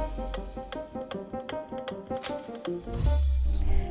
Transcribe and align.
Thank 0.00 0.38
you. 0.38 0.49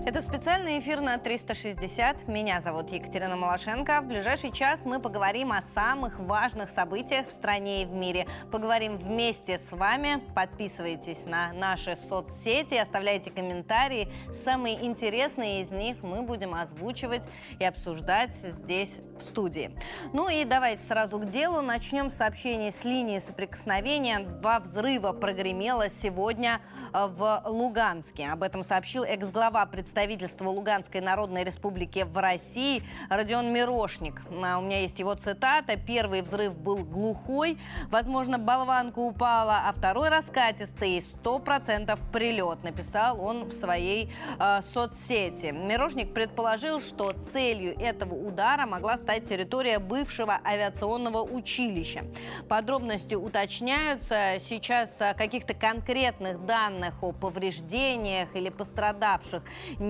Это 0.10 0.22
специальный 0.22 0.80
эфир 0.80 1.02
на 1.02 1.20
360. 1.20 2.28
Меня 2.28 2.62
зовут 2.62 2.90
Екатерина 2.90 3.36
Малашенко. 3.36 4.02
В 4.02 4.08
ближайший 4.08 4.52
час 4.52 4.80
мы 4.84 5.00
поговорим 5.00 5.52
о 5.52 5.62
самых 5.76 6.18
важных 6.18 6.72
событиях 6.72 7.28
в 7.28 7.32
стране 7.32 7.84
и 7.84 7.86
в 7.86 7.94
мире. 7.94 8.26
Поговорим 8.52 8.98
вместе 8.98 9.60
с 9.60 9.72
вами. 9.72 10.24
Подписывайтесь 10.34 11.28
на 11.28 11.54
наши 11.54 11.96
соцсети, 11.96 12.74
оставляйте 12.74 13.30
комментарии. 13.30 14.12
Самые 14.44 14.84
интересные 14.84 15.62
из 15.62 15.70
них 15.70 16.02
мы 16.02 16.24
будем 16.24 16.56
озвучивать 16.56 17.22
и 17.60 17.64
обсуждать 17.64 18.32
здесь 18.42 19.02
в 19.20 19.22
студии. 19.22 19.70
Ну 20.12 20.28
и 20.28 20.44
давайте 20.44 20.82
сразу 20.86 21.20
к 21.20 21.28
делу. 21.28 21.62
Начнем 21.62 22.10
с 22.10 22.16
сообщений 22.16 22.72
с 22.72 22.84
линии 22.84 23.20
соприкосновения. 23.20 24.22
Два 24.22 24.60
взрыва 24.60 25.12
прогремело 25.12 25.88
сегодня 26.02 26.62
э, 26.96 27.06
в 27.06 27.44
Луганске. 27.46 28.30
Об 28.32 28.42
этом 28.42 28.64
сообщил 28.64 29.04
экс-глава 29.04 29.68
представительства 29.68 29.99
представительства 30.00 30.48
Луганской 30.48 31.02
Народной 31.02 31.44
Республики 31.44 32.06
в 32.10 32.18
России 32.18 32.84
Родион 33.10 33.52
Мирошник. 33.52 34.22
А 34.42 34.58
у 34.58 34.62
меня 34.62 34.80
есть 34.80 34.98
его 34.98 35.14
цитата. 35.14 35.76
Первый 35.76 36.22
взрыв 36.22 36.58
был 36.58 36.86
глухой, 36.86 37.58
возможно, 37.92 38.40
болванка 38.40 39.00
упала, 39.00 39.64
а 39.68 39.74
второй 39.74 40.08
раскатистый, 40.08 41.00
100% 41.00 42.00
прилет, 42.14 42.64
написал 42.64 43.20
он 43.20 43.50
в 43.50 43.52
своей 43.52 44.10
э, 44.40 44.62
соцсети. 44.62 45.48
Мирошник 45.48 46.14
предположил, 46.14 46.80
что 46.80 47.12
целью 47.34 47.78
этого 47.78 48.14
удара 48.14 48.66
могла 48.66 48.96
стать 48.96 49.26
территория 49.26 49.80
бывшего 49.80 50.40
авиационного 50.46 51.24
училища. 51.24 52.06
Подробности 52.48 53.16
уточняются. 53.16 54.38
Сейчас 54.40 54.98
каких-то 55.18 55.54
конкретных 55.54 56.46
данных 56.46 57.04
о 57.04 57.12
повреждениях 57.12 58.34
или 58.34 58.48
пострадавших 58.48 59.44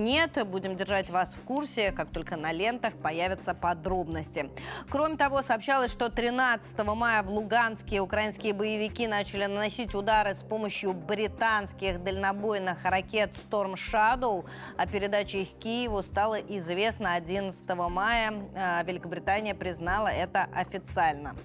нет. 0.04 0.38
Будем 0.46 0.76
держать 0.76 1.10
вас 1.10 1.34
в 1.34 1.42
курсе, 1.44 1.92
как 1.92 2.10
только 2.10 2.36
на 2.36 2.52
лентах 2.52 2.94
появятся 2.94 3.54
подробности. 3.54 4.50
Кроме 4.88 5.16
того, 5.16 5.42
сообщалось, 5.42 5.92
что 5.92 6.08
13 6.08 6.78
мая 6.84 7.22
в 7.22 7.30
Луганске 7.30 8.00
украинские 8.00 8.52
боевики 8.52 9.06
начали 9.06 9.46
наносить 9.46 9.94
удары 9.94 10.34
с 10.34 10.42
помощью 10.42 10.92
британских 10.92 12.02
дальнобойных 12.02 12.84
ракет 12.84 13.32
Storm 13.34 13.74
Shadow. 13.74 14.44
О 14.76 14.86
передаче 14.86 15.42
их 15.42 15.50
Киеву 15.58 16.02
стало 16.02 16.40
известно 16.40 17.14
11 17.14 17.68
мая. 17.88 18.32
Э, 18.54 18.82
Великобритания 18.84 19.54
признала 19.54 20.08
это 20.08 20.48
официально. 20.54 21.36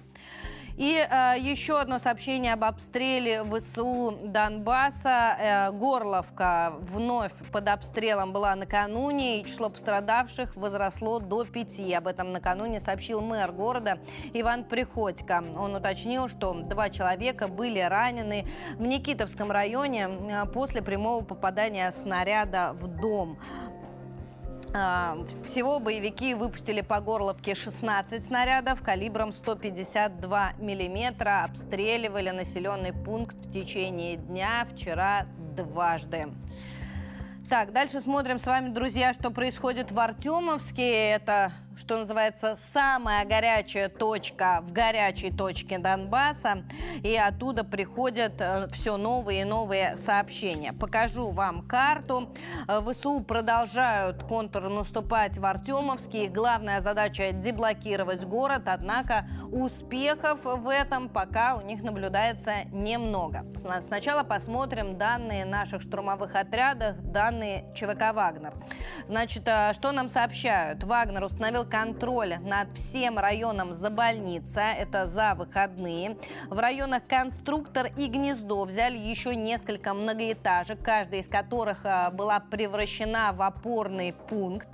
И 0.76 0.94
э, 0.98 1.36
еще 1.38 1.80
одно 1.80 1.98
сообщение 1.98 2.52
об 2.52 2.62
обстреле 2.62 3.42
ВСУ 3.44 4.18
Донбасса. 4.24 5.36
Э, 5.38 5.70
Горловка 5.72 6.74
вновь 6.80 7.32
под 7.50 7.68
обстрелом 7.68 8.34
была 8.34 8.54
накануне, 8.54 9.40
и 9.40 9.44
число 9.46 9.70
пострадавших 9.70 10.54
возросло 10.54 11.18
до 11.18 11.44
пяти. 11.46 11.94
Об 11.94 12.06
этом 12.06 12.32
накануне 12.32 12.80
сообщил 12.80 13.22
мэр 13.22 13.52
города 13.52 13.98
Иван 14.34 14.64
Приходько. 14.64 15.42
Он 15.56 15.74
уточнил, 15.76 16.28
что 16.28 16.52
два 16.52 16.90
человека 16.90 17.48
были 17.48 17.80
ранены 17.80 18.46
в 18.74 18.82
Никитовском 18.82 19.50
районе 19.50 20.10
э, 20.10 20.44
после 20.52 20.82
прямого 20.82 21.24
попадания 21.24 21.90
снаряда 21.90 22.72
в 22.74 22.86
дом. 22.86 23.38
А, 24.78 25.16
всего 25.46 25.80
боевики 25.80 26.34
выпустили 26.34 26.82
по 26.82 27.00
Горловке 27.00 27.54
16 27.54 28.22
снарядов 28.22 28.82
калибром 28.82 29.32
152 29.32 30.52
миллиметра. 30.58 31.44
Обстреливали 31.44 32.28
населенный 32.28 32.92
пункт 32.92 33.36
в 33.36 33.50
течение 33.50 34.16
дня 34.16 34.66
вчера 34.70 35.28
дважды. 35.56 36.28
Так, 37.48 37.72
дальше 37.72 38.02
смотрим 38.02 38.38
с 38.38 38.44
вами, 38.44 38.68
друзья, 38.68 39.14
что 39.14 39.30
происходит 39.30 39.92
в 39.92 39.98
Артемовске. 39.98 41.08
Это 41.08 41.52
что 41.76 41.98
называется, 41.98 42.56
самая 42.72 43.24
горячая 43.26 43.88
точка 43.88 44.60
в 44.62 44.72
горячей 44.72 45.30
точке 45.30 45.78
Донбасса. 45.78 46.64
И 47.02 47.14
оттуда 47.16 47.64
приходят 47.64 48.40
э, 48.40 48.68
все 48.72 48.96
новые 48.96 49.42
и 49.42 49.44
новые 49.44 49.94
сообщения. 49.96 50.72
Покажу 50.72 51.30
вам 51.30 51.66
карту. 51.66 52.34
Э, 52.66 52.80
ВСУ 52.80 53.20
продолжают 53.20 54.22
контрнаступать 54.24 55.36
в 55.36 55.44
Артемовске. 55.44 56.24
Их 56.24 56.32
главная 56.32 56.80
задача– 56.80 57.30
деблокировать 57.32 58.24
город. 58.24 58.62
Однако 58.66 59.26
успехов 59.52 60.40
в 60.44 60.68
этом 60.68 61.08
пока 61.08 61.56
у 61.56 61.60
них 61.60 61.82
наблюдается 61.82 62.64
немного. 62.72 63.44
Сначала 63.82 64.22
посмотрим 64.22 64.96
данные 64.96 65.44
наших 65.44 65.82
штурмовых 65.82 66.34
отрядов, 66.34 66.96
данные 67.02 67.66
ЧВК 67.74 68.14
«Вагнер». 68.14 68.54
Значит, 69.06 69.42
э, 69.46 69.72
что 69.74 69.92
нам 69.92 70.08
сообщают? 70.08 70.82
Вагнер 70.82 71.22
установил 71.22 71.65
контроль 71.68 72.36
над 72.40 72.76
всем 72.76 73.18
районом 73.18 73.72
за 73.72 73.90
больница, 73.90 74.60
это 74.60 75.06
за 75.06 75.34
выходные. 75.34 76.16
В 76.48 76.58
районах 76.58 77.02
Конструктор 77.08 77.90
и 77.96 78.06
Гнездо 78.06 78.64
взяли 78.64 78.96
еще 78.96 79.34
несколько 79.34 79.94
многоэтажек, 79.94 80.82
каждая 80.82 81.20
из 81.20 81.28
которых 81.28 81.80
а, 81.84 82.10
была 82.10 82.40
превращена 82.40 83.32
в 83.32 83.42
опорный 83.42 84.12
пункт. 84.12 84.68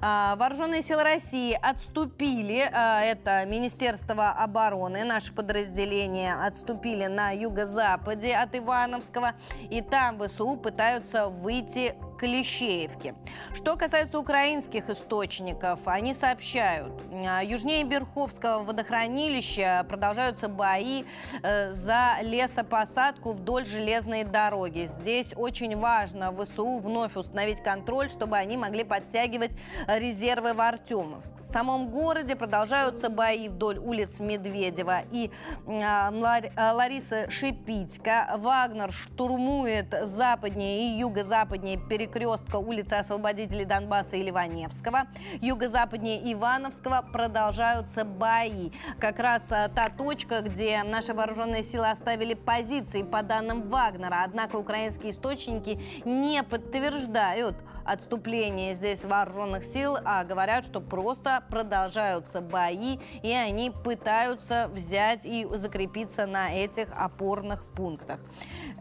А, 0.00 0.36
вооруженные 0.36 0.82
силы 0.82 1.02
России 1.02 1.58
отступили, 1.60 2.68
а, 2.72 3.02
это 3.02 3.44
Министерство 3.46 4.30
обороны, 4.30 5.04
наши 5.04 5.32
подразделения 5.32 6.34
отступили 6.34 7.06
на 7.06 7.30
юго-западе 7.30 8.34
от 8.34 8.54
Ивановского, 8.56 9.34
и 9.70 9.80
там 9.80 10.18
ВСУ 10.20 10.56
пытаются 10.56 11.28
выйти 11.28 11.94
Клещеевке. 12.16 13.14
Что 13.54 13.76
касается 13.76 14.18
украинских 14.18 14.88
источников, 14.88 15.80
они 15.84 16.14
сообщают, 16.14 16.92
а, 17.12 17.42
южнее 17.42 17.84
Берховского 17.84 18.62
водохранилища 18.62 19.84
продолжаются 19.88 20.48
бои 20.48 21.04
э, 21.42 21.72
за 21.72 22.16
лесопосадку 22.22 23.32
вдоль 23.32 23.66
железной 23.66 24.24
дороги. 24.24 24.86
Здесь 24.86 25.32
очень 25.36 25.76
важно 25.76 26.32
ВСУ 26.32 26.78
вновь 26.78 27.16
установить 27.16 27.62
контроль, 27.62 28.08
чтобы 28.08 28.36
они 28.36 28.56
могли 28.56 28.84
подтягивать 28.84 29.52
резервы 29.86 30.54
в 30.54 30.60
Артемовск. 30.60 31.40
В 31.40 31.44
самом 31.44 31.88
городе 31.88 32.36
продолжаются 32.36 33.10
бои 33.10 33.48
вдоль 33.48 33.78
улиц 33.78 34.20
Медведева 34.20 35.02
и 35.12 35.30
Ларисы 35.66 37.28
Шипитько. 37.30 38.34
Вагнер 38.38 38.92
штурмует 38.92 39.94
западнее 40.02 40.88
и 40.88 40.98
юго-западнее 40.98 41.78
перекрестки 41.78 42.05
перекрестка 42.06 42.56
улицы 42.56 42.94
Освободителей 42.94 43.64
Донбасса 43.64 44.16
и 44.16 44.22
Ливаневского. 44.22 45.06
Юго-западнее 45.40 46.32
Ивановского 46.32 47.04
продолжаются 47.12 48.04
бои. 48.04 48.70
Как 48.98 49.18
раз 49.18 49.42
а, 49.50 49.68
та 49.68 49.88
точка, 49.88 50.40
где 50.40 50.82
наши 50.82 51.12
вооруженные 51.12 51.62
силы 51.62 51.90
оставили 51.90 52.34
позиции 52.34 53.02
по 53.02 53.22
данным 53.22 53.68
Вагнера. 53.68 54.22
Однако 54.24 54.56
украинские 54.56 55.12
источники 55.12 55.80
не 56.04 56.42
подтверждают 56.42 57.56
отступление 57.84 58.74
здесь 58.74 59.04
вооруженных 59.04 59.64
сил, 59.64 59.96
а 60.04 60.24
говорят, 60.24 60.64
что 60.64 60.80
просто 60.80 61.42
продолжаются 61.48 62.40
бои, 62.40 62.98
и 63.22 63.30
они 63.30 63.70
пытаются 63.70 64.68
взять 64.72 65.24
и 65.24 65.46
закрепиться 65.52 66.26
на 66.26 66.52
этих 66.52 66.88
опорных 66.96 67.64
пунктах. 67.64 68.18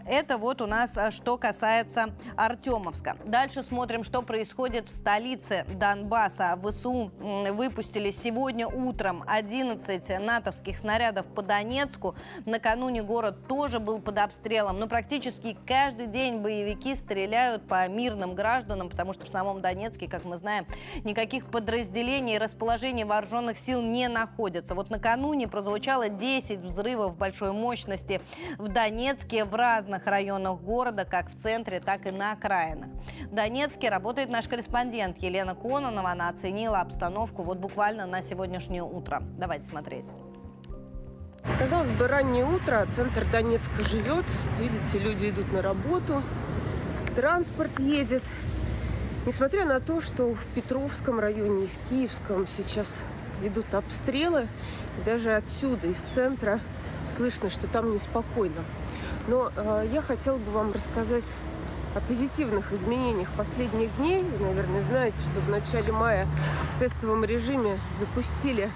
Это 0.08 0.38
вот 0.38 0.62
у 0.62 0.68
нас 0.68 0.96
а, 0.98 1.10
что 1.10 1.36
касается 1.36 2.12
Артемовска. 2.38 3.18
Дальше 3.26 3.64
смотрим, 3.64 4.04
что 4.04 4.22
происходит 4.22 4.88
в 4.88 4.96
столице 4.96 5.66
Донбасса. 5.68 6.60
ВСУ 6.64 7.12
выпустили 7.20 8.12
сегодня 8.12 8.68
утром 8.68 9.24
11 9.26 10.20
натовских 10.20 10.78
снарядов 10.78 11.26
по 11.26 11.42
Донецку. 11.42 12.16
Накануне 12.46 13.02
город 13.02 13.48
тоже 13.48 13.80
был 13.80 14.00
под 14.00 14.20
обстрелом. 14.20 14.78
Но 14.78 14.88
практически 14.88 15.58
каждый 15.66 16.06
день 16.06 16.40
боевики 16.40 16.94
стреляют 16.94 17.68
по 17.68 17.88
мирным 17.88 18.36
гражданам, 18.36 18.90
потому 18.90 19.14
что 19.14 19.26
в 19.26 19.30
самом 19.30 19.62
Донецке, 19.62 20.08
как 20.08 20.24
мы 20.24 20.38
знаем, 20.38 20.68
никаких 21.04 21.48
подразделений 21.48 22.36
и 22.36 22.38
расположений 22.38 23.06
вооруженных 23.06 23.58
сил 23.58 23.82
не 23.82 24.08
находятся. 24.08 24.76
Вот 24.76 24.92
накануне 24.92 25.48
прозвучало 25.48 26.10
10 26.10 26.60
взрывов 26.60 27.18
большой 27.18 27.54
мощности 27.54 28.22
в 28.60 28.68
Донецке 28.68 29.46
в 29.46 29.56
разных 29.56 29.95
разных 29.96 30.08
районах 30.08 30.60
города, 30.60 31.06
как 31.06 31.30
в 31.30 31.38
центре, 31.38 31.80
так 31.80 32.06
и 32.06 32.12
на 32.12 32.34
окраинах. 32.34 32.90
В 33.32 33.34
Донецке 33.34 33.90
работает 33.90 34.30
наш 34.30 34.48
корреспондент 34.48 35.18
Елена 35.20 35.56
Кононова. 35.56 36.12
Она 36.12 36.30
оценила 36.30 36.82
обстановку 36.82 37.44
вот 37.44 37.58
буквально 37.60 38.06
на 38.06 38.22
сегодняшнее 38.22 38.84
утро. 38.84 39.24
Давайте 39.38 39.66
смотреть. 39.66 40.06
Казалось 41.60 41.92
бы, 41.92 42.08
раннее 42.08 42.46
утро, 42.46 42.86
центр 42.94 43.26
Донецка 43.32 43.84
живет. 43.84 44.26
Видите, 44.60 45.00
люди 45.00 45.30
идут 45.30 45.54
на 45.54 45.62
работу, 45.62 46.22
транспорт 47.16 47.80
едет. 47.80 48.24
Несмотря 49.26 49.66
на 49.66 49.80
то, 49.80 50.02
что 50.02 50.34
в 50.34 50.46
Петровском 50.56 51.20
районе 51.20 51.68
в 51.68 51.90
Киевском 51.90 52.48
сейчас 52.48 52.88
идут 53.44 53.74
обстрелы, 53.74 54.48
даже 55.06 55.36
отсюда, 55.36 55.88
из 55.88 56.02
центра, 56.14 56.60
слышно, 57.16 57.50
что 57.50 57.68
там 57.68 57.94
неспокойно. 57.94 58.62
Но 59.28 59.52
э, 59.56 59.88
я 59.92 60.02
хотела 60.02 60.38
бы 60.38 60.52
вам 60.52 60.72
рассказать 60.72 61.26
о 61.96 62.00
позитивных 62.02 62.74
изменениях 62.74 63.30
последних 63.38 63.96
дней. 63.98 64.24
Вы, 64.24 64.46
наверное, 64.46 64.84
знаете, 64.84 65.18
что 65.20 65.40
в 65.40 65.50
начале 65.50 65.92
мая 65.92 66.28
в 66.76 66.80
тестовом 66.80 67.24
режиме 67.24 67.80
запустили 67.98 68.72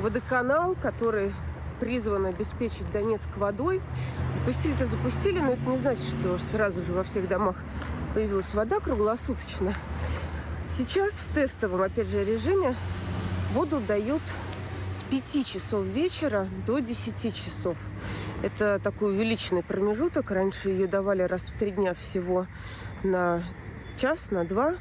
водоканал, 0.00 0.74
который 0.80 1.34
призван 1.78 2.26
обеспечить 2.26 2.90
Донецк 2.92 3.28
водой. 3.36 3.80
Запустили-то 4.32 4.86
запустили, 4.86 5.40
но 5.40 5.52
это 5.52 5.62
не 5.68 5.76
значит, 5.76 6.04
что 6.04 6.38
сразу 6.50 6.80
же 6.80 6.92
во 6.92 7.04
всех 7.04 7.28
домах 7.28 7.56
появилась 8.14 8.54
вода 8.54 8.80
круглосуточно. 8.80 9.74
Сейчас 10.70 11.12
в 11.12 11.34
тестовом, 11.34 11.82
опять 11.82 12.08
же, 12.08 12.24
режиме 12.24 12.74
воду 13.52 13.80
дают 13.86 14.22
с 14.94 15.02
5 15.10 15.46
часов 15.46 15.84
вечера 15.84 16.48
до 16.66 16.80
10 16.80 17.34
часов. 17.34 17.76
Это 18.42 18.80
такой 18.82 19.14
увеличенный 19.14 19.62
промежуток. 19.62 20.30
Раньше 20.30 20.70
ее 20.70 20.86
давали 20.86 21.22
раз 21.22 21.42
в 21.42 21.58
три 21.58 21.70
дня 21.70 21.94
всего 21.94 22.46
на 23.02 23.42
час, 23.96 24.30
на 24.30 24.44
два. 24.44 24.74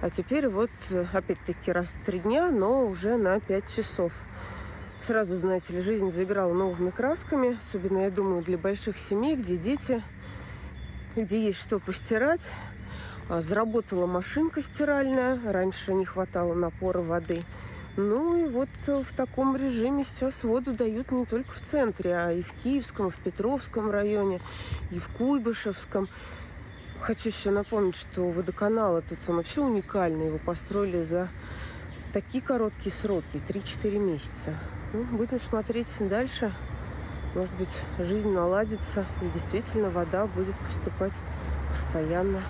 А 0.00 0.10
теперь 0.10 0.48
вот 0.48 0.70
опять-таки 1.12 1.70
раз 1.70 1.88
в 1.88 2.04
три 2.04 2.20
дня, 2.20 2.50
но 2.50 2.86
уже 2.86 3.16
на 3.16 3.38
пять 3.40 3.74
часов. 3.74 4.12
Сразу, 5.06 5.36
знаете 5.36 5.74
ли, 5.74 5.80
жизнь 5.80 6.10
заиграла 6.10 6.52
новыми 6.52 6.90
красками. 6.90 7.58
Особенно, 7.68 7.98
я 8.04 8.10
думаю, 8.10 8.42
для 8.42 8.58
больших 8.58 8.98
семей, 8.98 9.36
где 9.36 9.56
дети, 9.56 10.02
где 11.14 11.44
есть 11.46 11.60
что 11.60 11.78
постирать. 11.78 12.40
А, 13.28 13.40
заработала 13.40 14.06
машинка 14.06 14.62
стиральная. 14.62 15.38
Раньше 15.44 15.92
не 15.92 16.04
хватало 16.06 16.54
напора 16.54 17.00
воды. 17.00 17.42
Ну 17.96 18.44
и 18.44 18.48
вот 18.48 18.68
в 18.86 19.12
таком 19.16 19.56
режиме 19.56 20.04
сейчас 20.04 20.42
воду 20.42 20.72
дают 20.72 21.12
не 21.12 21.26
только 21.26 21.52
в 21.52 21.60
центре, 21.60 22.16
а 22.16 22.32
и 22.32 22.42
в 22.42 22.52
Киевском, 22.62 23.06
и 23.06 23.10
в 23.10 23.16
Петровском 23.16 23.90
районе, 23.90 24.40
и 24.90 24.98
в 24.98 25.08
Куйбышевском. 25.10 26.08
Хочу 27.00 27.28
еще 27.28 27.50
напомнить, 27.50 27.94
что 27.94 28.30
водоканал 28.30 28.98
этот 28.98 29.18
он 29.28 29.36
вообще 29.36 29.60
уникальный. 29.60 30.26
Его 30.26 30.38
построили 30.38 31.02
за 31.02 31.28
такие 32.12 32.42
короткие 32.42 32.92
сроки, 32.92 33.40
3-4 33.48 33.98
месяца. 33.98 34.54
Ну, 34.92 35.04
будем 35.04 35.40
смотреть 35.40 35.88
дальше. 36.00 36.52
Может 37.34 37.52
быть, 37.54 37.80
жизнь 37.98 38.30
наладится, 38.30 39.04
и 39.22 39.26
действительно 39.34 39.90
вода 39.90 40.26
будет 40.26 40.54
поступать 40.68 41.12
постоянно. 41.70 42.42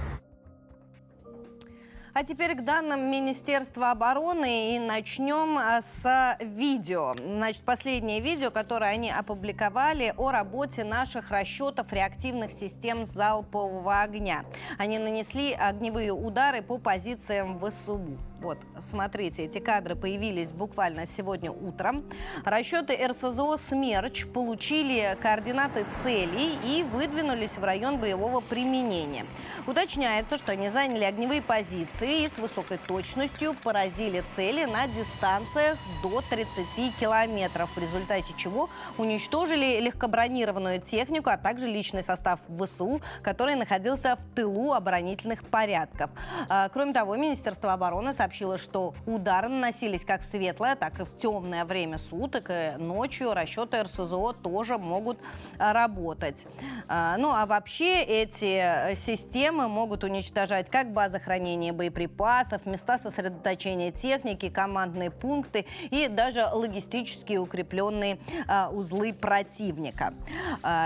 А 2.17 2.23
теперь 2.23 2.55
к 2.55 2.63
данным 2.63 3.11
Министерства 3.11 3.91
обороны 3.91 4.77
и 4.77 4.79
начнем 4.79 5.59
а, 5.59 5.81
с 5.81 6.39
видео. 6.41 7.13
Значит, 7.19 7.63
последнее 7.63 8.21
видео, 8.21 8.53
которое 8.53 8.93
они 8.93 9.11
опубликовали 9.11 10.15
о 10.17 10.31
работе 10.31 10.85
наших 10.85 11.33
расчетов 11.33 11.93
реактивных 11.93 12.53
систем 12.53 13.05
залпового 13.05 14.03
огня. 14.03 14.45
Они 14.79 15.01
нанесли 15.01 15.55
огневые 15.55 16.13
удары 16.13 16.63
по 16.63 16.79
позициям 16.79 17.59
ВСУ. 17.59 18.17
Вот, 18.41 18.59
смотрите, 18.79 19.45
эти 19.45 19.59
кадры 19.59 19.97
появились 19.97 20.53
буквально 20.53 21.07
сегодня 21.07 21.51
утром. 21.51 22.05
Расчеты 22.45 22.95
РСЗО 23.07 23.57
«Смерч» 23.57 24.27
получили 24.27 25.17
координаты 25.23 25.87
целей 26.03 26.59
и 26.63 26.83
выдвинулись 26.83 27.57
в 27.57 27.65
район 27.65 27.99
боевого 27.99 28.41
применения. 28.41 29.25
Уточняется, 29.67 30.37
что 30.37 30.53
они 30.53 30.69
заняли 30.69 31.05
огневые 31.05 31.41
позиции 31.41 32.25
и 32.25 32.29
с 32.29 32.37
высокой 32.37 32.77
точностью 32.77 33.55
поразили 33.55 34.23
цели 34.37 34.67
на 34.67 34.89
дистанциях 34.89 35.79
до 36.03 36.23
30 36.29 36.97
километров, 36.99 37.71
в 37.75 37.79
результате 37.79 38.35
чего 38.37 38.69
уничтожили 38.99 39.81
легкобронированную 39.81 40.83
технику, 40.83 41.31
а 41.31 41.39
также 41.39 41.67
личный 41.67 42.03
состав 42.03 42.41
ВСУ, 42.49 43.01
который 43.23 43.55
находился 43.55 44.17
в 44.17 44.35
тылу 44.35 44.75
оборонительных 44.75 45.45
порядков. 45.45 46.11
А, 46.51 46.69
кроме 46.69 46.93
того, 46.93 47.17
Министерство 47.17 47.73
обороны 47.73 48.13
сообщило, 48.13 48.34
сообщила, 48.35 48.59
что 48.59 48.95
удары 49.07 49.49
наносились 49.49 50.05
как 50.05 50.23
в 50.23 50.25
светлое, 50.27 50.75
так 50.75 50.99
и 50.99 51.05
в 51.05 51.19
темное 51.19 51.65
время 51.65 51.99
суток. 51.99 52.47
И 52.49 52.73
ночью 52.79 53.33
расчеты 53.33 53.83
РСЗО 53.83 54.33
тоже 54.33 54.77
могут 54.77 55.19
а, 55.59 55.73
работать. 55.73 56.47
А, 56.89 57.17
ну 57.17 57.31
а 57.31 57.47
вообще 57.47 58.03
эти 58.03 58.91
э, 58.91 58.97
системы 58.97 59.69
могут 59.69 60.03
уничтожать 60.03 60.69
как 60.69 60.93
базы 60.93 61.21
хранения 61.21 61.73
боеприпасов, 61.73 62.67
места 62.67 62.99
сосредоточения 62.99 63.93
техники, 63.93 64.49
командные 64.49 65.13
пункты 65.13 65.67
и 65.91 66.09
даже 66.09 66.47
логистические 66.53 67.39
укрепленные 67.39 68.19
а, 68.49 68.69
узлы 68.71 69.13
противника. 69.13 70.13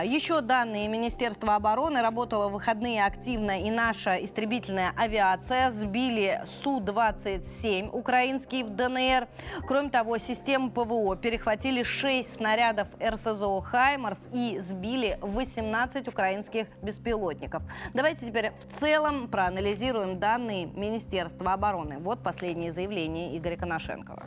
Еще 0.05 0.41
данные 0.41 0.89
Министерства 0.89 1.55
обороны 1.55 2.03
работала 2.03 2.49
в 2.49 2.53
выходные 2.53 3.05
активно 3.05 3.63
и 3.63 3.71
наша 3.71 4.17
истребительная 4.17 4.93
авиация. 4.97 5.71
Сбили 5.71 6.43
Су-20 6.63 7.28
27 7.37 7.91
украинские 7.91 8.65
в 8.65 8.71
ДНР. 8.75 9.29
Кроме 9.67 9.91
того, 9.91 10.19
системы 10.19 10.71
ПВО 10.71 11.17
перехватили 11.17 11.83
6 11.83 12.37
снарядов 12.37 12.89
РСЗО 13.03 13.61
«Хаймарс» 13.61 14.19
и 14.33 14.59
сбили 14.61 15.19
18 15.21 16.09
украинских 16.09 16.69
беспилотников. 16.83 17.63
Давайте 17.93 18.27
теперь 18.27 18.53
в 18.71 18.81
целом 18.81 19.29
проанализируем 19.29 20.19
данные 20.19 20.67
Министерства 20.67 21.53
обороны. 21.53 21.99
Вот 21.99 22.23
последнее 22.23 22.73
заявление 22.73 23.37
Игоря 23.37 23.57
Коношенкова. 23.57 24.25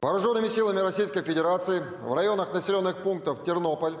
Вооруженными 0.00 0.48
силами 0.48 0.80
Российской 0.80 1.22
Федерации 1.22 1.82
в 2.02 2.14
районах 2.14 2.54
населенных 2.54 3.02
пунктов 3.02 3.44
Тернополь, 3.44 3.94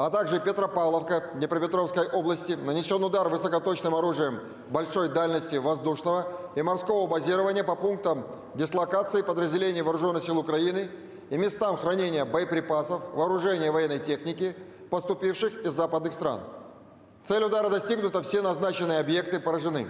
а 0.00 0.08
также 0.08 0.40
Петропавловка 0.40 1.24
Днепропетровской 1.34 2.08
области 2.08 2.52
нанесен 2.52 3.04
удар 3.04 3.28
высокоточным 3.28 3.94
оружием 3.94 4.40
большой 4.70 5.10
дальности 5.10 5.56
воздушного 5.56 6.26
и 6.54 6.62
морского 6.62 7.06
базирования 7.06 7.62
по 7.62 7.76
пунктам 7.76 8.24
дислокации 8.54 9.20
подразделений 9.20 9.82
Вооруженных 9.82 10.22
сил 10.22 10.38
Украины 10.38 10.88
и 11.28 11.36
местам 11.36 11.76
хранения 11.76 12.24
боеприпасов, 12.24 13.02
вооружения 13.12 13.66
и 13.66 13.70
военной 13.70 13.98
техники, 13.98 14.56
поступивших 14.88 15.66
из 15.66 15.74
западных 15.74 16.14
стран. 16.14 16.40
Цель 17.24 17.44
удара 17.44 17.68
достигнута, 17.68 18.22
все 18.22 18.40
назначенные 18.40 19.00
объекты 19.00 19.38
поражены. 19.38 19.86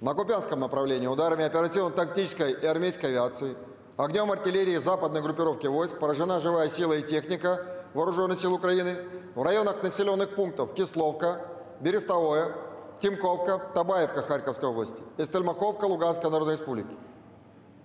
На 0.00 0.14
Купянском 0.14 0.58
направлении 0.58 1.06
ударами 1.06 1.44
оперативно-тактической 1.44 2.54
и 2.54 2.66
армейской 2.66 3.10
авиации, 3.10 3.56
огнем 3.96 4.32
артиллерии 4.32 4.78
западной 4.78 5.22
группировки 5.22 5.68
войск 5.68 5.96
поражена 5.96 6.40
живая 6.40 6.68
сила 6.68 6.94
и 6.94 7.02
техника– 7.02 7.64
Вооруженных 7.96 8.38
сил 8.38 8.52
Украины 8.52 8.98
в 9.34 9.42
районах 9.42 9.82
населенных 9.82 10.34
пунктов 10.34 10.74
Кисловка, 10.74 11.40
Берестовое, 11.80 12.54
Тимковка, 13.00 13.58
Табаевка 13.72 14.20
Харьковской 14.20 14.68
области 14.68 15.02
и 15.16 15.24
Стельмаховка 15.24 15.86
Луганской 15.86 16.30
Народной 16.30 16.56
Республики. 16.56 16.94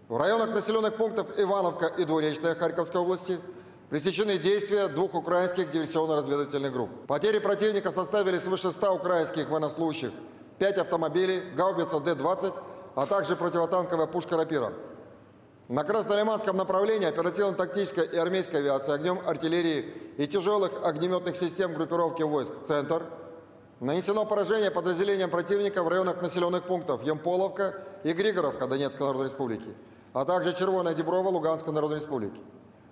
В 0.10 0.18
районах 0.18 0.50
населенных 0.50 0.98
пунктов 0.98 1.28
Ивановка 1.38 1.86
и 1.98 2.04
Двуречная 2.04 2.56
Харьковской 2.56 3.00
области 3.00 3.40
пресечены 3.90 4.38
действия 4.38 4.90
двух 4.90 5.16
украинских 5.16 5.72
диверсионно-разведывательных 5.72 6.74
групп. 6.74 6.90
Потери 7.08 7.40
противника 7.40 7.90
составили 7.90 8.38
свыше 8.38 8.72
100 8.72 8.94
украинских 8.94 9.50
военнослужащих, 9.50 10.12
5 10.60 10.78
автомобилей, 10.80 11.40
гаубица 11.56 12.02
Д-20, 12.02 12.54
а 12.96 13.06
также 13.06 13.38
противотанковая 13.38 14.08
пушка 14.08 14.36
«Рапира». 14.36 14.74
На 15.72 15.86
Краснолиманском 15.86 16.58
направлении 16.58 17.08
оперативно-тактической 17.08 18.06
и 18.06 18.18
армейской 18.18 18.60
авиации 18.60 18.92
огнем 18.92 19.22
артиллерии 19.26 19.86
и 20.18 20.28
тяжелых 20.28 20.74
огнеметных 20.84 21.38
систем 21.38 21.74
группировки 21.74 22.24
войск 22.24 22.52
«Центр» 22.68 23.06
нанесено 23.80 24.26
поражение 24.26 24.70
подразделениям 24.70 25.30
противника 25.30 25.82
в 25.82 25.88
районах 25.88 26.22
населенных 26.22 26.64
пунктов 26.64 27.06
Емполовка 27.06 27.86
и 28.04 28.12
Григоровка 28.12 28.68
Донецкой 28.68 29.06
Народной 29.08 29.28
Республики, 29.28 29.74
а 30.12 30.26
также 30.26 30.54
Червоная 30.54 30.94
Деброва 30.94 31.30
Луганской 31.30 31.72
Народной 31.72 32.00
Республики. 32.00 32.42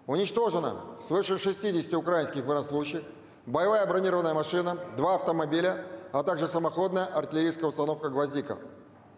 Уничтожено 0.08 0.78
свыше 1.06 1.38
60 1.38 1.94
украинских 1.96 2.46
военнослужащих, 2.46 3.02
боевая 3.46 3.86
бронированная 3.88 4.34
машина, 4.34 4.78
два 4.96 5.16
автомобиля, 5.16 5.84
а 6.14 6.24
также 6.24 6.48
самоходная 6.48 7.08
артиллерийская 7.08 7.68
установка 7.68 8.08
«Гвоздика». 8.08 8.58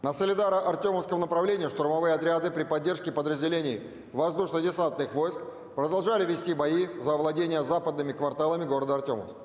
На 0.02 0.14
Солидара-Артемовском 0.14 1.20
направлении 1.20 1.68
штурмовые 1.68 2.16
отряды 2.16 2.50
при 2.50 2.64
поддержке 2.64 3.12
подразделений 3.12 3.84
воздушно-десантных 4.14 5.14
войск 5.14 5.40
продолжали 5.76 6.26
вести 6.26 6.56
бои 6.56 6.88
за 7.04 7.14
овладение 7.14 7.64
западными 7.64 8.12
кварталами 8.12 8.66
города 8.66 8.96
Артемовск. 8.96 9.36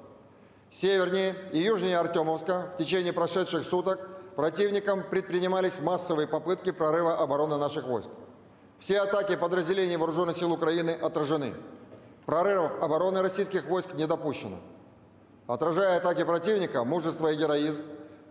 Севернее 0.72 1.36
и 1.52 1.58
южнее 1.58 1.98
Артемовска 1.98 2.72
в 2.74 2.78
течение 2.78 3.12
прошедших 3.12 3.64
суток 3.64 4.00
противником 4.34 5.02
предпринимались 5.02 5.78
массовые 5.78 6.26
попытки 6.26 6.72
прорыва 6.72 7.18
обороны 7.18 7.58
наших 7.58 7.86
войск. 7.86 8.08
Все 8.78 9.00
атаки 9.00 9.36
подразделений 9.36 9.96
Вооруженных 9.96 10.38
сил 10.38 10.52
Украины 10.52 10.90
отражены. 10.90 11.54
Прорывов 12.24 12.72
обороны 12.82 13.20
российских 13.20 13.66
войск 13.66 13.94
не 13.94 14.06
допущено. 14.06 14.58
Отражая 15.46 15.98
атаки 15.98 16.24
противника, 16.24 16.82
мужество 16.82 17.28
и 17.28 17.36
героизм 17.36 17.82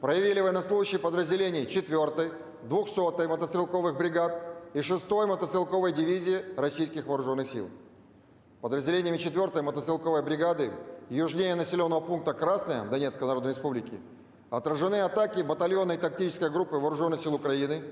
проявили 0.02 0.40
военнослужащие 0.40 1.00
подразделений 1.00 1.66
4-й, 1.66 2.32
200-й 2.70 3.28
мотострелковых 3.28 3.98
бригад, 3.98 4.42
и 4.74 4.80
6-й 4.80 5.26
мотострелковой 5.26 5.94
дивизии 5.94 6.44
российских 6.58 7.06
вооруженных 7.06 7.50
сил. 7.50 7.70
Подразделениями 8.60 9.18
4-й 9.18 9.62
мотострелковой 9.62 10.22
бригады 10.22 10.72
южнее 11.10 11.56
населенного 11.56 12.02
пункта 12.02 12.34
Красная 12.34 12.84
Донецкой 12.84 13.28
Народной 13.28 13.52
Республики 13.52 14.00
отражены 14.50 15.02
атаки 15.02 15.42
батальонной 15.42 15.98
тактической 15.98 16.50
группы 16.50 16.76
вооруженных 16.76 17.22
сил 17.22 17.36
Украины, 17.36 17.84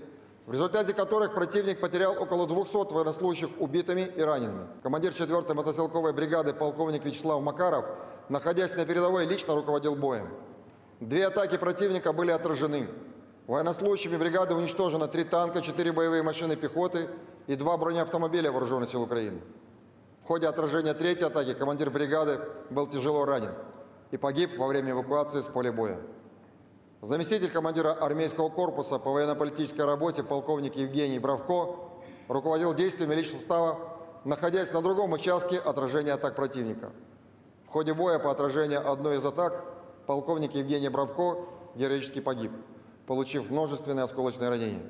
в 0.46 0.52
результате 0.52 0.94
которых 0.94 1.34
противник 1.34 1.80
потерял 1.80 2.22
около 2.22 2.48
200 2.48 2.94
военнослужащих 2.94 3.50
убитыми 3.60 4.02
и 4.02 4.22
ранеными. 4.22 4.68
Командир 4.82 5.14
4-й 5.14 5.54
мотострелковой 5.54 6.12
бригады 6.12 6.54
полковник 6.54 7.06
Вячеслав 7.06 7.42
Макаров, 7.42 7.86
находясь 8.28 8.76
на 8.76 8.86
передовой, 8.86 9.26
лично 9.26 9.56
руководил 9.56 9.96
боем. 9.96 10.28
Две 11.00 11.28
атаки 11.28 11.58
противника 11.58 12.14
были 12.14 12.32
отражены. 12.32 12.88
Военнослужащими 13.48 14.16
бригады 14.16 14.56
уничтожено 14.56 15.08
три 15.08 15.24
танка, 15.24 15.62
четыре 15.62 15.92
боевые 15.92 16.24
машины 16.24 16.56
пехоты 16.56 17.10
и 17.48 17.56
два 17.56 17.78
бронеавтомобиля 17.78 18.52
вооруженных 18.52 18.90
сил 18.90 19.02
Украины. 19.02 19.42
В 20.24 20.28
ходе 20.28 20.48
отражения 20.48 20.94
третьей 20.94 21.28
атаки 21.28 21.54
командир 21.54 21.90
бригады 21.90 22.40
был 22.70 22.88
тяжело 22.88 23.26
ранен 23.26 23.52
и 24.12 24.18
погиб 24.18 24.58
во 24.58 24.68
время 24.68 24.92
эвакуации 24.92 25.42
с 25.42 25.46
поля 25.46 25.74
боя. 25.74 26.00
Заместитель 27.02 27.52
командира 27.52 27.92
армейского 27.92 28.48
корпуса 28.48 28.98
по 28.98 29.12
военно-политической 29.12 29.82
работе 29.82 30.24
полковник 30.24 30.78
Евгений 30.78 31.20
Бравко 31.20 31.76
руководил 32.30 32.74
действиями 32.74 33.16
личного 33.16 33.40
состава, 33.40 33.80
находясь 34.24 34.72
на 34.72 34.82
другом 34.82 35.12
участке 35.12 35.58
отражения 35.58 36.14
атак 36.14 36.36
противника. 36.36 36.94
В 37.68 37.72
ходе 37.72 37.94
боя 37.94 38.20
по 38.20 38.32
отражению 38.32 38.90
одной 38.90 39.18
из 39.18 39.26
атак 39.26 39.66
полковник 40.06 40.56
Евгений 40.56 40.90
Бравко 40.90 41.46
героически 41.76 42.20
погиб, 42.20 42.52
получив 43.08 43.50
множественные 43.50 44.04
осколочные 44.04 44.50
ранения. 44.50 44.82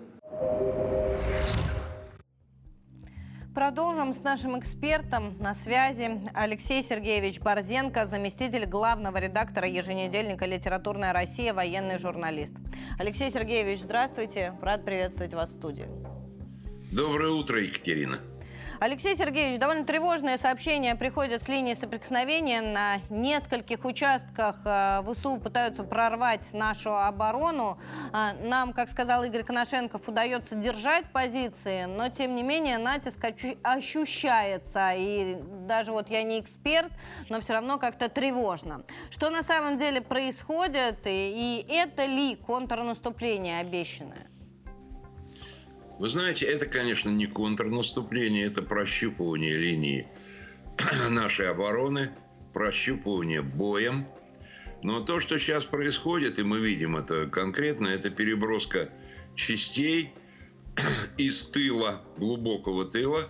Продолжим 3.54 4.14
с 4.14 4.24
нашим 4.24 4.58
экспертом 4.58 5.38
на 5.38 5.54
связи. 5.54 6.20
Алексей 6.34 6.82
Сергеевич 6.82 7.40
Борзенко, 7.40 8.06
заместитель 8.08 8.66
главного 8.66 9.18
редактора 9.18 9.68
еженедельника 9.68 10.48
«Литературная 10.48 11.14
Россия», 11.14 11.54
военный 11.54 12.00
журналист. 12.00 12.56
Алексей 12.98 13.30
Сергеевич, 13.30 13.82
здравствуйте. 13.82 14.58
Рад 14.60 14.84
приветствовать 14.84 15.36
вас 15.36 15.50
в 15.50 15.58
студии. 15.58 15.86
Доброе 16.92 17.30
утро, 17.30 17.62
Екатерина. 17.62 18.18
Алексей 18.84 19.16
Сергеевич, 19.16 19.62
довольно 19.62 19.86
тревожные 19.86 20.38
сообщения 20.38 20.94
приходят 20.96 21.42
с 21.42 21.48
линии 21.48 21.74
соприкосновения. 21.74 22.60
На 22.60 22.98
нескольких 23.10 23.86
участках 23.86 24.58
э, 24.66 25.02
ВСУ 25.08 25.38
пытаются 25.38 25.86
прорвать 25.86 26.46
нашу 26.52 26.94
оборону. 26.94 27.80
Э, 28.12 28.34
нам, 28.46 28.74
как 28.74 28.90
сказал 28.90 29.24
Игорь 29.24 29.44
Коношенков, 29.44 30.06
удается 30.10 30.56
держать 30.56 31.10
позиции, 31.14 31.86
но 31.86 32.10
тем 32.10 32.36
не 32.36 32.44
менее 32.44 32.78
натиск 32.78 33.26
ощущается. 33.64 34.92
И 34.98 35.38
даже 35.66 35.94
вот 35.94 36.10
я 36.10 36.24
не 36.24 36.42
эксперт, 36.42 36.92
но 37.30 37.40
все 37.40 37.54
равно 37.54 37.78
как-то 37.78 38.10
тревожно. 38.10 38.84
Что 39.12 39.30
на 39.30 39.44
самом 39.44 39.78
деле 39.78 40.02
происходит 40.02 41.08
и, 41.08 41.30
и 41.30 41.74
это 41.74 42.04
ли 42.04 42.36
контрнаступление 42.36 43.62
обещанное? 43.62 44.33
Вы 46.00 46.10
знаете, 46.10 46.46
это, 46.46 46.66
конечно, 46.66 47.10
не 47.10 47.28
контрнаступление, 47.28 48.46
это 48.46 48.62
прощупывание 48.62 49.56
линии 49.56 50.08
нашей 51.10 51.50
обороны, 51.50 52.12
прощупывание 52.54 53.42
боем. 53.42 54.06
Но 54.82 55.02
то, 55.02 55.20
что 55.20 55.38
сейчас 55.38 55.66
происходит, 55.66 56.40
и 56.40 56.44
мы 56.44 56.60
видим 56.60 56.98
это 56.98 57.28
конкретно, 57.28 57.88
это 57.88 58.10
переброска 58.10 58.90
частей 59.36 60.12
из 61.18 61.42
тыла, 61.42 62.02
глубокого 62.18 62.86
тыла, 62.86 63.30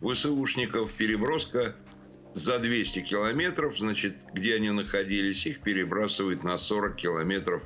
ВСУшников, 0.00 0.94
переброска 0.94 1.74
за 2.32 2.58
200 2.58 3.00
километров, 3.00 3.78
значит, 3.78 4.26
где 4.32 4.54
они 4.56 4.70
находились, 4.70 5.46
их 5.46 5.60
перебрасывают 5.60 6.42
на 6.44 6.56
40 6.56 6.96
километров 6.96 7.62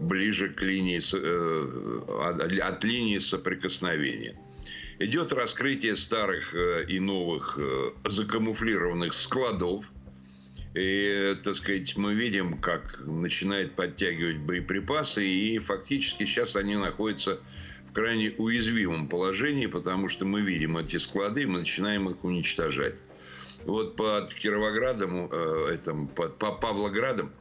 ближе 0.00 0.48
к 0.48 0.62
линии, 0.62 1.00
э, 1.00 2.60
от 2.60 2.84
линии 2.84 3.18
соприкосновения. 3.18 4.36
Идет 4.98 5.32
раскрытие 5.32 5.94
старых 5.94 6.54
э, 6.54 6.86
и 6.88 6.98
новых 7.00 7.58
э, 7.58 7.90
закамуфлированных 8.04 9.12
складов. 9.12 9.90
И, 10.74 11.36
так 11.42 11.54
сказать, 11.56 11.96
мы 11.96 12.14
видим, 12.14 12.58
как 12.58 13.00
начинает 13.06 13.74
подтягивать 13.74 14.38
боеприпасы, 14.38 15.26
и 15.26 15.58
фактически 15.58 16.24
сейчас 16.24 16.56
они 16.56 16.76
находятся 16.76 17.38
в 17.90 17.92
крайне 17.92 18.30
уязвимом 18.38 19.08
положении, 19.08 19.66
потому 19.66 20.08
что 20.08 20.24
мы 20.24 20.40
видим 20.40 20.76
эти 20.76 20.96
склады, 20.96 21.42
и 21.42 21.46
мы 21.46 21.60
начинаем 21.60 22.08
их 22.10 22.24
уничтожать. 22.24 22.94
Вот 23.64 23.96
под 23.96 24.32
Кировоградом, 24.32 25.28
э, 25.30 25.70
этом, 25.72 26.08
под, 26.08 26.38
по 26.38 26.52
Павлоградом, 26.52 27.32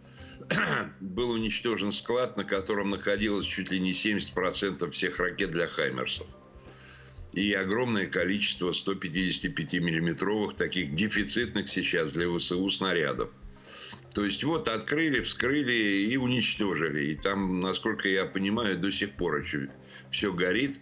был 1.00 1.32
уничтожен 1.32 1.92
склад, 1.92 2.38
на 2.38 2.44
котором 2.44 2.90
находилось 2.90 3.46
чуть 3.46 3.72
ли 3.72 3.80
не 3.80 3.92
70% 3.92 4.90
всех 4.92 5.20
ракет 5.20 5.52
для 5.52 5.68
«Хаймерсов». 5.68 6.28
И 7.34 7.52
огромное 7.54 8.08
количество 8.08 8.72
155-миллиметровых, 8.72 10.56
таких 10.56 10.96
дефицитных 10.96 11.68
сейчас 11.68 12.14
для 12.14 12.30
ВСУ 12.36 12.70
снарядов. 12.70 13.30
То 14.14 14.24
есть 14.24 14.44
вот 14.46 14.70
открыли, 14.70 15.20
вскрыли 15.20 16.08
и 16.10 16.16
уничтожили. 16.16 17.08
И 17.08 17.16
там, 17.16 17.60
насколько 17.60 18.08
я 18.08 18.26
понимаю, 18.26 18.80
до 18.80 18.90
сих 18.90 19.12
пор 19.12 19.42
еще 19.42 19.70
все 20.12 20.32
горит. 20.32 20.80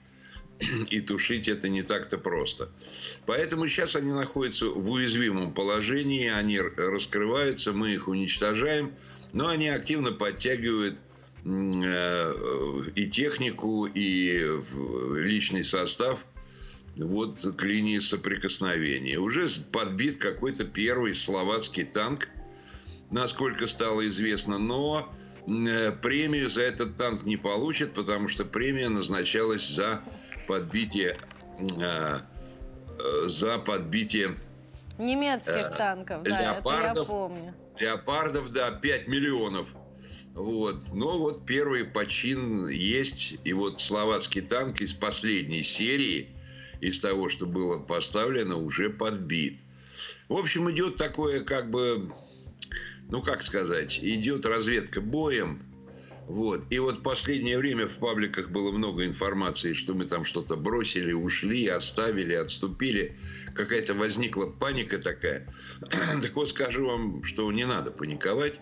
И 0.92 1.02
тушить 1.02 1.48
это 1.48 1.68
не 1.68 1.82
так-то 1.82 2.20
просто. 2.20 2.72
Поэтому 3.26 3.68
сейчас 3.68 3.96
они 3.96 4.12
находятся 4.12 4.68
в 4.68 4.88
уязвимом 4.92 5.56
положении. 5.56 6.30
Они 6.30 6.60
раскрываются, 6.60 7.74
мы 7.74 7.94
их 7.94 8.08
уничтожаем– 8.08 8.94
но 9.34 9.50
они 9.50 9.68
активно 9.68 10.12
подтягивают 10.12 11.00
э, 11.44 12.34
и 12.96 13.10
технику, 13.10 13.86
и 13.88 14.62
личный 15.16 15.64
состав 15.64 16.26
вот 16.98 17.40
к 17.40 17.64
линии 17.64 18.00
соприкосновения. 18.00 19.18
Уже 19.18 19.48
подбит 19.72 20.18
какой-то 20.18 20.66
первый 20.66 21.16
словацкий 21.16 21.84
танк, 21.84 22.30
насколько 23.10 23.66
стало 23.68 24.08
известно, 24.08 24.60
но 24.60 25.12
э, 25.48 25.92
премию 25.92 26.50
за 26.50 26.62
этот 26.62 26.98
танк 26.98 27.24
не 27.24 27.38
получит, 27.38 27.94
потому 27.94 28.28
что 28.28 28.46
премия 28.46 28.90
назначалась 28.90 29.68
за 29.68 30.02
подбитие 30.48 31.18
э, 31.60 32.20
за 33.26 33.58
подбитие 33.58 34.38
немецких 34.98 35.76
танков, 35.78 36.24
да, 36.24 36.42
леопардов, 36.42 36.92
это 36.92 37.00
я 37.00 37.06
помню 37.06 37.54
леопардов, 37.80 38.52
да, 38.52 38.72
5 38.72 39.08
миллионов. 39.08 39.68
Вот. 40.34 40.76
Но 40.94 41.20
вот 41.20 41.46
первый 41.46 41.86
почин 41.86 42.68
есть. 42.68 43.36
И 43.44 43.54
вот 43.54 43.82
словацкий 43.82 44.42
танк 44.42 44.82
из 44.82 44.94
последней 44.94 45.64
серии, 45.64 46.30
из 46.82 47.00
того, 47.00 47.30
что 47.30 47.46
было 47.46 47.80
поставлено, 47.80 48.58
уже 48.58 48.90
подбит. 48.90 49.60
В 50.28 50.34
общем, 50.34 50.70
идет 50.72 50.98
такое, 50.98 51.42
как 51.44 51.70
бы, 51.70 52.12
ну, 53.10 53.22
как 53.22 53.44
сказать, 53.44 54.00
идет 54.02 54.46
разведка 54.46 55.02
боем. 55.02 55.62
Вот. 56.28 56.66
И 56.70 56.80
вот 56.80 56.96
в 56.96 57.02
последнее 57.02 57.58
время 57.58 57.88
в 57.88 57.98
пабликах 57.98 58.50
было 58.50 58.72
много 58.72 59.06
информации, 59.06 59.74
что 59.74 59.94
мы 59.94 60.06
там 60.06 60.24
что-то 60.24 60.56
бросили, 60.56 61.12
ушли, 61.12 61.68
оставили, 61.68 62.34
отступили. 62.34 63.18
Какая-то 63.54 63.94
возникла 63.94 64.46
паника 64.46 65.00
такая. 65.00 65.54
так 66.22 66.36
вот 66.36 66.50
скажу 66.50 66.88
вам, 66.88 67.24
что 67.24 67.52
не 67.52 67.66
надо 67.66 67.92
паниковать. 67.92 68.60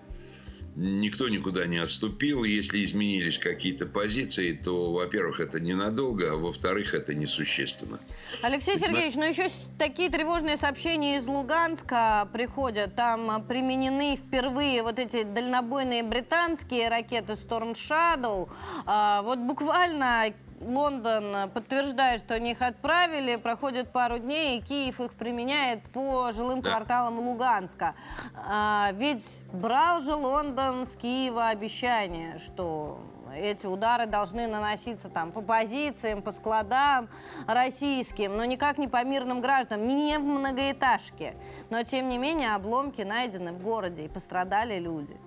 Никто 0.75 1.27
никуда 1.27 1.65
не 1.65 1.79
отступил. 1.79 2.43
Если 2.45 2.85
изменились 2.85 3.37
какие-то 3.37 3.85
позиции, 3.85 4.53
то, 4.53 4.93
во-первых, 4.93 5.41
это 5.41 5.59
ненадолго, 5.59 6.31
а 6.31 6.35
во-вторых, 6.35 6.93
это 6.93 7.13
несущественно. 7.13 7.99
Алексей 8.41 8.79
Сергеевич, 8.79 9.15
но 9.15 9.21
ну 9.21 9.29
еще 9.29 9.49
такие 9.77 10.09
тревожные 10.09 10.55
сообщения 10.55 11.17
из 11.17 11.27
Луганска 11.27 12.29
приходят. 12.31 12.95
Там 12.95 13.45
применены 13.45 14.15
впервые 14.15 14.81
вот 14.83 14.97
эти 14.97 15.23
дальнобойные 15.23 16.03
британские 16.03 16.87
ракеты 16.87 17.33
Storm 17.33 17.75
Shadow. 17.75 18.49
А, 18.85 19.21
вот 19.23 19.39
буквально 19.39 20.33
Лондон 20.61 21.49
подтверждает, 21.51 22.21
что 22.21 22.35
они 22.35 22.51
их 22.51 22.61
отправили, 22.61 23.35
проходит 23.35 23.91
пару 23.91 24.19
дней, 24.19 24.59
и 24.59 24.61
Киев 24.61 25.01
их 25.01 25.13
применяет 25.13 25.83
по 25.91 26.31
жилым 26.31 26.61
да. 26.61 26.71
кварталам 26.71 27.19
Луганска. 27.19 27.95
А, 28.35 28.91
ведь 28.93 29.25
брал 29.51 30.01
же 30.01 30.13
Лондон 30.13 30.85
с 30.85 30.95
Киева 30.95 31.47
обещание, 31.47 32.37
что 32.37 32.99
эти 33.35 33.65
удары 33.65 34.05
должны 34.05 34.47
наноситься 34.47 35.09
там 35.09 35.31
по 35.31 35.41
позициям, 35.41 36.21
по 36.21 36.31
складам 36.31 37.09
российским, 37.47 38.35
но 38.35 38.45
никак 38.45 38.77
не 38.77 38.87
по 38.87 39.03
мирным 39.03 39.41
гражданам, 39.41 39.87
не 39.87 40.17
в 40.17 40.23
многоэтажке. 40.23 41.35
Но, 41.69 41.83
тем 41.83 42.09
не 42.09 42.17
менее, 42.17 42.55
обломки 42.55 43.01
найдены 43.01 43.53
в 43.53 43.61
городе, 43.61 44.05
и 44.05 44.09
пострадали 44.09 44.79
люди. 44.79 45.17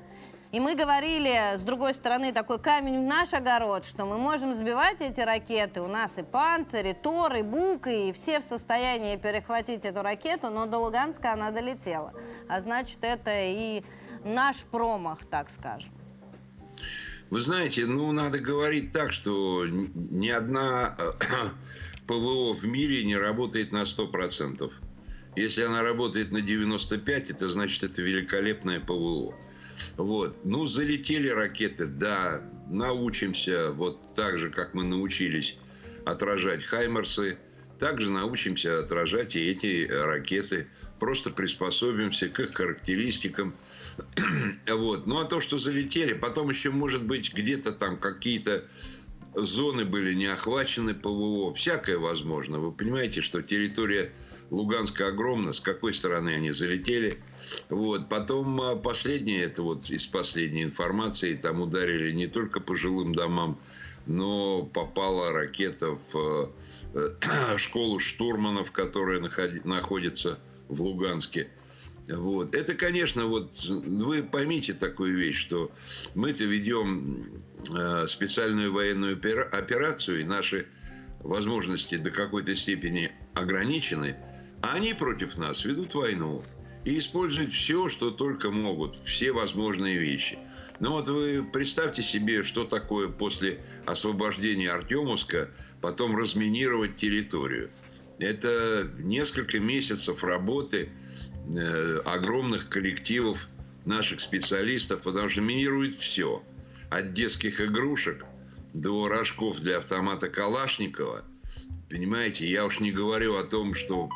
И 0.54 0.60
мы 0.60 0.76
говорили, 0.76 1.56
с 1.58 1.62
другой 1.62 1.94
стороны, 1.94 2.32
такой 2.32 2.60
камень 2.60 3.00
в 3.00 3.02
наш 3.02 3.32
огород, 3.32 3.84
что 3.84 4.06
мы 4.06 4.18
можем 4.18 4.54
сбивать 4.54 5.00
эти 5.00 5.18
ракеты. 5.18 5.80
У 5.80 5.88
нас 5.88 6.16
и 6.16 6.22
Панцирь, 6.22 6.86
и 6.86 6.94
Тор, 6.94 7.34
и 7.34 7.42
Бук, 7.42 7.88
и 7.88 8.12
все 8.12 8.38
в 8.38 8.44
состоянии 8.44 9.16
перехватить 9.16 9.84
эту 9.84 10.02
ракету, 10.02 10.50
но 10.50 10.66
до 10.66 10.78
Луганска 10.78 11.32
она 11.32 11.50
долетела. 11.50 12.12
А 12.48 12.60
значит, 12.60 12.98
это 13.00 13.32
и 13.36 13.82
наш 14.24 14.58
промах, 14.58 15.24
так 15.28 15.50
скажем. 15.50 15.90
Вы 17.30 17.40
знаете, 17.40 17.86
ну, 17.86 18.12
надо 18.12 18.38
говорить 18.38 18.92
так, 18.92 19.10
что 19.10 19.66
ни 19.66 20.28
одна 20.28 20.96
ПВО 22.06 22.54
в 22.54 22.64
мире 22.64 23.02
не 23.02 23.16
работает 23.16 23.72
на 23.72 23.82
100%. 23.82 24.70
Если 25.34 25.64
она 25.64 25.82
работает 25.82 26.30
на 26.30 26.38
95%, 26.38 27.32
это 27.32 27.50
значит, 27.50 27.82
это 27.82 28.02
великолепное 28.02 28.78
ПВО. 28.78 29.34
Вот. 29.96 30.38
Ну, 30.44 30.66
залетели 30.66 31.28
ракеты, 31.28 31.86
да, 31.86 32.42
научимся, 32.68 33.70
вот 33.72 34.14
так 34.14 34.38
же, 34.38 34.50
как 34.50 34.74
мы 34.74 34.84
научились 34.84 35.56
отражать 36.04 36.64
«Хаймерсы», 36.64 37.38
также 37.78 38.08
научимся 38.10 38.78
отражать 38.78 39.36
и 39.36 39.50
эти 39.50 39.86
ракеты. 39.90 40.68
Просто 41.00 41.30
приспособимся 41.30 42.28
к 42.28 42.40
их 42.40 42.54
характеристикам. 42.54 43.54
вот. 44.68 45.06
Ну, 45.06 45.18
а 45.18 45.24
то, 45.24 45.40
что 45.40 45.58
залетели, 45.58 46.14
потом 46.14 46.50
еще, 46.50 46.70
может 46.70 47.04
быть, 47.04 47.34
где-то 47.34 47.72
там 47.72 47.98
какие-то 47.98 48.64
зоны 49.34 49.84
были 49.84 50.14
не 50.14 50.26
охвачены 50.26 50.94
ПВО. 50.94 51.52
Всякое 51.52 51.98
возможно. 51.98 52.58
Вы 52.58 52.72
понимаете, 52.72 53.20
что 53.20 53.42
территория 53.42 54.12
Луганска 54.50 55.08
огромна. 55.08 55.52
С 55.52 55.60
какой 55.60 55.94
стороны 55.94 56.30
они 56.30 56.50
залетели. 56.52 57.22
Вот. 57.68 58.08
Потом 58.08 58.60
а, 58.60 58.76
последнее, 58.76 59.44
это 59.44 59.62
вот 59.62 59.88
из 59.90 60.06
последней 60.06 60.62
информации, 60.62 61.34
там 61.34 61.60
ударили 61.60 62.12
не 62.12 62.26
только 62.26 62.60
по 62.60 62.76
жилым 62.76 63.14
домам, 63.14 63.58
но 64.06 64.64
попала 64.64 65.32
ракета 65.32 65.98
в 66.12 66.52
э, 66.94 67.08
школу 67.56 67.98
штурманов, 67.98 68.70
которая 68.72 69.20
находится 69.64 70.38
в 70.68 70.80
Луганске. 70.80 71.48
Вот. 72.08 72.54
Это, 72.54 72.74
конечно, 72.74 73.26
вот 73.26 73.64
вы 73.64 74.22
поймите 74.22 74.74
такую 74.74 75.16
вещь, 75.16 75.38
что 75.40 75.70
мы-то 76.14 76.44
ведем 76.44 77.26
э, 77.74 78.06
специальную 78.08 78.72
военную 78.72 79.16
операцию, 79.52 80.20
и 80.20 80.24
наши 80.24 80.66
возможности 81.20 81.96
до 81.96 82.10
какой-то 82.10 82.54
степени 82.54 83.10
ограничены, 83.32 84.16
они 84.72 84.94
против 84.94 85.36
нас 85.36 85.64
ведут 85.64 85.94
войну 85.94 86.42
и 86.84 86.98
используют 86.98 87.52
все, 87.52 87.88
что 87.88 88.10
только 88.10 88.50
могут, 88.50 88.96
все 88.96 89.32
возможные 89.32 89.98
вещи. 89.98 90.38
Но 90.80 90.90
ну 90.90 90.94
вот 90.96 91.08
вы 91.08 91.44
представьте 91.44 92.02
себе, 92.02 92.42
что 92.42 92.64
такое 92.64 93.08
после 93.08 93.60
освобождения 93.86 94.70
Артемовска 94.70 95.50
потом 95.80 96.16
разминировать 96.16 96.96
территорию. 96.96 97.70
Это 98.18 98.90
несколько 98.98 99.60
месяцев 99.60 100.22
работы– 100.22 100.88
Э, 101.46 102.00
огромных 102.06 102.70
коллективов 102.70 103.48
наших 103.84 104.20
специалистов, 104.20 105.02
потому 105.02 105.28
что 105.28 105.42
минирует 105.42 105.94
все. 105.94 106.42
От 106.90 107.12
детских 107.12 107.60
игрушек 107.60 108.24
до 108.72 109.08
рожков 109.08 109.60
для 109.60 109.78
автомата 109.78 110.30
Калашникова. 110.30 111.22
Понимаете, 111.90 112.48
я 112.48 112.64
уж 112.64 112.80
не 112.80 112.92
говорю 112.92 113.36
о 113.36 113.42
том, 113.42 113.74
что 113.74 114.08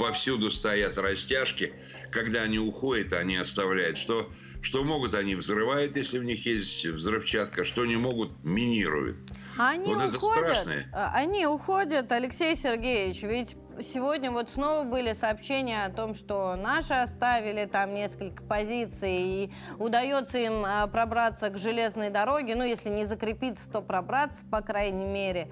повсюду 0.00 0.50
стоят 0.50 0.96
растяжки. 0.98 1.74
Когда 2.10 2.42
они 2.42 2.58
уходят, 2.58 3.12
они 3.12 3.36
оставляют. 3.36 3.98
Что, 3.98 4.28
что 4.62 4.82
могут, 4.82 5.14
они 5.14 5.34
взрывают, 5.34 5.94
если 5.94 6.18
в 6.18 6.24
них 6.24 6.44
есть 6.46 6.86
взрывчатка. 6.86 7.64
Что 7.64 7.84
не 7.84 7.96
могут, 7.96 8.30
минируют. 8.42 9.18
Они 9.58 9.84
вот 9.84 9.96
уходят, 9.96 10.14
это 10.14 10.20
страшное. 10.20 10.90
А, 10.92 11.12
они 11.14 11.46
уходят, 11.46 12.10
Алексей 12.12 12.56
Сергеевич, 12.56 13.22
ведь 13.22 13.56
сегодня 13.82 14.30
вот 14.30 14.48
снова 14.48 14.84
были 14.84 15.12
сообщения 15.12 15.84
о 15.84 15.90
том, 15.90 16.14
что 16.14 16.56
наши 16.56 16.94
оставили 16.94 17.66
там 17.66 17.92
несколько 17.92 18.42
позиций, 18.42 19.18
и 19.18 19.52
удается 19.78 20.38
им 20.38 20.64
а, 20.64 20.86
пробраться 20.86 21.50
к 21.50 21.58
железной 21.58 22.08
дороге, 22.08 22.54
ну, 22.54 22.64
если 22.64 22.88
не 22.88 23.04
закрепиться, 23.04 23.70
то 23.70 23.82
пробраться, 23.82 24.44
по 24.50 24.62
крайней 24.62 25.04
мере. 25.04 25.50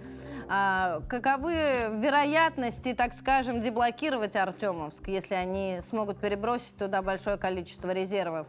А, 0.51 1.03
каковы 1.09 1.53
вероятности, 2.01 2.95
так 2.95 3.13
скажем, 3.15 3.61
деблокировать 3.61 4.35
Артемовск, 4.35 5.09
если 5.09 5.35
они 5.35 5.81
смогут 5.83 6.19
перебросить 6.19 6.77
туда 6.77 7.03
большое 7.03 7.37
количество 7.37 7.93
резервов? 7.93 8.47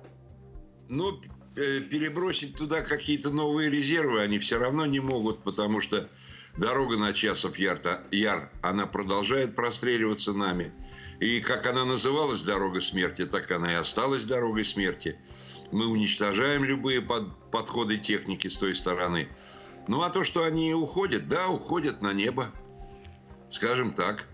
Ну, 0.88 1.20
перебросить 1.56 2.58
туда 2.58 2.82
какие-то 2.82 3.32
новые 3.32 3.70
резервы 3.70 4.22
они 4.22 4.40
все 4.40 4.58
равно 4.58 4.86
не 4.86 5.02
могут, 5.02 5.44
потому 5.44 5.82
что 5.82 6.10
Дорога 6.58 6.98
на 6.98 7.14
Часов 7.14 7.58
Яр, 7.58 7.82
Яр, 8.12 8.50
она 8.62 8.86
продолжает 8.86 9.56
простреливаться 9.56 10.34
нами. 10.34 10.72
И 11.20 11.42
как 11.42 11.68
она 11.68 11.84
называлась 11.86 12.42
«Дорога 12.44 12.80
смерти», 12.80 13.26
так 13.26 13.52
она 13.52 13.72
и 13.72 13.76
осталась 13.76 14.24
«Дорогой 14.24 14.64
смерти». 14.64 15.18
Мы 15.72 15.86
уничтожаем 15.88 16.64
любые 16.64 17.02
под, 17.02 17.52
подходы 17.52 17.98
техники 17.98 18.48
с 18.48 18.58
той 18.58 18.74
стороны. 18.74 19.28
Ну, 19.90 20.04
а 20.04 20.12
то, 20.12 20.24
что 20.24 20.44
они 20.44 20.72
уходят, 20.76 21.28
да, 21.28 21.50
уходят 21.50 22.04
на 22.04 22.14
небо. 22.14 22.52
Скажем 23.50 23.90
так. 23.90 24.28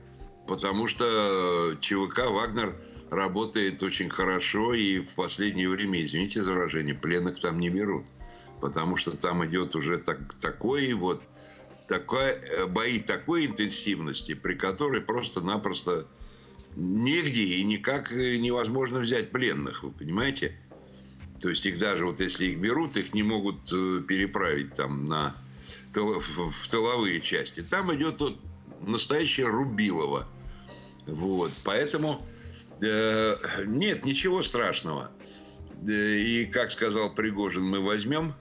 Потому 0.48 0.86
что 0.86 1.78
ЧВК 1.80 2.30
«Вагнер» 2.30 2.76
работает 3.10 3.82
очень 3.82 4.10
хорошо, 4.10 4.74
и 4.74 5.00
в 5.00 5.16
последнее 5.16 5.70
время, 5.70 6.04
извините 6.04 6.44
за 6.44 6.52
выражение, 6.52 6.94
пленных 6.94 7.40
там 7.40 7.58
не 7.58 7.70
берут. 7.70 8.06
Потому 8.60 8.98
что 8.98 9.16
там 9.16 9.46
идет 9.46 9.78
уже 9.78 9.98
так, 9.98 10.34
такой 10.42 10.92
вот 10.92 11.24
такая, 11.88 12.34
э, 12.34 12.66
бои 12.68 13.00
такой 13.00 13.46
интенсивности, 13.46 14.34
при 14.34 14.56
которой 14.56 15.00
просто-напросто 15.00 16.06
нигде 16.76 17.44
и 17.44 17.64
никак 17.64 18.12
э, 18.12 18.36
невозможно 18.36 19.00
взять 19.00 19.32
пленных, 19.32 19.84
вы 19.84 19.92
понимаете? 19.92 20.60
То 21.40 21.48
есть 21.48 21.66
их 21.66 21.80
даже, 21.80 22.06
вот 22.06 22.20
если 22.20 22.48
их 22.48 22.60
берут, 22.60 22.98
их 22.98 23.14
не 23.14 23.24
могут 23.24 23.72
э, 23.72 24.02
переправить 24.06 24.76
там 24.76 25.06
на, 25.06 25.38
в 25.96 26.70
тыловые 26.70 27.22
части. 27.22 27.62
Там 27.62 27.94
идет 27.96 28.20
вот 28.20 28.40
настоящее 28.82 29.48
Рубилово. 29.48 30.28
Вот. 31.06 31.52
Поэтому 31.64 32.26
э, 32.82 33.36
нет 33.66 34.06
ничего 34.06 34.42
страшного. 34.44 35.12
И, 35.88 36.50
как 36.52 36.72
сказал 36.72 37.14
Пригожин, 37.14 37.64
мы 37.64 37.80
возьмем 37.80 38.34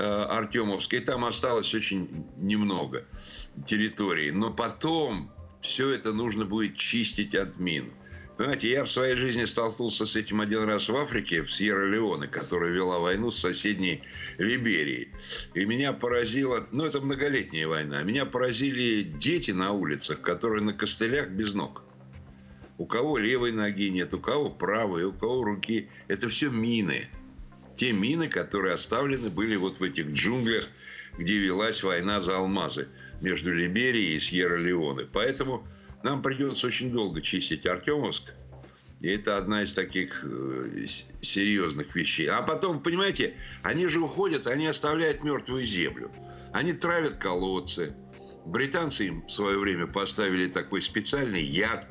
Э, 0.00 0.26
Артемовской. 0.28 1.00
Там 1.00 1.24
осталось 1.24 1.74
очень 1.74 2.24
немного 2.36 3.04
территории. 3.66 4.30
Но 4.30 4.52
потом 4.52 5.28
все 5.60 5.90
это 5.90 6.12
нужно 6.12 6.44
будет 6.44 6.76
чистить 6.76 7.34
от 7.34 7.58
мин. 7.58 7.90
Понимаете, 8.38 8.70
я 8.70 8.84
в 8.84 8.90
своей 8.90 9.16
жизни 9.16 9.44
столкнулся 9.44 10.06
с 10.06 10.14
этим 10.14 10.40
один 10.40 10.62
раз 10.62 10.88
в 10.88 10.96
Африке, 10.96 11.42
в 11.42 11.50
Сьерра-Леоне, 11.50 12.28
которая 12.28 12.70
вела 12.70 13.00
войну 13.00 13.30
с 13.30 13.38
соседней 13.40 14.02
Либерией. 14.38 15.08
И 15.54 15.64
меня 15.64 15.92
поразило, 15.92 16.66
ну 16.70 16.84
это 16.84 17.00
многолетняя 17.00 17.66
война, 17.66 18.02
меня 18.04 18.26
поразили 18.26 19.02
дети 19.02 19.50
на 19.50 19.72
улицах, 19.72 20.20
которые 20.20 20.62
на 20.62 20.72
костылях 20.72 21.28
без 21.30 21.52
ног. 21.52 21.82
У 22.78 22.86
кого 22.86 23.18
левой 23.18 23.50
ноги 23.50 23.90
нет, 23.90 24.14
у 24.14 24.20
кого 24.20 24.50
правой, 24.50 25.02
у 25.02 25.12
кого 25.12 25.42
руки. 25.42 25.88
Это 26.06 26.28
все 26.28 26.48
мины 26.48 27.08
те 27.78 27.92
мины, 27.92 28.26
которые 28.26 28.74
оставлены 28.74 29.30
были 29.30 29.54
вот 29.54 29.78
в 29.78 29.82
этих 29.84 30.08
джунглях, 30.08 30.68
где 31.16 31.38
велась 31.38 31.84
война 31.84 32.18
за 32.18 32.36
алмазы 32.36 32.88
между 33.20 33.54
Либерией 33.54 34.16
и 34.16 34.18
Сьерра-Леоне. 34.18 35.06
Поэтому 35.12 35.64
нам 36.02 36.22
придется 36.22 36.66
очень 36.66 36.90
долго 36.90 37.20
чистить 37.20 37.66
Артемовск. 37.66 38.32
И 39.00 39.08
это 39.08 39.36
одна 39.36 39.62
из 39.62 39.72
таких 39.74 40.24
э, 40.24 40.86
серьезных 41.20 41.94
вещей. 41.94 42.26
А 42.26 42.42
потом, 42.42 42.82
понимаете, 42.82 43.36
они 43.62 43.86
же 43.86 44.00
уходят, 44.00 44.48
они 44.48 44.66
оставляют 44.66 45.22
мертвую 45.22 45.62
землю. 45.62 46.10
Они 46.52 46.72
травят 46.72 47.14
колодцы. 47.14 47.94
Британцы 48.44 49.06
им 49.06 49.26
в 49.26 49.30
свое 49.30 49.58
время 49.58 49.86
поставили 49.86 50.48
такой 50.48 50.82
специальный 50.82 51.42
яд 51.42 51.86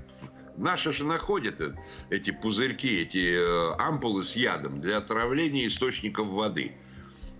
Наши 0.57 0.91
же 0.91 1.05
находят 1.05 1.61
эти 2.09 2.31
пузырьки, 2.31 3.03
эти 3.03 3.35
э, 3.35 3.75
ампулы 3.77 4.23
с 4.23 4.35
ядом 4.35 4.81
для 4.81 4.97
отравления 4.97 5.67
источников 5.67 6.27
воды. 6.29 6.71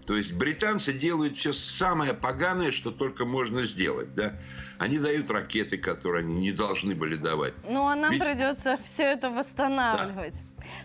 То 0.07 0.15
есть 0.15 0.31
британцы 0.33 0.93
делают 0.93 1.35
все 1.35 1.51
самое 1.51 2.13
поганое, 2.13 2.71
что 2.71 2.91
только 2.91 3.25
можно 3.25 3.61
сделать. 3.61 4.15
Да? 4.15 4.39
Они 4.77 4.99
дают 4.99 5.29
ракеты, 5.29 5.77
которые 5.77 6.23
они 6.23 6.35
не 6.35 6.53
должны 6.53 6.95
были 6.95 7.17
давать. 7.17 7.53
Ну, 7.69 7.85
а 7.85 7.93
нам 7.93 8.11
Ведь... 8.11 8.23
придется 8.23 8.79
все 8.85 9.03
это 9.03 9.29
восстанавливать. 9.29 10.35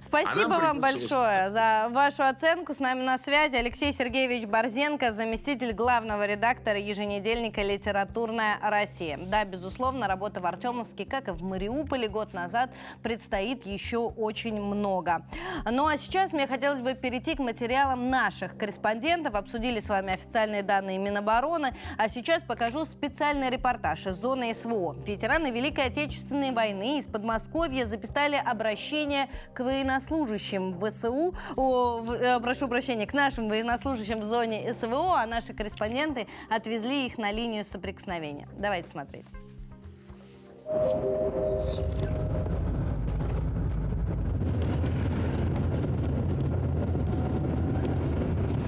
Спасибо 0.00 0.54
вам 0.54 0.80
большое 0.80 1.50
за 1.50 1.88
вашу 1.90 2.24
оценку. 2.24 2.74
С 2.74 2.80
нами 2.80 3.02
на 3.02 3.18
связи 3.18 3.56
Алексей 3.56 3.92
Сергеевич 3.92 4.46
Борзенко, 4.46 5.12
заместитель 5.12 5.72
главного 5.72 6.26
редактора 6.26 6.78
еженедельника 6.78 7.62
«Литературная 7.62 8.58
Россия». 8.62 9.18
Да, 9.18 9.44
безусловно, 9.44 10.08
работа 10.08 10.40
в 10.40 10.46
Артемовске, 10.46 11.04
как 11.04 11.28
и 11.28 11.30
в 11.30 11.42
Мариуполе 11.42 12.08
год 12.08 12.32
назад, 12.32 12.70
предстоит 13.02 13.66
еще 13.66 13.98
очень 13.98 14.60
много. 14.60 15.22
Ну 15.70 15.86
а 15.86 15.96
сейчас 15.96 16.32
мне 16.32 16.46
хотелось 16.46 16.80
бы 16.80 16.94
перейти 16.94 17.34
к 17.34 17.38
материалам 17.38 18.10
наших 18.10 18.56
корреспондентов. 18.56 19.34
Обсудили 19.34 19.80
с 19.80 19.88
вами 19.88 20.14
официальные 20.14 20.62
данные 20.62 20.98
Минобороны, 20.98 21.76
а 21.98 22.08
сейчас 22.08 22.42
покажу 22.42 22.84
специальный 22.84 23.50
репортаж 23.50 24.06
из 24.06 24.16
зоны 24.16 24.54
СВО. 24.54 24.94
Ветераны 25.06 25.50
Великой 25.50 25.86
Отечественной 25.86 26.52
войны 26.52 26.98
из 26.98 27.06
Подмосковья 27.06 27.86
записали 27.86 28.36
обращение 28.36 29.28
к 29.54 29.60
военнослужащим 29.72 30.74
ВСУ, 30.78 31.34
о, 31.56 32.04
э, 32.12 32.40
прошу 32.40 32.68
прощения, 32.68 33.06
к 33.06 33.14
нашим 33.14 33.48
военнослужащим 33.48 34.20
в 34.20 34.24
зоне 34.24 34.74
СВО, 34.74 35.20
а 35.20 35.26
наши 35.26 35.54
корреспонденты 35.54 36.26
отвезли 36.50 37.06
их 37.06 37.16
на 37.16 37.32
линию 37.32 37.64
соприкосновения. 37.64 38.48
Давайте 38.58 38.90
смотреть. 38.90 39.24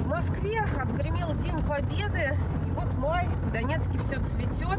В 0.01 0.07
Москве 0.07 0.61
отгремел 0.81 1.35
День 1.35 1.63
Победы, 1.69 2.39
и 2.67 2.71
вот 2.71 2.95
май, 2.95 3.27
в 3.43 3.53
Донецке 3.53 3.99
все 3.99 4.21
цветет. 4.21 4.79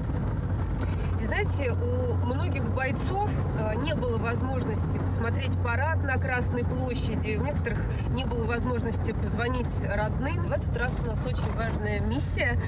И 1.21 1.23
знаете, 1.23 1.71
у 1.71 2.13
многих 2.25 2.63
бойцов 2.75 3.29
э, 3.59 3.64
было 3.95 4.17
возможности 4.17 4.97
посмотреть 4.97 5.57
парад 5.63 6.03
на 6.03 6.17
Красной 6.17 6.63
площади, 6.63 7.37
у 7.37 7.43
некоторых 7.43 7.79
не 8.09 8.25
было 8.25 8.43
возможности 8.45 9.11
позвонить 9.11 9.73
родным. 9.83 10.47
В 10.47 10.51
этот 10.51 10.75
раз 10.77 10.99
у 10.99 11.05
нас 11.05 11.19
очень 11.25 11.51
важная 11.55 11.99
миссия. 11.99 12.59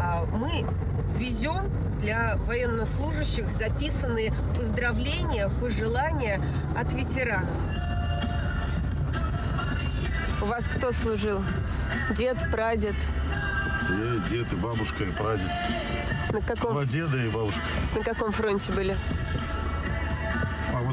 А, 0.00 0.24
Мы 0.32 0.64
везем 1.16 1.70
для 2.00 2.36
военнослужащих 2.46 3.50
записанные 3.52 4.32
поздравления, 4.56 5.48
пожелания 5.60 6.40
от 6.78 6.92
ветеранов. 6.92 7.50
У 10.42 10.46
вас 10.46 10.64
кто 10.64 10.92
служил? 10.92 11.42
Дед, 12.16 12.36
прадед? 12.52 12.94
Все, 13.82 14.18
дед 14.28 14.52
и 14.52 14.56
бабушка, 14.56 15.04
и 15.04 15.12
прадед. 15.12 15.50
На 16.32 16.40
каком, 16.42 16.72
Два 16.72 16.84
деда 16.84 17.16
и 17.16 17.28
бабушка. 17.30 17.60
на 17.96 18.02
каком 18.02 18.32
фронте 18.32 18.72
были? 18.72 18.96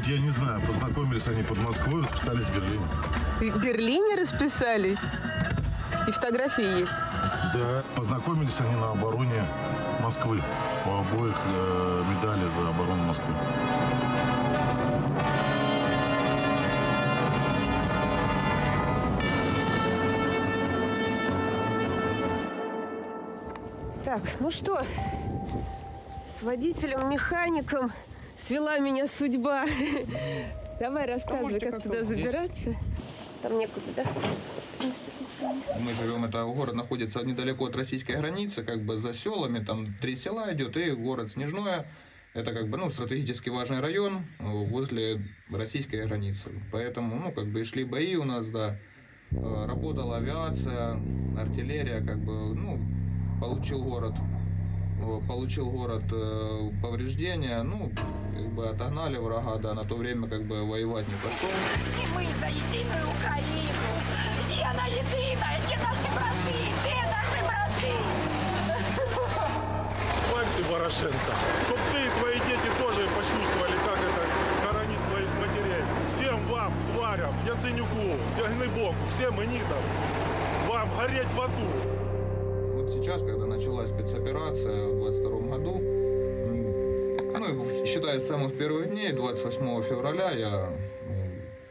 Вот 0.04 0.12
я 0.12 0.20
не 0.20 0.28
знаю, 0.28 0.60
познакомились 0.60 1.26
они 1.28 1.42
под 1.42 1.56
Москвой, 1.60 2.02
расписались 2.02 2.44
в 2.44 2.54
Берлине. 2.54 2.84
В 3.40 3.64
Берлине 3.64 4.16
расписались? 4.16 4.98
И 6.06 6.10
фотографии 6.10 6.80
есть? 6.80 6.92
Да. 7.54 7.82
Познакомились 7.96 8.60
они 8.60 8.74
на 8.74 8.90
обороне 8.90 9.42
Москвы. 10.02 10.42
У 10.84 10.90
обоих 10.90 11.34
э, 11.46 12.02
медали 12.10 12.46
за 12.48 12.68
оборону 12.68 13.02
Москвы. 13.04 13.32
Так, 24.04 24.20
ну 24.40 24.50
что, 24.50 24.82
с 26.28 26.42
водителем-механиком 26.42 27.90
свела 28.36 28.78
меня 28.78 29.06
судьба. 29.06 29.66
Давай 30.80 31.06
рассказывай, 31.06 31.60
как 31.60 31.82
туда 31.82 32.02
забираться. 32.02 32.74
Там 33.42 33.58
некуда, 33.58 33.86
да? 33.96 34.04
Мы 35.80 35.94
живем, 35.94 36.24
это 36.24 36.44
город 36.44 36.74
находится 36.74 37.22
недалеко 37.22 37.66
от 37.66 37.76
российской 37.76 38.16
границы, 38.16 38.62
как 38.62 38.82
бы 38.82 38.96
за 38.98 39.12
селами, 39.12 39.62
там 39.62 39.86
три 40.00 40.16
села 40.16 40.52
идет, 40.52 40.76
и 40.76 40.90
город 40.92 41.30
Снежное. 41.32 41.86
Это 42.32 42.52
как 42.52 42.68
бы, 42.68 42.76
ну, 42.76 42.90
стратегически 42.90 43.48
важный 43.48 43.78
район 43.78 44.24
э, 44.40 44.44
возле 44.44 45.20
российской 45.52 46.04
границы. 46.04 46.50
Поэтому, 46.72 47.14
ну, 47.14 47.30
как 47.30 47.46
бы 47.46 47.60
и 47.60 47.64
шли 47.64 47.84
бои 47.84 48.16
у 48.16 48.24
нас, 48.24 48.46
да. 48.46 48.76
Э, 49.30 49.66
Работала 49.68 50.16
авиация, 50.16 51.00
артиллерия, 51.38 52.00
как 52.00 52.18
бы, 52.18 52.54
ну, 52.54 52.80
получил 53.40 53.84
город 53.84 54.14
получил 55.28 55.70
город 55.70 56.04
э, 56.12 56.70
повреждения, 56.82 57.62
ну, 57.62 57.90
как 58.34 58.46
бы 58.52 58.68
отогнали 58.68 59.16
врага, 59.18 59.56
да, 59.56 59.74
на 59.74 59.84
то 59.84 59.96
время 59.96 60.28
как 60.28 60.44
бы 60.44 60.64
воевать 60.64 61.06
не 61.08 61.14
пошел. 61.14 61.48
И 61.48 62.06
мы 62.14 62.26
за 62.40 62.48
единую 62.48 63.08
Украину. 63.18 63.84
Где 64.46 64.62
она 64.62 64.86
единая? 64.86 65.58
Где 65.66 65.76
наши 65.78 66.08
браты? 66.14 66.54
Где 66.80 66.96
наши 67.10 67.40
браты? 67.44 67.92
Хватит 70.30 70.50
ты, 70.56 70.64
Порошенко, 70.64 71.32
чтоб 71.66 71.78
ты 71.92 72.06
и 72.06 72.10
твои 72.20 72.38
дети 72.40 72.70
тоже 72.78 73.08
почувствовали, 73.16 73.76
как 73.86 73.98
это 73.98 74.22
хоронить 74.66 75.04
своих 75.04 75.28
матерей. 75.40 75.84
Всем 76.14 76.46
вам, 76.46 76.72
тварям, 76.94 77.34
Яценюку, 77.46 78.18
Ягнебоку, 78.38 78.94
всем 79.16 79.42
инитам, 79.42 79.82
вам 80.68 80.88
гореть 80.96 81.32
в 81.34 81.40
аду. 81.40 82.03
Вот 82.84 82.92
сейчас, 82.92 83.22
когда 83.22 83.46
началась 83.46 83.88
спецоперация 83.88 84.88
в 84.88 84.98
22 84.98 85.38
году, 85.56 85.78
ну, 87.38 87.86
считая 87.86 88.20
с 88.20 88.26
самых 88.26 88.58
первых 88.58 88.90
дней, 88.90 89.10
28 89.10 89.82
февраля, 89.88 90.32
я 90.32 90.70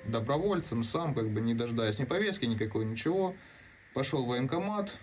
добровольцем 0.05 0.83
сам, 0.83 1.13
как 1.13 1.29
бы 1.29 1.39
не 1.39 1.53
дожидаясь 1.53 1.99
ни 1.99 2.05
повестки, 2.05 2.45
никакой, 2.45 2.85
ничего, 2.85 3.35
пошел 3.93 4.25
в 4.25 4.29
военкомат 4.29 4.95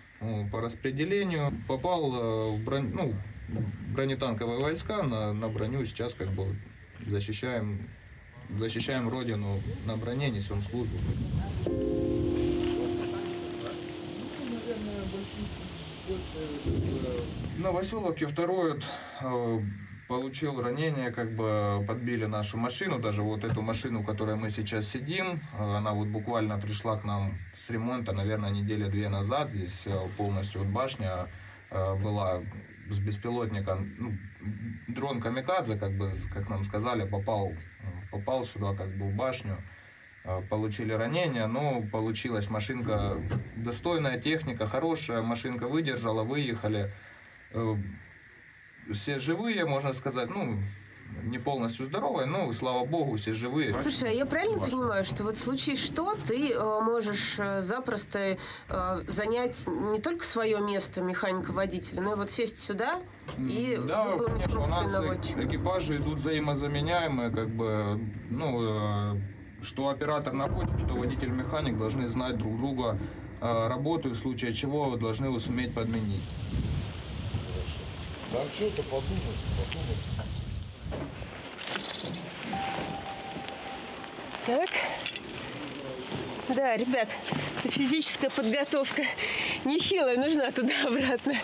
по 0.51 0.59
распределению, 0.59 1.53
попал 1.69 2.13
э, 2.13 2.57
в 2.57 2.65
бронь- 2.65 2.93
ну, 2.93 3.13
бронетанковые 3.93 4.59
войска 4.59 5.03
на, 5.03 5.31
на 5.31 5.47
броню, 5.47 5.85
сейчас 5.85 6.13
как 6.13 6.27
бы 6.31 6.45
защищаем, 7.07 7.87
защищаем 8.59 9.07
родину 9.07 9.61
на 9.85 9.95
броне, 9.95 10.29
несем 10.29 10.61
службу. 10.61 10.97
Новоселовке 15.21 15.41
второй 15.51 15.70
вот, 18.69 18.83
э, 19.21 19.59
получил 20.07 20.61
ранение, 20.61 21.11
как 21.11 21.35
бы 21.35 21.83
подбили 21.87 22.25
нашу 22.25 22.57
машину, 22.57 22.99
даже 22.99 23.21
вот 23.21 23.43
эту 23.43 23.61
машину, 23.61 24.01
в 24.01 24.05
которой 24.05 24.35
мы 24.35 24.49
сейчас 24.49 24.87
сидим, 24.87 25.41
э, 25.53 25.57
она 25.57 25.91
вот 25.93 26.07
буквально 26.07 26.57
пришла 26.59 26.97
к 26.97 27.03
нам 27.03 27.37
с 27.55 27.69
ремонта, 27.69 28.13
наверное, 28.13 28.49
недели 28.49 28.89
две 28.89 29.09
назад, 29.09 29.51
здесь 29.51 29.83
э, 29.85 29.91
полностью 30.17 30.61
вот 30.61 30.69
башня 30.69 31.27
была 31.69 32.41
с 32.89 32.99
беспилотника, 32.99 33.75
ну, 33.75 34.17
дрон 34.89 35.21
Камикадзе, 35.21 35.77
как 35.77 35.97
бы, 35.97 36.11
как 36.33 36.49
нам 36.49 36.65
сказали, 36.65 37.07
попал, 37.07 37.53
попал 38.11 38.43
сюда, 38.43 38.75
как 38.75 38.89
бы, 38.97 39.05
в 39.05 39.15
башню, 39.15 39.57
получили 40.49 40.93
ранения, 40.93 41.47
но 41.47 41.81
получилась 41.91 42.49
машинка, 42.49 43.17
достойная 43.55 44.19
техника, 44.19 44.67
хорошая, 44.67 45.21
машинка 45.21 45.67
выдержала, 45.67 46.23
выехали. 46.23 46.91
Э, 47.51 47.75
Все 48.93 49.19
живые, 49.19 49.65
можно 49.65 49.93
сказать, 49.93 50.29
ну, 50.29 50.57
не 51.23 51.37
полностью 51.39 51.85
здоровые, 51.85 52.25
но, 52.25 52.51
слава 52.53 52.85
богу, 52.85 53.17
все 53.17 53.33
живые. 53.33 53.73
Слушай, 53.81 54.09
а 54.09 54.13
я 54.13 54.25
правильно 54.25 54.59
Важно. 54.59 54.77
понимаю, 54.77 55.05
что 55.05 55.23
вот 55.23 55.35
в 55.35 55.39
случае 55.43 55.75
что, 55.75 56.15
ты 56.15 56.51
э, 56.53 56.79
можешь 56.81 57.35
э, 57.37 57.61
запросто 57.61 58.37
э, 58.69 59.01
занять 59.07 59.67
не 59.67 59.99
только 59.99 60.23
свое 60.23 60.59
место 60.61 61.01
механика-водителя, 61.01 62.01
но 62.01 62.13
и 62.13 62.15
вот 62.15 62.31
сесть 62.31 62.59
сюда 62.59 63.01
и 63.37 63.77
да, 63.87 64.05
выполнить 64.05 64.43
конечно, 64.45 64.63
функцию 64.63 64.87
э- 64.87 64.91
наводчика? 65.01 65.43
экипажи 65.45 65.97
идут 65.97 66.19
взаимозаменяемые, 66.19 67.29
как 67.29 67.49
бы, 67.49 67.99
ну, 68.29 69.15
э, 69.15 69.21
что 69.63 69.89
оператор 69.89 70.33
наводчик, 70.33 70.79
что 70.79 70.95
водитель-механик 70.95 71.77
должны 71.77 72.07
знать 72.07 72.37
друг 72.37 72.57
друга 72.57 72.97
э, 73.41 73.67
работу, 73.67 74.09
и 74.09 74.11
в 74.13 74.17
случае 74.17 74.53
чего 74.53 74.95
должны 74.97 75.25
его 75.25 75.39
суметь 75.39 75.73
подменить. 75.73 76.23
Да 78.31 78.39
что-то 78.55 78.83
подумать, 78.83 79.21
подумать. 79.57 79.97
Так. 84.45 84.69
Да, 86.47 86.75
ребят, 86.75 87.07
это 87.63 87.71
физическая 87.71 88.29
подготовка 88.29 89.03
нехилая, 89.63 90.17
нужна 90.17 90.51
туда-обратно. 90.51 91.35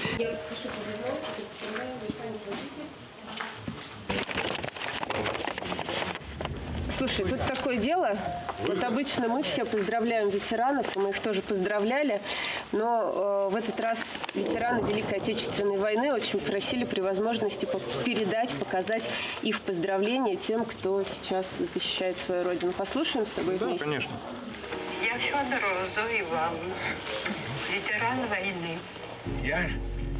Слушай, 6.97 7.25
тут 7.29 7.45
такое 7.45 7.77
дело. 7.77 8.17
Вот 8.65 8.83
обычно 8.83 9.27
мы 9.27 9.43
все 9.43 9.65
поздравляем 9.65 10.29
ветеранов, 10.29 10.95
мы 10.95 11.11
их 11.11 11.19
тоже 11.19 11.43
поздравляли. 11.43 12.23
Но 12.71 13.49
э, 13.49 13.53
в 13.53 13.55
этот 13.55 13.79
раз 13.79 14.03
ветераны 14.33 14.87
Великой 14.87 15.19
Отечественной 15.19 15.77
войны 15.77 16.11
очень 16.11 16.39
просили 16.39 16.85
при 16.85 17.01
возможности 17.01 17.67
передать, 18.03 18.51
показать 18.55 19.07
их 19.43 19.61
поздравления 19.61 20.37
тем, 20.37 20.65
кто 20.65 21.03
сейчас 21.03 21.57
защищает 21.59 22.17
свою 22.17 22.43
родину. 22.43 22.73
Послушаем 22.73 23.27
с 23.27 23.31
тобой 23.31 23.57
вместе? 23.57 23.85
конечно. 23.85 24.13
Я 25.05 25.19
Федорова 25.19 25.87
Зоя 25.91 26.21
Ивановна, 26.21 26.73
ветеран 27.71 28.27
войны. 28.27 28.79
Я 29.43 29.69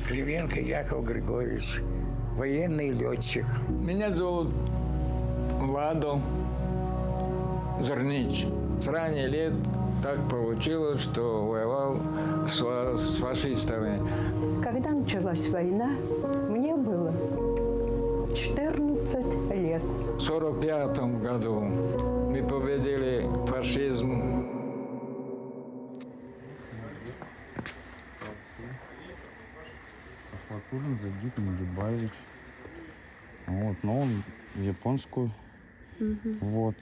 Кривенко 0.07 0.59
Яков 0.59 1.03
Григорьевич, 1.05 1.79
военный 2.35 2.91
летчик. 2.91 3.45
Меня 3.67 4.11
зовут 4.11 4.53
Владо 5.59 6.21
Зернич. 7.79 8.47
С 8.79 8.87
ранних 8.87 9.29
лет 9.29 9.53
так 10.03 10.27
получилось, 10.29 11.01
что 11.01 11.47
воевал 11.47 11.99
с, 12.47 12.59
с 12.59 13.17
фашистами. 13.17 13.99
Когда 14.63 14.91
началась 14.91 15.47
война, 15.49 15.89
мне 16.49 16.75
было 16.75 17.13
14 18.35 19.15
лет. 19.51 19.81
В 19.81 20.29
1945 20.29 21.21
году 21.23 21.59
мы 21.61 22.43
победили 22.43 23.27
фашизм. 23.47 24.47
Ахватулин 30.33 30.97
Загид 31.01 31.37
Нагибаевич. 31.37 32.11
Вот, 33.47 33.77
но 33.83 34.01
он 34.01 34.23
японскую. 34.55 35.31
Мгм. 35.99 36.37
Вот. 36.41 36.75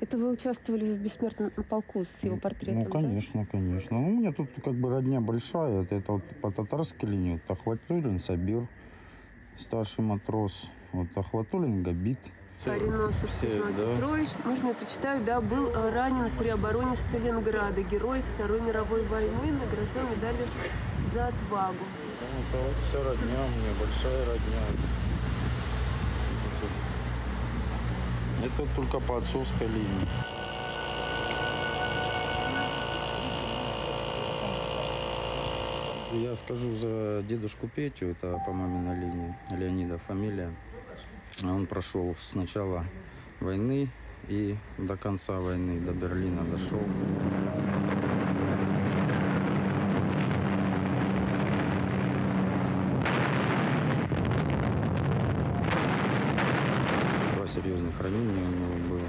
Это 0.00 0.18
вы 0.18 0.30
участвовали 0.32 0.92
в 0.94 0.98
бессмертном 0.98 1.50
полку 1.68 2.04
с 2.04 2.22
его 2.24 2.36
портретом, 2.36 2.80
Ну, 2.80 2.84
да? 2.84 2.90
конечно, 2.90 3.46
конечно. 3.50 3.98
Ну, 3.98 4.06
у 4.08 4.10
меня 4.10 4.32
тут 4.32 4.48
как 4.62 4.74
бы 4.74 4.90
родня 4.90 5.20
большая. 5.20 5.82
Это, 5.82 5.94
это 5.96 6.12
вот 6.12 6.22
по 6.42 6.50
татарской 6.50 7.08
линии. 7.08 7.40
Вот 7.48 7.58
Ахватулин 7.58 8.20
Сабир, 8.20 8.66
старший 9.58 10.04
матрос. 10.04 10.66
Вот 10.92 11.08
Ахватулин 11.16 11.82
Габит. 11.82 12.18
Кореносов 12.64 13.28
Все, 13.30 13.46
Кузьма 13.48 13.70
да. 13.76 13.94
Петрович, 13.94 14.28
можно 14.44 14.68
я 14.68 14.74
прочитаю, 14.74 15.24
да, 15.24 15.40
был 15.40 15.68
э, 15.68 15.90
ранен 15.92 16.30
при 16.38 16.48
обороне 16.48 16.96
Сталинграда, 16.96 17.82
герой 17.82 18.22
Второй 18.34 18.60
мировой 18.62 19.02
войны, 19.04 19.52
награжден 19.52 20.06
медалью 20.10 20.46
за 21.12 21.26
отвагу. 21.26 21.74
Да, 22.20 22.26
это 22.40 22.64
вот 22.64 22.76
вся 22.86 22.98
родня 23.02 23.44
у 23.44 23.48
меня, 23.48 23.72
большая 23.78 24.24
родня. 24.24 24.62
Это, 28.44 28.66
только 28.76 29.00
по 29.00 29.16
отцовской 29.16 29.66
линии. 29.66 30.06
Я 36.12 36.36
скажу 36.36 36.70
за 36.72 37.24
дедушку 37.26 37.68
Петю, 37.74 38.08
это 38.08 38.38
по 38.44 38.52
маминой 38.52 39.00
линии, 39.00 39.34
Леонида 39.50 39.96
фамилия. 39.96 40.52
Он 41.42 41.66
прошел 41.66 42.14
с 42.20 42.34
начала 42.34 42.84
войны 43.40 43.88
и 44.28 44.54
до 44.76 44.96
конца 44.98 45.40
войны, 45.40 45.80
до 45.80 45.92
Берлина 45.92 46.42
дошел. 46.42 46.82
Ранения 58.00 58.44
у 58.44 58.50
него 58.50 58.88
было. 58.88 59.08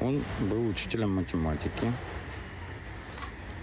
Он 0.00 0.22
был 0.48 0.68
учителем 0.68 1.14
математики. 1.14 1.92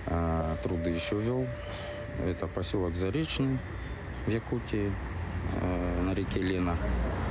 А, 0.06 0.56
труды 0.64 0.92
еще 0.92 1.20
вел. 1.20 1.46
Это 2.26 2.48
поселок 2.48 2.96
Заречный 2.96 3.58
в 4.26 4.32
Якутии. 4.32 4.92
э, 5.62 6.02
на 6.04 6.14
реке 6.14 6.42
Лена 6.42 6.76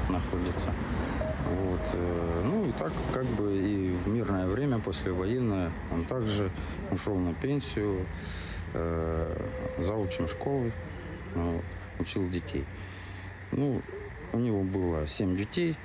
находится. 0.09 0.73
Вот. 1.51 1.81
э, 1.93 2.43
Ну 2.45 2.65
и 2.69 2.73
так 2.73 2.93
как 3.13 3.25
бы 3.27 3.57
и 3.57 3.93
в 3.93 4.09
мирное 4.09 4.47
время, 4.47 4.79
послевоенное, 4.79 5.71
он 5.93 6.05
также 6.05 6.51
ушел 6.91 7.17
на 7.17 7.35
пенсию, 7.35 8.07
э, 8.75 9.37
заучим 9.79 10.27
школы, 10.29 10.73
учил 11.99 12.29
детей. 12.29 12.65
Ну, 13.53 13.83
у 14.33 14.39
него 14.39 14.63
было 14.63 15.07
семь 15.07 15.37
детей. 15.37 15.77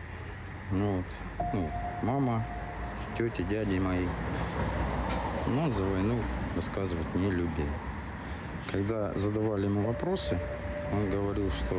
Ну, 0.74 0.98
вот, 0.98 1.06
ну, 1.54 1.72
мама, 2.02 2.44
тети, 3.16 3.44
дяди 3.44 3.78
мои. 3.78 4.08
Но 5.48 5.66
он 5.66 5.74
за 5.74 5.84
войну 5.84 6.18
рассказывать 6.56 7.14
не 7.14 7.30
любил. 7.30 7.68
Когда 8.72 9.14
задавали 9.14 9.66
ему 9.66 9.86
вопросы, 9.86 10.40
он 10.92 11.12
говорил, 11.12 11.52
что 11.52 11.76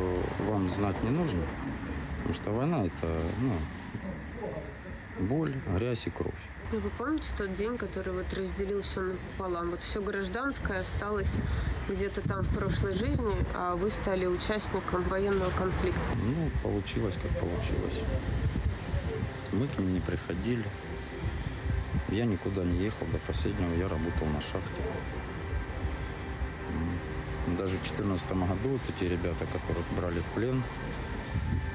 вам 0.49 0.69
знать 0.69 0.95
не 1.03 1.09
нужно, 1.09 1.41
потому 2.17 2.35
что 2.35 2.51
война 2.51 2.85
это 2.85 3.21
ну, 3.41 5.25
боль, 5.25 5.53
грязь 5.75 6.07
и 6.07 6.09
кровь. 6.09 6.33
Ну, 6.71 6.79
вы 6.79 6.89
помните 6.97 7.27
тот 7.37 7.53
день, 7.55 7.77
который 7.77 8.13
вот 8.13 8.33
разделил 8.33 8.81
все 8.81 9.01
напополам? 9.01 9.71
Вот 9.71 9.81
все 9.81 10.01
гражданское 10.01 10.79
осталось 10.79 11.35
где-то 11.89 12.27
там 12.27 12.43
в 12.43 12.57
прошлой 12.57 12.93
жизни, 12.93 13.35
а 13.53 13.75
вы 13.75 13.91
стали 13.91 14.25
участником 14.25 15.03
военного 15.03 15.51
конфликта. 15.51 16.09
Ну, 16.23 16.49
получилось, 16.63 17.17
как 17.21 17.31
получилось. 17.39 18.03
Мы 19.59 19.67
к 19.67 19.79
ним 19.79 19.93
не 19.93 20.01
приходили. 20.01 20.65
Я 22.09 22.25
никуда 22.25 22.63
не 22.63 22.77
ехал 22.79 23.07
до 23.07 23.17
последнего, 23.19 23.73
я 23.75 23.87
работал 23.87 24.27
на 24.27 24.41
шахте. 24.41 24.81
Даже 27.57 27.77
в 27.77 27.83
2014 27.83 28.29
году 28.31 28.69
вот 28.69 28.81
эти 28.89 29.09
ребята, 29.09 29.45
которых 29.45 29.85
брали 29.97 30.19
в 30.19 30.25
плен, 30.35 30.61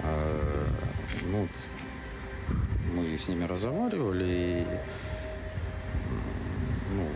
э, 0.03 0.67
ну, 1.25 1.49
мы 2.95 3.17
с 3.17 3.29
ними 3.29 3.45
разговаривали, 3.45 4.25
и, 4.27 4.67
ну, 6.97 7.09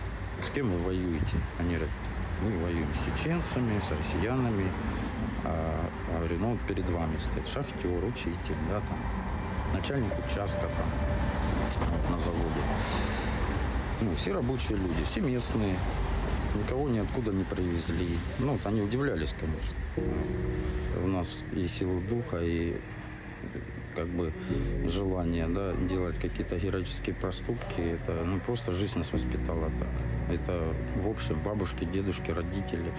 с 0.42 0.48
кем 0.50 0.70
вы 0.70 0.78
воюете? 0.78 1.36
Они 1.58 1.70
говорят, 1.70 1.90
мы 2.42 2.58
воюем 2.58 2.88
с 2.94 3.20
чеченцами, 3.20 3.80
с 3.80 3.90
россиянами. 3.90 4.70
А, 5.44 5.90
говорю, 6.16 6.38
ну 6.38 6.50
вот 6.52 6.60
перед 6.60 6.88
вами 6.88 7.18
стоит 7.18 7.46
шахтер, 7.48 8.04
учитель, 8.04 8.56
да, 8.70 8.80
там, 8.80 8.98
начальник 9.72 10.12
участка 10.26 10.60
там 10.60 12.10
на 12.10 12.18
заводе. 12.18 12.60
Ну, 14.00 14.14
все 14.16 14.32
рабочие 14.32 14.76
люди, 14.78 15.02
все 15.06 15.20
местные, 15.20 15.76
никого 16.54 16.88
ниоткуда 16.88 17.32
не 17.32 17.44
привезли. 17.44 18.18
Ну, 18.38 18.52
вот 18.52 18.66
они 18.66 18.82
удивлялись, 18.82 19.34
конечно. 19.38 19.76
У 21.02 21.06
нас 21.08 21.42
и 21.52 21.66
силу 21.66 22.00
духа, 22.00 22.38
и 22.40 22.76
как 23.94 24.06
бы 24.06 24.32
желание, 24.86 25.46
да, 25.46 25.72
делать 25.88 26.16
какие-то 26.18 26.58
героические 26.58 27.14
проступки, 27.14 27.80
это, 27.80 28.24
ну, 28.24 28.38
просто 28.40 28.72
жизнь 28.72 28.98
нас 28.98 29.12
воспитала 29.12 29.70
так. 29.78 30.34
Это, 30.34 30.62
в 31.02 31.08
общем, 31.10 31.38
бабушки, 31.44 31.84
дедушки, 31.84 32.30
родители, 32.30 32.90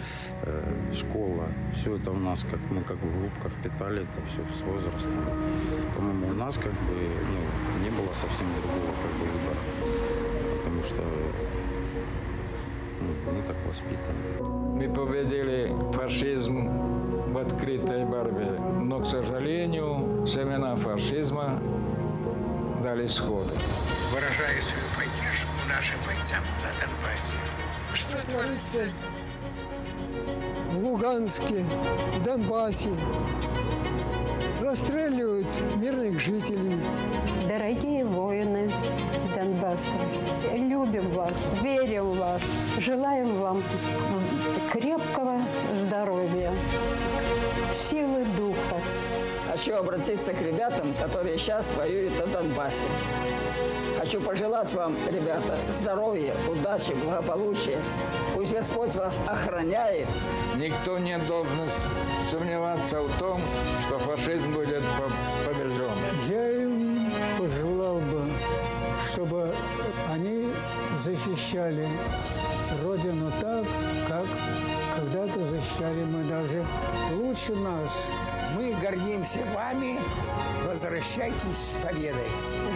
э, 0.43 0.93
школа, 0.93 1.47
все 1.75 1.95
это 1.95 2.11
у 2.11 2.19
нас, 2.19 2.45
как 2.49 2.59
мы 2.69 2.81
как 2.81 2.97
группка 2.99 3.49
впитали 3.49 4.03
это 4.03 4.27
все 4.27 4.41
с 4.57 4.61
возрастом. 4.61 5.25
По-моему, 5.95 6.27
у 6.27 6.33
нас 6.33 6.55
как 6.55 6.71
бы, 6.71 6.95
ну, 7.31 7.83
не 7.83 7.89
было 7.89 8.13
совсем 8.13 8.47
другого 8.61 8.93
как 9.01 9.11
бы 9.19 9.25
выбора, 9.25 9.57
потому 10.57 10.83
что 10.83 11.03
ну, 13.01 13.31
мы 13.31 13.41
так 13.47 13.55
воспитаны. 13.67 14.75
Мы 14.75 14.93
победили 14.93 15.73
фашизм 15.93 17.04
в 17.35 17.37
открытой 17.37 18.05
борьбе. 18.05 18.47
Но, 18.81 19.01
к 19.01 19.07
сожалению, 19.07 20.25
семена 20.25 20.77
фашизма 20.77 21.59
дали 22.81 23.07
сходы. 23.07 23.51
Выражаю 24.13 24.61
свою 24.61 24.85
поддержку 24.95 25.51
нашим 25.67 25.97
бойцам 26.05 26.41
на 26.63 26.71
Донбассе. 26.79 27.35
Что 27.93 28.25
творится 28.31 28.85
в 30.71 30.77
Луганске, 30.77 31.65
в 32.19 32.23
Донбассе? 32.23 32.91
Расстреливают 34.61 35.61
мирных 35.75 36.21
жителей. 36.21 36.81
Дорогие 37.49 38.05
воины 38.05 38.71
Донбасса, 39.35 39.97
любим 40.53 41.09
вас, 41.09 41.51
верим 41.61 42.11
в 42.11 42.17
вас, 42.17 42.41
желаем 42.79 43.35
вам 43.41 43.61
крепкого 44.71 45.41
здоровья, 45.75 46.44
силы 47.75 48.25
духа. 48.37 48.81
Хочу 49.51 49.75
обратиться 49.75 50.33
к 50.33 50.41
ребятам, 50.41 50.93
которые 50.95 51.37
сейчас 51.37 51.73
воюют 51.75 52.17
на 52.17 52.25
Донбассе. 52.27 52.87
Хочу 53.99 54.21
пожелать 54.21 54.71
вам, 54.73 54.97
ребята, 55.09 55.57
здоровья, 55.69 56.33
удачи, 56.49 56.91
благополучия. 56.93 57.79
Пусть 58.33 58.53
Господь 58.53 58.93
вас 58.95 59.19
охраняет. 59.27 60.07
Никто 60.55 60.97
не 60.99 61.17
должен 61.19 61.69
сомневаться 62.29 63.01
в 63.01 63.19
том, 63.19 63.41
что 63.85 63.99
фашизм 63.99 64.53
будет 64.53 64.83
по- 64.83 65.49
побежден. 65.49 65.91
Я 66.27 66.51
им 66.51 67.11
пожелал 67.37 67.99
бы, 67.99 68.23
чтобы 69.11 69.53
они 70.11 70.49
защищали 70.95 71.87
Родину 72.83 73.31
так, 73.41 73.63
как 74.07 74.25
защищали 75.65 76.03
мы 76.03 76.23
даже 76.23 76.65
лучше 77.11 77.55
нас. 77.55 78.09
Мы 78.55 78.73
гордимся 78.73 79.43
вами. 79.53 79.99
Возвращайтесь 80.63 81.35
с 81.57 81.77
победой. 81.83 82.27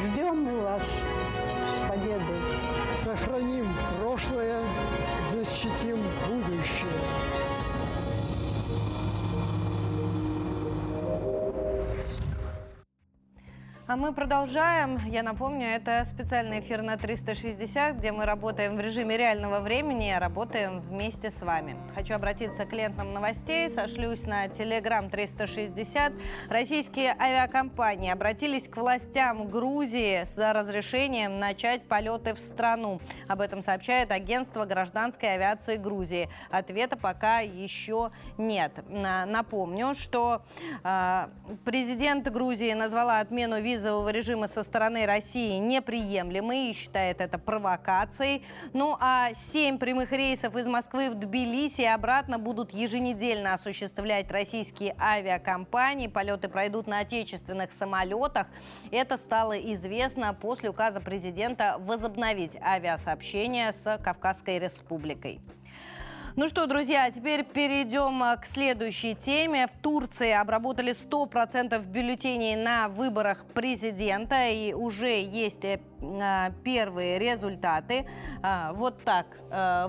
Ждем 0.08 0.44
мы 0.44 0.62
вас 0.62 0.84
с 0.84 1.90
победой. 1.90 2.42
Сохраним 2.94 3.68
прошлое, 4.00 4.62
защитим 5.32 6.04
будущее. 6.28 7.49
А 13.90 13.96
мы 13.96 14.14
продолжаем. 14.14 15.00
Я 15.08 15.24
напомню, 15.24 15.66
это 15.66 16.04
специальный 16.06 16.60
эфир 16.60 16.84
на 16.84 16.96
360, 16.96 17.96
где 17.98 18.12
мы 18.12 18.26
работаем 18.26 18.76
в 18.78 18.80
режиме 18.80 19.18
реального 19.18 19.62
времени, 19.62 20.16
работаем 20.16 20.80
вместе 20.82 21.32
с 21.32 21.42
вами. 21.42 21.76
Хочу 21.96 22.14
обратиться 22.14 22.66
к 22.68 22.72
лентам 22.72 23.14
новостей, 23.14 23.68
сошлюсь 23.68 24.28
на 24.28 24.46
Telegram 24.46 25.10
360. 25.10 26.14
Российские 26.50 27.16
авиакомпании 27.20 28.12
обратились 28.12 28.70
к 28.70 28.78
властям 28.78 29.50
Грузии 29.50 30.24
за 30.24 30.54
разрешением 30.54 31.40
начать 31.40 31.88
полеты 31.88 32.36
в 32.36 32.40
страну. 32.40 33.02
Об 33.28 33.42
этом 33.42 33.64
сообщает 33.64 34.12
агентство 34.12 34.66
гражданской 34.66 35.34
авиации 35.34 35.78
Грузии. 35.78 36.30
Ответа 36.52 36.96
пока 36.96 37.40
еще 37.40 38.12
нет. 38.38 38.84
Напомню, 38.88 39.96
что 39.96 40.44
э, 40.84 41.28
президент 41.66 42.30
Грузии 42.32 42.74
назвала 42.74 43.20
отмену 43.20 43.60
виз 43.60 43.79
визового 43.80 44.10
режима 44.10 44.48
со 44.48 44.62
стороны 44.64 45.06
России 45.06 45.58
неприемлемы 45.58 46.70
и 46.70 46.74
считает 46.74 47.22
это 47.22 47.38
провокацией. 47.38 48.44
Ну 48.74 48.98
а 49.00 49.34
семь 49.34 49.78
прямых 49.78 50.12
рейсов 50.12 50.56
из 50.58 50.68
Москвы 50.68 51.10
в 51.10 51.16
Тбилиси 51.16 51.82
и 51.82 51.86
обратно 51.86 52.38
будут 52.38 52.72
еженедельно 52.72 53.54
осуществлять 53.54 54.30
российские 54.32 54.96
авиакомпании. 55.00 56.08
Полеты 56.08 56.50
пройдут 56.50 56.88
на 56.88 57.00
отечественных 57.00 57.72
самолетах. 57.72 58.48
Это 58.92 59.16
стало 59.16 59.58
известно 59.74 60.34
после 60.34 60.70
указа 60.70 61.00
президента 61.00 61.78
возобновить 61.80 62.58
авиасообщение 62.62 63.72
с 63.72 63.98
Кавказской 64.04 64.60
республикой. 64.60 65.40
Ну 66.40 66.48
что, 66.48 66.68
друзья, 66.68 67.12
теперь 67.12 67.44
перейдем 67.44 68.24
э, 68.24 68.38
к 68.38 68.46
следующей 68.46 69.14
теме. 69.14 69.68
В 69.68 69.72
Турции 69.82 70.32
обработали 70.32 70.96
100% 70.96 71.86
бюллетеней 71.86 72.56
на 72.56 72.88
выборах 72.88 73.44
президента, 73.54 74.48
и 74.48 74.72
уже 74.72 75.22
есть 75.22 75.66
э, 75.66 75.82
э, 76.00 76.52
первые 76.64 77.20
результаты. 77.20 78.06
Вот 78.72 79.04
так 79.04 79.26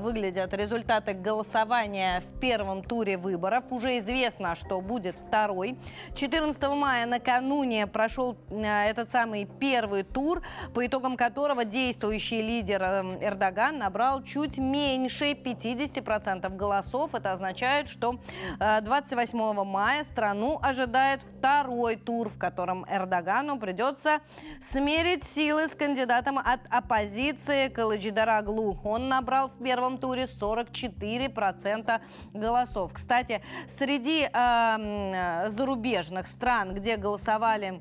выглядят 0.01 0.53
результаты 0.55 1.13
голосования 1.13 2.21
в 2.21 2.41
первом 2.41 2.83
туре 2.83 3.17
выборов. 3.17 3.63
Уже 3.71 3.99
известно, 3.99 4.57
что 4.57 4.81
будет 4.81 5.15
второй. 5.17 5.79
14 6.17 6.61
мая 6.71 7.07
накануне 7.07 7.87
прошел 7.87 8.37
этот 8.51 9.11
самый 9.13 9.45
первый 9.45 10.03
тур, 10.03 10.43
по 10.75 10.85
итогам 10.85 11.17
которого 11.17 11.65
действующий 11.65 12.43
лидер 12.43 12.83
Эрдоган 13.21 13.79
набрал 13.79 14.25
чуть 14.25 14.59
меньше 14.59 15.33
50% 15.33 16.40
50% 16.41 16.57
голосов. 16.57 17.15
Это 17.15 17.33
означает, 17.33 17.89
что 17.89 18.19
28 18.59 19.39
э, 19.39 19.65
мая 19.65 20.05
страну 20.05 20.59
ожидает 20.63 21.23
второй 21.39 21.97
тур, 21.97 22.29
в 22.29 22.39
котором 22.39 22.85
Эрдогану 22.89 23.59
придется 23.59 24.21
смерить 24.61 25.25
силы 25.25 25.69
с 25.69 25.75
кандидатом 25.75 26.39
от 26.39 26.61
оппозиции 26.71 27.69
Калыджидараглу. 27.69 28.79
Он 28.85 29.09
набрал 29.09 29.49
в 29.49 29.63
первом 29.63 29.99
туре 29.99 30.25
44% 30.25 32.01
голосов. 32.33 32.93
Кстати, 32.93 33.43
среди 33.67 34.29
э, 34.33 35.49
зарубежных 35.49 36.29
стран, 36.29 36.75
где 36.75 36.97
голосовали 36.97 37.81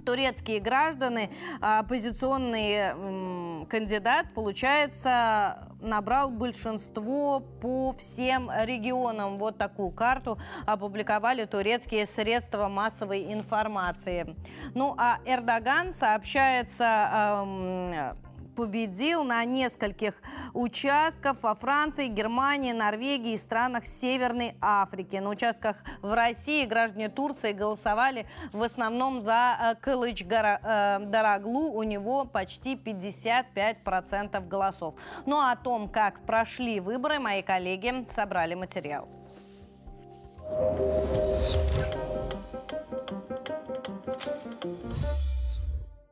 турецкие 0.00 0.60
граждане, 0.60 1.30
оппозиционный 1.60 3.66
кандидат, 3.66 4.26
получается, 4.34 5.68
набрал 5.80 6.30
большинство 6.30 7.40
по 7.40 7.92
всем 7.92 8.50
регионам. 8.50 9.38
Вот 9.38 9.58
такую 9.58 9.90
карту 9.90 10.38
опубликовали 10.66 11.44
турецкие 11.44 12.06
средства 12.06 12.68
массовой 12.68 13.32
информации. 13.32 14.36
Ну 14.74 14.94
а 14.98 15.18
Эрдоган 15.24 15.92
сообщается... 15.92 17.44
Эм, 17.44 18.29
победил 18.60 19.24
на 19.24 19.42
нескольких 19.46 20.12
участках 20.52 21.38
во 21.40 21.54
Франции, 21.54 22.08
Германии, 22.08 22.72
Норвегии 22.72 23.32
и 23.32 23.38
странах 23.38 23.86
Северной 23.86 24.54
Африки. 24.60 25.16
На 25.16 25.30
участках 25.30 25.76
в 26.02 26.12
России 26.12 26.66
граждане 26.66 27.08
Турции 27.08 27.52
голосовали 27.52 28.26
в 28.52 28.62
основном 28.62 29.22
за 29.22 29.56
э, 29.58 29.74
Кылыч 29.76 30.26
э, 30.28 30.98
Дараглу. 31.06 31.70
У 31.72 31.82
него 31.84 32.26
почти 32.26 32.74
55% 32.74 34.46
голосов. 34.46 34.94
Ну 35.24 35.38
а 35.38 35.52
о 35.52 35.56
том, 35.56 35.88
как 35.88 36.20
прошли 36.26 36.80
выборы, 36.80 37.18
мои 37.18 37.40
коллеги 37.40 38.04
собрали 38.10 38.52
материал. 38.52 39.08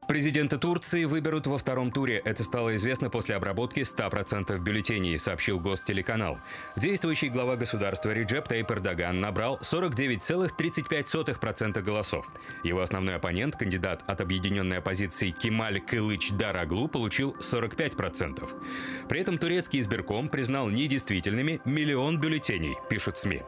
Президента 0.09 0.57
Турции 0.57 1.05
выберут 1.05 1.47
во 1.47 1.59
втором 1.59 1.93
туре. 1.93 2.23
Это 2.25 2.43
стало 2.43 2.75
известно 2.77 3.11
после 3.11 3.37
обработки 3.37 3.81
100% 3.81 4.59
бюллетеней, 4.59 5.19
сообщил 5.19 5.61
гостелеканал. 5.61 6.39
Действующий 6.77 7.29
глава 7.29 7.57
государства 7.57 8.15
Реджеп 8.15 8.49
Тайп 8.49 8.71
Эрдоган 8.71 9.21
набрал 9.21 9.59
49,35% 9.59 11.83
голосов. 11.83 12.27
Его 12.65 12.81
основной 12.81 13.17
оппонент, 13.17 13.57
кандидат 13.57 14.03
от 14.07 14.23
объединенной 14.23 14.79
оппозиции 14.79 15.29
Кемаль 15.29 15.83
Кылыч 15.83 16.31
Дараглу, 16.31 16.89
получил 16.89 17.37
45%. 17.41 18.49
При 19.11 19.21
этом 19.21 19.37
турецкий 19.37 19.81
избирком 19.81 20.31
признал 20.31 20.71
недействительными 20.71 21.61
миллион 21.67 22.19
бюллетеней, 22.19 22.79
пишут 22.89 23.19
СМИ. 23.19 23.43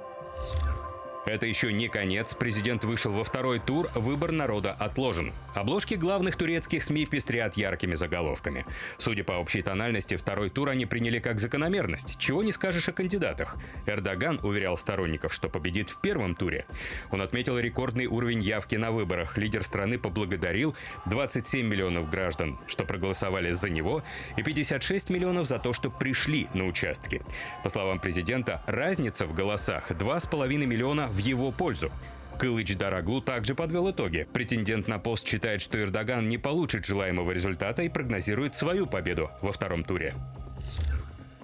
Это 1.26 1.46
еще 1.46 1.70
не 1.70 1.88
конец. 1.88 2.32
Президент 2.32 2.82
вышел 2.84 3.12
во 3.12 3.24
второй 3.24 3.58
тур. 3.58 3.90
Выбор 3.94 4.32
народа 4.32 4.72
отложен. 4.72 5.34
Обложки 5.54 5.94
главных 5.94 6.36
турецких 6.36 6.82
СМИ 6.82 7.04
пестрят 7.04 7.58
яркими 7.58 7.94
заголовками. 7.94 8.64
Судя 8.96 9.22
по 9.22 9.32
общей 9.32 9.60
тональности, 9.62 10.16
второй 10.16 10.48
тур 10.48 10.70
они 10.70 10.86
приняли 10.86 11.18
как 11.18 11.38
закономерность. 11.38 12.18
Чего 12.18 12.42
не 12.42 12.52
скажешь 12.52 12.88
о 12.88 12.92
кандидатах. 12.92 13.56
Эрдоган 13.86 14.40
уверял 14.42 14.78
сторонников, 14.78 15.34
что 15.34 15.50
победит 15.50 15.90
в 15.90 16.00
первом 16.00 16.34
туре. 16.34 16.64
Он 17.10 17.20
отметил 17.20 17.58
рекордный 17.58 18.06
уровень 18.06 18.40
явки 18.40 18.76
на 18.76 18.90
выборах. 18.90 19.36
Лидер 19.36 19.62
страны 19.62 19.98
поблагодарил 19.98 20.74
27 21.04 21.66
миллионов 21.66 22.08
граждан, 22.08 22.58
что 22.66 22.84
проголосовали 22.84 23.52
за 23.52 23.68
него, 23.68 24.02
и 24.38 24.42
56 24.42 25.10
миллионов 25.10 25.46
за 25.46 25.58
то, 25.58 25.74
что 25.74 25.90
пришли 25.90 26.48
на 26.54 26.64
участки. 26.64 27.20
По 27.62 27.68
словам 27.68 27.98
президента, 28.00 28.62
разница 28.66 29.26
в 29.26 29.34
голосах 29.34 29.90
2,5 29.90 30.48
миллиона 30.64 31.09
в 31.10 31.18
его 31.18 31.50
пользу. 31.50 31.90
Кылыч 32.38 32.74
Дараглу 32.74 33.20
также 33.20 33.54
подвел 33.54 33.90
итоги. 33.90 34.26
Претендент 34.32 34.88
на 34.88 34.98
пост 34.98 35.28
считает, 35.28 35.60
что 35.60 35.78
Эрдоган 35.78 36.28
не 36.28 36.38
получит 36.38 36.86
желаемого 36.86 37.32
результата 37.32 37.82
и 37.82 37.90
прогнозирует 37.90 38.54
свою 38.54 38.86
победу 38.86 39.30
во 39.42 39.52
втором 39.52 39.84
туре. 39.84 40.14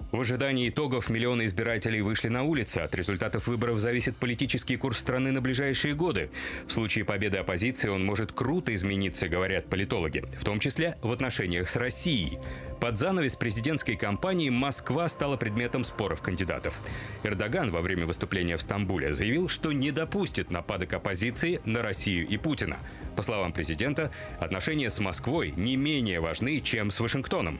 В 0.09 0.21
ожидании 0.21 0.69
итогов 0.69 1.09
миллионы 1.09 1.47
избирателей 1.47 1.99
вышли 1.99 2.29
на 2.29 2.43
улицы. 2.43 2.77
От 2.77 2.95
результатов 2.95 3.47
выборов 3.47 3.81
зависит 3.81 4.15
политический 4.15 4.77
курс 4.77 4.99
страны 4.99 5.33
на 5.33 5.41
ближайшие 5.41 5.95
годы. 5.95 6.29
В 6.65 6.71
случае 6.71 7.03
победы 7.03 7.39
оппозиции 7.39 7.89
он 7.89 8.05
может 8.05 8.31
круто 8.31 8.73
измениться, 8.73 9.27
говорят 9.27 9.65
политологи, 9.65 10.23
в 10.39 10.45
том 10.45 10.61
числе 10.61 10.97
в 11.01 11.11
отношениях 11.11 11.67
с 11.67 11.75
Россией. 11.75 12.39
Под 12.79 12.97
занавес 12.97 13.35
президентской 13.35 13.95
кампании 13.95 14.49
Москва 14.49 15.09
стала 15.09 15.35
предметом 15.35 15.83
споров 15.83 16.21
кандидатов. 16.21 16.79
Эрдоган 17.23 17.69
во 17.71 17.81
время 17.81 18.05
выступления 18.05 18.55
в 18.55 18.61
Стамбуле 18.61 19.13
заявил, 19.13 19.49
что 19.49 19.73
не 19.73 19.91
допустит 19.91 20.51
нападок 20.51 20.93
оппозиции 20.93 21.59
на 21.65 21.81
Россию 21.81 22.25
и 22.27 22.37
Путина. 22.37 22.77
По 23.17 23.23
словам 23.23 23.51
президента, 23.51 24.11
отношения 24.39 24.89
с 24.89 24.99
Москвой 24.99 25.53
не 25.57 25.75
менее 25.75 26.21
важны, 26.21 26.61
чем 26.61 26.91
с 26.91 26.99
Вашингтоном. 27.01 27.59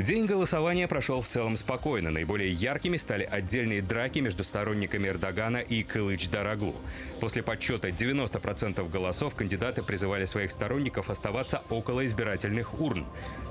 День 0.00 0.26
голосования 0.26 0.88
прошел 0.88 1.22
в 1.22 1.28
целом 1.28 1.56
спокойно. 1.56 2.10
Наиболее 2.10 2.50
яркими 2.50 2.96
стали 2.96 3.22
отдельные 3.22 3.80
драки 3.80 4.18
между 4.18 4.42
сторонниками 4.42 5.06
Эрдогана 5.06 5.58
и 5.58 5.84
Кылыч 5.84 6.28
Дараглу. 6.28 6.74
После 7.20 7.44
подсчета 7.44 7.90
90% 7.90 8.90
голосов 8.90 9.36
кандидаты 9.36 9.84
призывали 9.84 10.24
своих 10.24 10.50
сторонников 10.50 11.10
оставаться 11.10 11.62
около 11.70 12.04
избирательных 12.04 12.80
урн. 12.80 13.06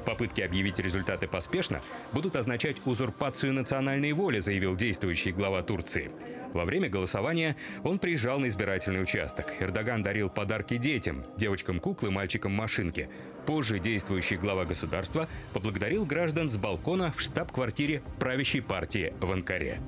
Попытки 0.06 0.42
объявить 0.42 0.80
результаты 0.80 1.30
поспешно 1.30 1.82
будут 2.12 2.36
означать 2.36 2.76
узурпацию 2.86 3.54
национальной 3.54 4.12
воли, 4.12 4.40
заявил 4.40 4.76
действующий 4.76 5.32
глава 5.32 5.64
Турции. 5.64 6.12
Во 6.52 6.66
время 6.66 6.90
голосования 6.90 7.56
он 7.86 8.00
приезжал 8.00 8.40
на 8.40 8.48
избирательный 8.48 9.02
участок. 9.02 9.54
Эрдоган 9.62 10.04
дарил 10.04 10.30
подарки 10.30 10.76
детям, 10.76 11.24
девочкам 11.38 11.80
куклы, 11.80 12.12
мальчикам 12.12 12.52
машинки. 12.52 13.10
Позже 13.46 13.80
действующий 13.80 14.38
глава 14.38 14.66
государства 14.66 15.28
поблагодарил 15.54 16.06
граждан 16.06 16.50
с 16.50 16.58
балкона 16.58 17.12
в 17.12 17.22
штаб-квартире 17.22 18.02
правящей 18.20 18.62
партии 18.62 19.14
в 19.20 19.32
Анкаре. 19.32 19.80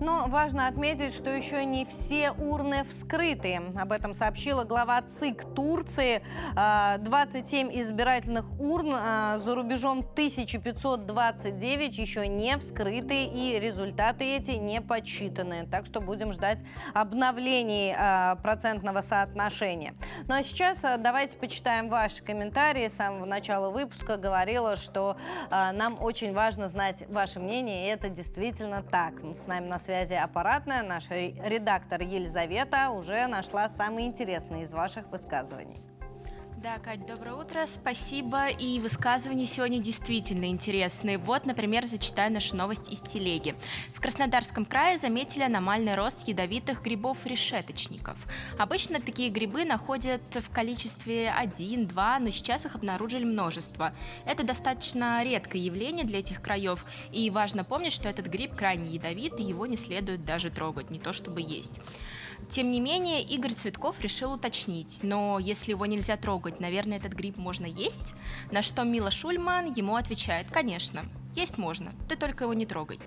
Но 0.00 0.26
важно 0.28 0.68
отметить, 0.68 1.12
что 1.12 1.30
еще 1.30 1.64
не 1.64 1.84
все 1.84 2.30
урны 2.30 2.84
вскрыты. 2.84 3.60
Об 3.76 3.90
этом 3.90 4.14
сообщила 4.14 4.62
глава 4.62 5.02
ЦИК 5.02 5.42
Турции. 5.56 6.22
27 6.54 7.68
а, 7.68 7.80
избирательных 7.80 8.44
урн 8.60 8.94
а, 8.94 9.38
за 9.38 9.56
рубежом 9.56 9.98
1529 9.98 11.98
еще 11.98 12.28
не 12.28 12.56
вскрыты, 12.58 13.24
и 13.24 13.58
результаты 13.58 14.24
эти 14.24 14.52
не 14.52 14.80
подсчитаны. 14.80 15.66
Так 15.66 15.86
что 15.86 16.00
будем 16.00 16.32
ждать 16.32 16.60
обновлений 16.94 17.92
а, 17.96 18.36
процентного 18.36 19.00
соотношения. 19.00 19.94
Ну 20.28 20.34
а 20.34 20.44
сейчас 20.44 20.78
давайте 20.80 21.36
почитаем 21.36 21.88
ваши 21.88 22.22
комментарии. 22.22 22.86
С 22.86 22.94
самого 22.94 23.24
начала 23.24 23.70
выпуска 23.70 24.16
говорила, 24.16 24.76
что 24.76 25.16
нам 25.50 26.00
очень 26.00 26.32
важно 26.32 26.68
знать 26.68 27.02
ваше 27.08 27.40
мнение, 27.40 27.86
и 27.86 27.88
это 27.90 28.08
действительно 28.08 28.82
так. 28.82 29.14
С 29.34 29.48
нами 29.48 29.66
на 29.66 29.78
связи 29.78 29.87
аппаратная. 29.92 30.82
Наша 30.82 31.14
редактор 31.14 32.02
Елизавета 32.02 32.90
уже 32.90 33.26
нашла 33.26 33.68
самые 33.70 34.06
интересные 34.06 34.64
из 34.64 34.72
ваших 34.72 35.08
высказываний. 35.10 35.80
Да, 36.60 36.78
Кать, 36.80 37.06
доброе 37.06 37.34
утро, 37.34 37.66
спасибо. 37.72 38.48
И 38.48 38.80
высказывания 38.80 39.46
сегодня 39.46 39.78
действительно 39.78 40.46
интересные. 40.46 41.16
Вот, 41.16 41.46
например, 41.46 41.86
зачитаю 41.86 42.32
нашу 42.32 42.56
новость 42.56 42.92
из 42.92 43.00
телеги. 43.00 43.54
В 43.94 44.00
Краснодарском 44.00 44.64
крае 44.64 44.98
заметили 44.98 45.44
аномальный 45.44 45.94
рост 45.94 46.26
ядовитых 46.26 46.82
грибов-решеточников. 46.82 48.18
Обычно 48.58 49.00
такие 49.00 49.30
грибы 49.30 49.64
находят 49.64 50.20
в 50.34 50.50
количестве 50.50 51.32
1-2, 51.32 52.18
но 52.18 52.30
сейчас 52.30 52.66
их 52.66 52.74
обнаружили 52.74 53.22
множество. 53.22 53.92
Это 54.26 54.42
достаточно 54.42 55.22
редкое 55.22 55.62
явление 55.62 56.04
для 56.04 56.18
этих 56.18 56.42
краев, 56.42 56.84
и 57.12 57.30
важно 57.30 57.62
помнить, 57.62 57.92
что 57.92 58.08
этот 58.08 58.26
гриб 58.26 58.56
крайне 58.56 58.90
ядовит, 58.94 59.38
и 59.38 59.44
его 59.44 59.66
не 59.66 59.76
следует 59.76 60.24
даже 60.24 60.50
трогать, 60.50 60.90
не 60.90 60.98
то 60.98 61.12
чтобы 61.12 61.40
есть. 61.40 61.80
Тем 62.48 62.70
не 62.70 62.80
менее, 62.80 63.22
Игорь 63.22 63.52
Цветков 63.52 64.00
решил 64.00 64.32
уточнить, 64.32 65.00
но 65.02 65.38
если 65.38 65.72
его 65.72 65.86
нельзя 65.86 66.16
трогать, 66.16 66.47
наверное, 66.60 66.98
этот 66.98 67.12
гриб 67.12 67.36
можно 67.36 67.66
есть? 67.66 68.14
На 68.50 68.62
что 68.62 68.84
Мила 68.84 69.10
Шульман 69.10 69.72
ему 69.72 69.96
отвечает, 69.96 70.50
конечно, 70.50 71.04
есть 71.34 71.58
можно, 71.58 71.92
ты 72.08 72.16
только 72.16 72.44
его 72.44 72.54
не 72.54 72.66
трогай. 72.66 72.98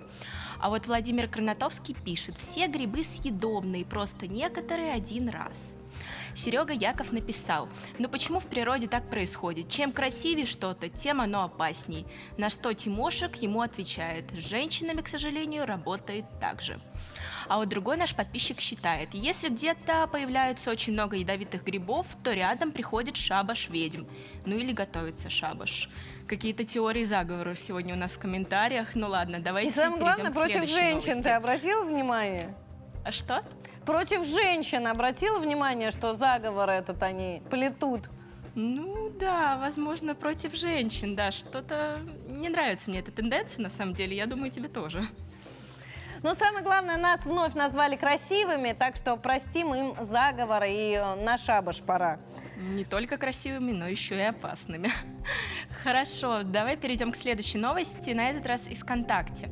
А 0.60 0.70
вот 0.70 0.86
Владимир 0.86 1.28
Кранатовский 1.28 1.94
пишет, 1.94 2.36
все 2.36 2.66
грибы 2.66 3.04
съедобные, 3.04 3.84
просто 3.84 4.26
некоторые 4.26 4.92
один 4.92 5.28
раз. 5.28 5.76
Серега 6.34 6.72
Яков 6.72 7.12
написал, 7.12 7.68
ну 7.98 8.08
почему 8.08 8.40
в 8.40 8.46
природе 8.46 8.88
так 8.88 9.08
происходит? 9.10 9.68
Чем 9.68 9.92
красивее 9.92 10.46
что-то, 10.46 10.88
тем 10.88 11.20
оно 11.20 11.44
опасней. 11.44 12.06
На 12.36 12.50
что 12.50 12.72
Тимошек 12.72 13.36
ему 13.36 13.60
отвечает, 13.62 14.30
с 14.30 14.38
женщинами, 14.38 15.00
к 15.00 15.08
сожалению, 15.08 15.66
работает 15.66 16.24
так 16.40 16.62
же. 16.62 16.80
А 17.48 17.58
вот 17.58 17.68
другой 17.68 17.96
наш 17.96 18.14
подписчик 18.14 18.60
считает, 18.60 19.14
если 19.14 19.48
где-то 19.48 20.06
появляется 20.06 20.70
очень 20.70 20.92
много 20.92 21.16
ядовитых 21.16 21.64
грибов, 21.64 22.06
то 22.22 22.32
рядом 22.32 22.72
приходит 22.72 23.16
шабаш 23.16 23.68
ведьм. 23.68 24.04
Ну 24.46 24.56
или 24.56 24.72
готовится 24.72 25.28
шабаш. 25.28 25.88
Какие-то 26.28 26.64
теории 26.64 27.04
заговоров 27.04 27.58
сегодня 27.58 27.94
у 27.94 27.98
нас 27.98 28.12
в 28.12 28.18
комментариях. 28.18 28.94
Ну 28.94 29.08
ладно, 29.08 29.40
давайте 29.40 29.70
И 29.70 29.74
самое 29.74 30.00
главное, 30.00 30.32
против 30.32 30.68
женщин 30.68 31.10
новости. 31.10 31.22
ты 31.22 31.30
обратил 31.30 31.84
внимание? 31.84 32.54
А 33.04 33.10
что? 33.10 33.42
Против 33.84 34.24
женщин 34.24 34.86
обратила 34.86 35.38
внимание, 35.38 35.90
что 35.90 36.14
заговор 36.14 36.70
этот 36.70 37.02
они 37.02 37.42
плетут? 37.50 38.08
Ну 38.54 39.10
да, 39.18 39.56
возможно, 39.56 40.14
против 40.14 40.54
женщин, 40.54 41.16
да. 41.16 41.30
Что-то 41.30 41.98
не 42.28 42.48
нравится 42.48 42.90
мне 42.90 43.00
эта 43.00 43.10
тенденция, 43.10 43.62
на 43.62 43.70
самом 43.70 43.94
деле. 43.94 44.16
Я 44.16 44.26
думаю, 44.26 44.50
тебе 44.50 44.68
тоже. 44.68 45.02
Но 46.22 46.34
самое 46.34 46.62
главное, 46.62 46.96
нас 46.96 47.26
вновь 47.26 47.54
назвали 47.54 47.96
красивыми, 47.96 48.72
так 48.72 48.96
что 48.96 49.16
простим 49.16 49.74
им 49.74 49.96
заговор 50.00 50.62
и 50.64 50.92
э, 50.92 51.14
на 51.16 51.36
шабаш 51.36 51.80
пора. 51.80 52.20
Не 52.56 52.84
только 52.84 53.16
красивыми, 53.16 53.72
но 53.72 53.88
еще 53.88 54.16
и 54.16 54.22
опасными. 54.22 54.90
Хорошо, 55.82 56.42
давай 56.44 56.76
перейдем 56.76 57.10
к 57.10 57.16
следующей 57.16 57.58
новости, 57.58 58.10
на 58.10 58.30
этот 58.30 58.46
раз 58.46 58.68
из 58.68 58.78
ВКонтакте. 58.80 59.50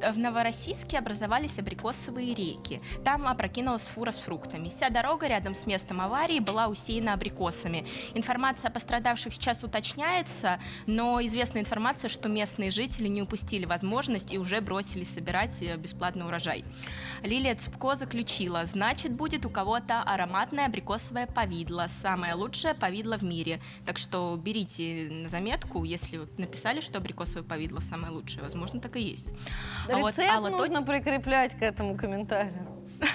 В 0.00 0.18
Новороссийске 0.18 0.98
образовались 0.98 1.58
абрикосовые 1.58 2.34
реки. 2.34 2.80
Там 3.04 3.26
опрокинулась 3.26 3.88
фура 3.88 4.12
с 4.12 4.18
фруктами. 4.18 4.68
Вся 4.68 4.90
дорога 4.90 5.26
рядом 5.26 5.54
с 5.54 5.66
местом 5.66 6.00
аварии 6.00 6.40
была 6.40 6.68
усеяна 6.68 7.14
абрикосами. 7.14 7.86
Информация 8.14 8.70
о 8.70 8.72
пострадавших 8.72 9.34
сейчас 9.34 9.62
уточняется, 9.64 10.60
но 10.86 11.20
известна 11.24 11.58
информация, 11.58 12.08
что 12.08 12.28
местные 12.28 12.70
жители 12.70 13.08
не 13.08 13.22
упустили 13.22 13.64
возможность 13.64 14.32
и 14.32 14.38
уже 14.38 14.60
бросились 14.60 15.12
собирать 15.12 15.62
э, 15.62 15.76
бесплатный 16.08 16.26
урожай. 16.26 16.64
Лилия 17.22 17.54
Цупко 17.54 17.94
заключила, 17.94 18.64
значит, 18.64 19.12
будет 19.12 19.44
у 19.44 19.50
кого-то 19.50 20.02
ароматное 20.02 20.66
абрикосовое 20.66 21.26
повидло, 21.26 21.86
самое 21.88 22.34
лучшее 22.34 22.74
повидло 22.74 23.16
в 23.18 23.22
мире. 23.22 23.60
Так 23.84 23.98
что 23.98 24.36
берите 24.36 25.08
на 25.10 25.28
заметку, 25.28 25.84
если 25.84 26.18
вот 26.18 26.38
написали, 26.38 26.80
что 26.80 26.98
абрикосовое 26.98 27.46
повидло 27.46 27.80
самое 27.80 28.12
лучшее, 28.12 28.42
возможно, 28.42 28.80
так 28.80 28.96
и 28.96 29.00
есть. 29.00 29.32
А 29.86 29.98
Рецепт 29.98 30.16
вот 30.16 30.18
Алла 30.18 30.48
нужно 30.50 30.76
Тот... 30.76 30.86
прикреплять 30.86 31.58
к 31.58 31.62
этому 31.62 31.96
комментарию. 31.96 32.66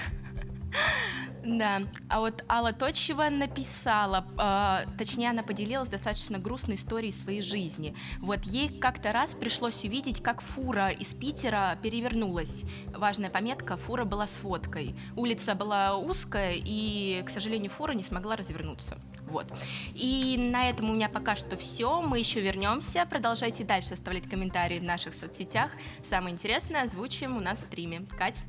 Да, 1.44 1.82
а 2.10 2.22
вот 2.22 2.44
Алла 2.50 2.72
Точева 2.72 3.30
написала, 3.30 4.26
э, 4.38 4.88
точнее, 4.98 5.32
она 5.32 5.44
поделилась 5.44 5.90
достаточно 5.90 6.40
грустной 6.40 6.76
историей 6.76 7.12
своей 7.12 7.42
жизни. 7.42 7.96
Вот 8.20 8.44
ей 8.44 8.70
как-то 8.70 9.12
раз 9.12 9.36
пришлось 9.36 9.84
увидеть, 9.84 10.24
как 10.24 10.42
фура 10.42 10.90
из 10.90 11.14
Питера 11.14 11.78
перевернулась. 11.82 12.64
Важная 12.96 13.30
пометка, 13.30 13.76
фура 13.76 14.06
была 14.06 14.26
с 14.26 14.42
водкой. 14.42 14.96
Улица 15.18 15.54
была 15.54 15.98
узкая, 15.98 16.54
и, 16.56 17.22
к 17.26 17.30
сожалению, 17.30 17.72
фура 17.72 17.92
не 17.92 18.04
смогла 18.04 18.38
развернуться. 18.38 18.98
Вот. 19.28 19.48
И 19.94 20.38
на 20.38 20.70
этом 20.70 20.90
у 20.90 20.94
меня 20.94 21.10
пока 21.10 21.36
что 21.36 21.58
все. 21.58 22.02
Мы 22.02 22.20
еще 22.20 22.40
вернемся. 22.40 23.06
Продолжайте 23.10 23.66
дальше 23.66 23.96
оставлять 23.96 24.30
комментарии 24.30 24.80
в 24.80 24.84
наших 24.84 25.14
соцсетях. 25.14 25.72
Самое 26.04 26.34
интересное 26.34 26.84
озвучим 26.84 27.36
у 27.36 27.42
нас 27.42 27.60
в 27.60 27.62
стриме. 27.64 28.06
Кать? 28.18 28.44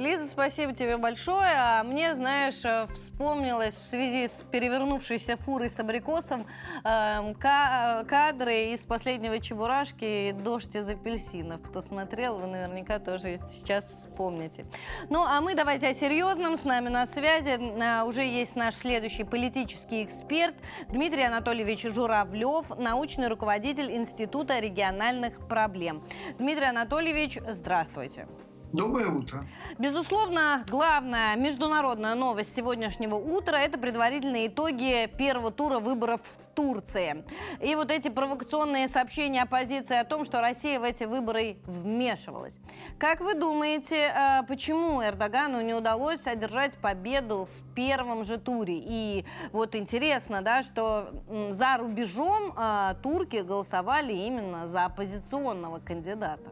Лиза, 0.00 0.26
спасибо 0.26 0.72
тебе 0.72 0.96
большое. 0.96 1.52
А 1.54 1.84
мне, 1.84 2.14
знаешь, 2.14 2.64
э, 2.64 2.86
вспомнилось 2.94 3.74
в 3.74 3.86
связи 3.86 4.28
с 4.28 4.42
перевернувшейся 4.50 5.36
фурой 5.36 5.68
с 5.68 5.78
абрикосом 5.78 6.46
э, 6.82 7.34
кадры 7.34 8.72
из 8.72 8.80
последнего 8.86 9.38
Чебурашки 9.38 10.32
«Дождь 10.32 10.74
из 10.74 10.88
апельсинов». 10.88 11.60
Кто 11.60 11.82
смотрел, 11.82 12.38
вы 12.38 12.46
наверняка 12.46 12.98
тоже 12.98 13.38
сейчас 13.50 13.90
вспомните. 13.90 14.64
Ну, 15.10 15.22
а 15.22 15.42
мы 15.42 15.54
давайте 15.54 15.88
о 15.88 15.92
серьезном. 15.92 16.56
С 16.56 16.64
нами 16.64 16.88
на 16.88 17.04
связи 17.04 17.58
э, 17.60 18.02
уже 18.04 18.22
есть 18.22 18.56
наш 18.56 18.76
следующий 18.76 19.24
политический 19.24 20.02
эксперт 20.02 20.54
Дмитрий 20.88 21.24
Анатольевич 21.24 21.82
Журавлев, 21.82 22.70
научный 22.78 23.28
руководитель 23.28 23.92
Института 23.92 24.60
региональных 24.60 25.46
проблем. 25.46 26.02
Дмитрий 26.38 26.68
Анатольевич, 26.68 27.38
здравствуйте. 27.46 28.26
Доброе 28.72 29.08
утро. 29.08 29.46
Безусловно, 29.78 30.64
главная 30.68 31.34
международная 31.34 32.14
новость 32.14 32.54
сегодняшнего 32.54 33.16
утра– 33.16 33.58
это 33.62 33.78
предварительные 33.78 34.46
итоги 34.46 35.10
первого 35.18 35.50
тура 35.50 35.80
выборов 35.80 36.20
в 36.20 36.54
Турции. 36.54 37.24
И 37.60 37.74
вот 37.74 37.90
эти 37.90 38.08
провокационные 38.08 38.86
сообщения 38.86 39.42
оппозиции 39.42 39.96
о 39.96 40.04
том, 40.04 40.24
что 40.24 40.40
Россия 40.40 40.78
в 40.78 40.84
эти 40.84 41.02
выборы 41.02 41.56
вмешивалась. 41.64 42.58
Как 42.98 43.20
вы 43.20 43.34
думаете, 43.34 43.96
э, 43.96 44.42
почему 44.46 45.02
Эрдогану 45.02 45.60
не 45.62 45.74
удалось 45.74 46.28
одержать 46.28 46.74
победу 46.74 47.48
в 47.52 47.74
первом 47.74 48.24
же 48.24 48.38
туре? 48.38 48.78
И 48.78 49.24
вот 49.50 49.74
интересно, 49.74 50.42
да, 50.42 50.62
что 50.62 51.10
за 51.50 51.76
рубежом 51.76 52.54
э, 52.56 52.94
турки 53.02 53.38
голосовали 53.38 54.12
именно 54.12 54.68
за 54.68 54.84
оппозиционного 54.84 55.80
кандидата. 55.80 56.50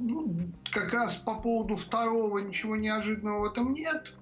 Ну, 0.00 0.34
как 0.72 0.94
раз 0.94 1.14
по 1.14 1.34
поводу 1.34 1.74
второго 1.74 2.38
ничего 2.38 2.74
неожиданного 2.74 3.40
в 3.40 3.44
этом 3.44 3.74
нет. 3.74 4.14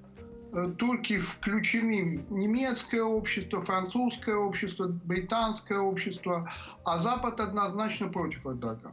Э, 0.52 0.66
турки 0.76 1.18
включены 1.18 2.24
немецкое 2.30 3.04
общество, 3.04 3.60
французское 3.60 4.34
общество, 4.34 4.88
британское 4.88 5.78
общество, 5.78 6.50
а 6.84 6.98
Запад 6.98 7.40
однозначно 7.40 8.08
против 8.08 8.44
Эрдогана. 8.44 8.92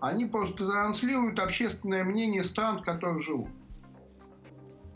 Они 0.00 0.26
просто 0.26 0.66
транслируют 0.66 1.40
общественное 1.40 2.04
мнение 2.04 2.44
стран, 2.44 2.78
в 2.78 2.82
которых 2.82 3.20
живут. 3.22 3.48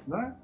Да? 0.06 0.36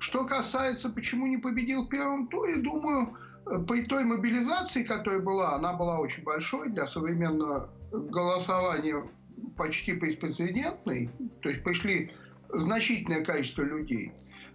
Что 0.00 0.24
касается, 0.24 0.90
почему 0.90 1.28
не 1.28 1.36
победил 1.36 1.84
в 1.84 1.88
первом 1.88 2.26
туре, 2.26 2.56
думаю, 2.56 3.16
э, 3.46 3.62
при 3.68 3.82
той 3.84 4.02
мобилизации, 4.02 4.82
которая 4.82 5.20
была, 5.20 5.54
она 5.54 5.74
была 5.74 6.00
очень 6.00 6.24
большой 6.24 6.70
для 6.70 6.88
современного 6.88 7.70
голосования 7.92 9.04
почти 9.56 9.92
беспрецедентный, 9.92 11.10
то 11.42 11.48
есть 11.48 11.62
пришли 11.64 12.12
значительное 12.52 13.24
количество 13.24 13.62
людей. 13.62 14.12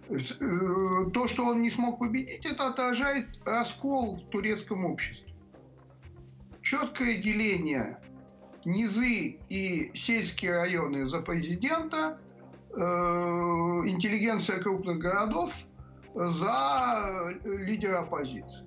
Э, 0.08 1.10
то, 1.12 1.28
что 1.28 1.46
он 1.46 1.62
не 1.62 1.70
смог 1.70 1.98
победить, 1.98 2.44
это 2.44 2.68
отражает 2.68 3.28
раскол 3.46 4.16
в 4.16 4.28
турецком 4.30 4.84
обществе. 4.84 5.24
четкое 6.62 7.18
деление 7.18 7.98
низы 8.64 9.38
и 9.48 9.90
сельские 9.94 10.52
районы 10.52 11.06
за 11.08 11.20
президента, 11.20 12.18
э, 12.70 12.76
интеллигенция 12.76 14.60
крупных 14.60 14.98
городов 14.98 15.54
за 16.14 17.34
лидера 17.44 18.00
оппозиции. 18.00 18.64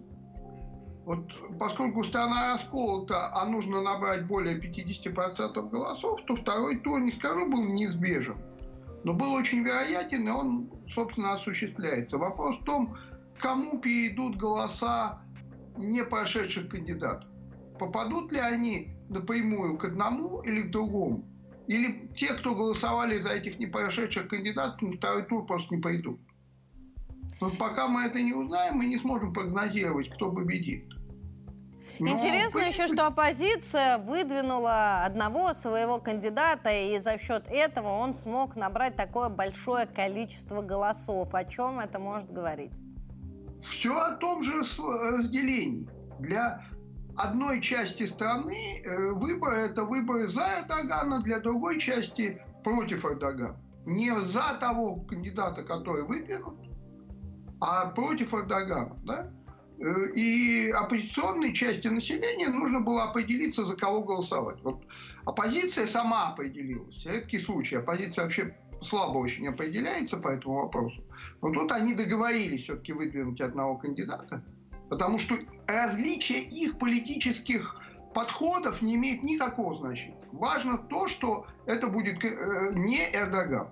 Вот 1.08 1.24
поскольку 1.58 2.04
страна 2.04 2.52
расколота, 2.54 3.34
а 3.34 3.46
нужно 3.46 3.82
набрать 3.82 4.28
более 4.28 4.60
50% 4.60 5.70
голосов, 5.70 6.26
то 6.26 6.36
второй 6.36 6.80
тур, 6.80 7.00
не 7.00 7.14
скажу, 7.14 7.50
был 7.50 7.64
неизбежен. 7.64 8.36
Но 9.06 9.14
был 9.14 9.32
очень 9.32 9.64
вероятен, 9.64 10.28
и 10.28 10.30
он, 10.32 10.70
собственно, 10.90 11.32
осуществляется. 11.32 12.18
Вопрос 12.18 12.58
в 12.58 12.66
том, 12.66 12.98
кому 13.40 13.80
перейдут 13.80 14.36
голоса 14.36 15.22
не 15.78 16.04
прошедших 16.04 16.68
кандидатов. 16.68 17.30
Попадут 17.80 18.34
ли 18.34 18.40
они 18.40 18.90
напрямую 19.08 19.78
к 19.78 19.86
одному 19.86 20.42
или 20.42 20.64
к 20.64 20.72
другому? 20.72 21.24
Или 21.68 22.10
те, 22.18 22.34
кто 22.34 22.54
голосовали 22.54 23.18
за 23.20 23.30
этих 23.30 23.60
не 23.60 23.68
прошедших 23.68 24.28
кандидатов, 24.28 24.82
на 24.82 24.92
второй 24.92 25.24
тур 25.24 25.46
просто 25.46 25.74
не 25.74 25.82
пойдут? 25.82 26.20
Но 27.40 27.50
пока 27.52 27.88
мы 27.88 28.02
это 28.02 28.22
не 28.22 28.34
узнаем, 28.34 28.76
мы 28.76 28.88
не 28.88 28.98
сможем 28.98 29.32
прогнозировать, 29.32 30.10
кто 30.10 30.34
победит. 30.34 30.97
Но, 32.00 32.10
Интересно 32.12 32.60
еще, 32.60 32.88
что 32.88 33.08
оппозиция 33.08 33.98
выдвинула 33.98 35.04
одного 35.04 35.54
своего 35.54 36.00
кандидата, 36.00 36.70
и 36.70 37.00
за 37.00 37.18
счет 37.18 37.46
этого 37.50 37.90
он 37.90 38.14
смог 38.14 38.56
набрать 38.56 38.96
такое 38.96 39.30
большое 39.30 39.86
количество 39.88 40.62
голосов. 40.62 41.34
О 41.34 41.44
чем 41.44 41.80
это 41.80 42.00
может 42.00 42.32
говорить? 42.32 42.74
Все 43.62 43.98
о 43.98 44.16
том 44.16 44.44
же 44.44 44.54
разделении. 44.60 45.90
Для 46.20 46.62
одной 47.18 47.62
части 47.62 48.06
страны 48.06 48.82
э, 48.84 49.12
выборы– 49.14 49.58
это 49.58 49.84
выборы 49.84 50.28
за 50.28 50.62
Эрдогана, 50.62 51.22
для 51.22 51.40
другой 51.40 51.80
части 51.80 52.42
против 52.64 53.06
Эрдогана. 53.06 53.58
Не 53.86 54.12
за 54.20 54.58
того 54.60 54.98
кандидата, 54.98 55.64
который 55.64 56.04
выдвинут, 56.04 56.60
а 57.60 57.88
против 57.88 58.34
Эрдогана. 58.34 58.96
Да? 59.04 59.32
Э, 59.80 60.10
и 60.16 60.72
оппозиционной 60.72 61.54
части 61.54 61.88
населения 61.88 62.50
нужно 62.50 62.80
было 62.80 63.04
определиться, 63.04 63.66
за 63.66 63.76
кого 63.76 64.04
голосовать. 64.04 64.62
Вот 64.64 64.84
оппозиция 65.26 65.86
сама 65.86 66.30
определилась. 66.30 67.06
Редкий 67.06 67.40
случай. 67.40 67.76
Оппозиция 67.76 68.24
вообще 68.24 68.58
слабо 68.82 69.20
очень 69.20 69.48
определяется 69.48 70.18
по 70.18 70.30
этому 70.30 70.62
вопросу. 70.62 71.04
Но 71.42 71.52
тут 71.52 71.72
они 71.72 71.94
договорились 71.94 72.64
все-таки 72.64 72.94
выдвинуть 72.94 73.42
одного 73.42 73.78
кандидата, 73.78 74.44
потому 74.90 75.20
что 75.20 75.36
различие 75.68 76.42
их 76.42 76.78
политических 76.80 77.80
подходов 78.14 78.82
не 78.82 78.96
имеет 78.96 79.22
никакого 79.24 79.76
значения. 79.76 80.28
Важно 80.32 80.78
то, 80.78 81.08
что 81.08 81.46
это 81.68 81.88
будет 81.88 82.24
э, 82.24 82.74
не 82.76 83.00
Эрдоган. 83.14 83.70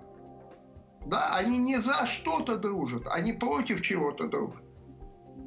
Да, 1.06 1.34
они 1.34 1.58
не 1.58 1.80
за 1.80 2.06
что-то 2.06 2.56
дружат, 2.56 3.06
они 3.08 3.32
против 3.32 3.80
чего-то 3.80 4.28
дружат. 4.28 4.65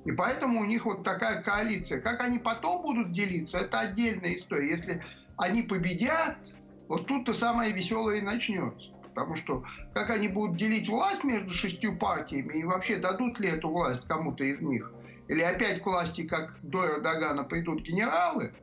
И 0.05 0.11
поэтому 0.11 0.61
у 0.61 0.65
них 0.65 0.85
вот 0.85 1.03
такая 1.03 1.41
коалиция. 1.41 1.99
Как 1.99 2.21
они 2.21 2.39
потом 2.39 2.81
будут 2.81 3.11
делиться, 3.11 3.59
это 3.59 3.79
отдельная 3.79 4.35
история. 4.35 4.69
Если 4.69 5.03
они 5.37 5.63
победят, 5.63 6.53
вот 6.87 7.05
тут-то 7.07 7.33
самое 7.33 7.71
веселое 7.71 8.17
и 8.17 8.21
начнется. 8.21 8.89
Потому 9.13 9.35
что 9.35 9.63
как 9.93 10.09
они 10.11 10.27
будут 10.29 10.57
делить 10.57 10.87
власть 10.87 11.23
между 11.23 11.51
шестью 11.51 11.97
партиями 11.97 12.53
и 12.53 12.63
вообще 12.63 12.97
дадут 12.97 13.39
ли 13.39 13.49
эту 13.49 13.69
власть 13.69 14.07
кому-то 14.07 14.43
из 14.43 14.61
них? 14.61 14.91
Или 15.27 15.41
опять 15.41 15.81
к 15.81 15.85
власти, 15.85 16.25
как 16.25 16.55
до 16.63 16.85
Эрдогана, 16.85 17.43
придут 17.43 17.81
генералы? 17.81 18.53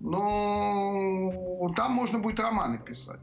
Но 0.00 1.72
там 1.74 1.92
можно 1.92 2.18
будет 2.18 2.38
романы 2.38 2.78
писать. 2.78 3.20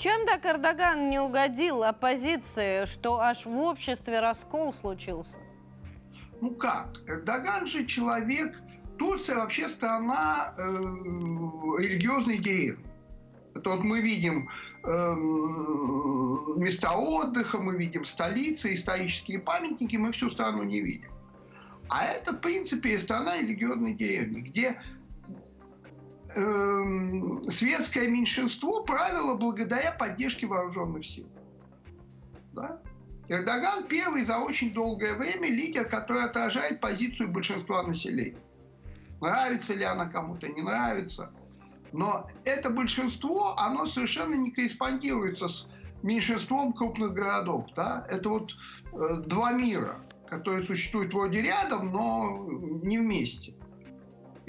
Чем 0.00 0.24
так 0.24 0.46
Эрдоган 0.46 1.10
не 1.10 1.18
угодил 1.20 1.82
оппозиции, 1.82 2.86
что 2.86 3.20
аж 3.20 3.44
в 3.44 3.54
обществе 3.54 4.20
раскол 4.20 4.72
случился? 4.72 5.36
Ну 6.40 6.54
как? 6.54 6.88
Эрдоган 7.06 7.66
же 7.66 7.84
человек... 7.84 8.58
Турция 8.98 9.36
вообще 9.36 9.68
страна 9.68 10.54
э, 10.58 10.62
религиозной 10.62 12.38
деревни. 12.38 12.84
Это 13.54 13.70
вот 13.70 13.82
мы 13.82 14.00
видим 14.00 14.50
э, 14.84 15.14
места 16.58 16.92
отдыха, 16.92 17.58
мы 17.58 17.78
видим 17.78 18.04
столицы, 18.04 18.74
исторические 18.74 19.38
памятники, 19.38 19.96
мы 19.96 20.12
всю 20.12 20.30
страну 20.30 20.64
не 20.64 20.82
видим. 20.82 21.10
А 21.88 22.04
это, 22.04 22.34
в 22.34 22.40
принципе, 22.40 22.98
страна 22.98 23.38
религиозной 23.38 23.94
деревни, 23.94 24.42
где 24.42 24.78
э, 26.34 27.50
светское 27.50 28.08
меньшинство 28.08 28.84
правило 28.84 29.36
благодаря 29.36 29.92
поддержке 29.92 30.46
вооруженных 30.46 31.04
сил. 31.04 31.28
Да? 32.52 32.80
Эрдоган 33.28 33.86
первый 33.86 34.24
за 34.24 34.38
очень 34.38 34.72
долгое 34.72 35.14
время 35.14 35.48
лидер, 35.48 35.84
который 35.84 36.24
отражает 36.24 36.80
позицию 36.80 37.30
большинства 37.30 37.82
населения. 37.82 38.40
Нравится 39.20 39.74
ли 39.74 39.84
она 39.84 40.06
кому-то, 40.06 40.48
не 40.48 40.62
нравится. 40.62 41.30
Но 41.92 42.28
это 42.44 42.70
большинство, 42.70 43.56
оно 43.58 43.86
совершенно 43.86 44.34
не 44.34 44.50
корреспондируется 44.50 45.48
с 45.48 45.66
меньшинством 46.02 46.72
крупных 46.72 47.12
городов. 47.12 47.68
Да? 47.76 48.06
Это 48.08 48.28
вот 48.28 48.52
э, 48.92 49.22
два 49.26 49.52
мира, 49.52 50.00
которые 50.28 50.64
существуют 50.64 51.12
вроде 51.12 51.42
рядом, 51.42 51.92
но 51.92 52.46
не 52.82 52.98
вместе. 52.98 53.54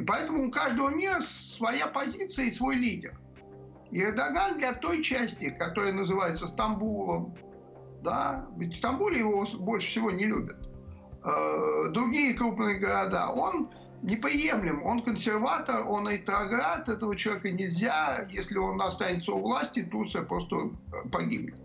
И 0.02 0.04
поэтому 0.04 0.48
у 0.48 0.52
каждого 0.52 0.90
мира 0.90 1.22
своя 1.22 1.86
позиция 1.86 2.46
и 2.46 2.52
свой 2.52 2.76
лидер. 2.76 3.16
И 3.92 4.02
Эрдоган 4.02 4.58
для 4.58 4.74
той 4.74 5.04
части, 5.04 5.52
которая 5.52 5.94
называется 5.94 6.48
Стамбулом, 6.48 7.36
да, 8.02 8.48
ведь 8.58 8.74
в 8.74 8.78
Стамбуле 8.78 9.20
его 9.20 9.46
больше 9.60 9.90
всего 9.90 10.10
не 10.10 10.26
любят, 10.26 10.58
э, 11.24 11.90
другие 11.92 12.34
крупные 12.34 12.80
города, 12.80 13.30
он 13.30 13.70
неприемлем, 14.02 14.84
он 14.84 15.04
консерватор, 15.04 15.86
он 15.88 16.10
ретроград, 16.10 16.90
этого 16.90 17.16
человека 17.16 17.52
нельзя, 17.52 18.28
если 18.32 18.58
он 18.58 18.82
останется 18.82 19.34
у 19.34 19.42
власти, 19.42 19.84
Турция 19.84 20.24
просто 20.24 20.72
погибнет. 21.12 21.62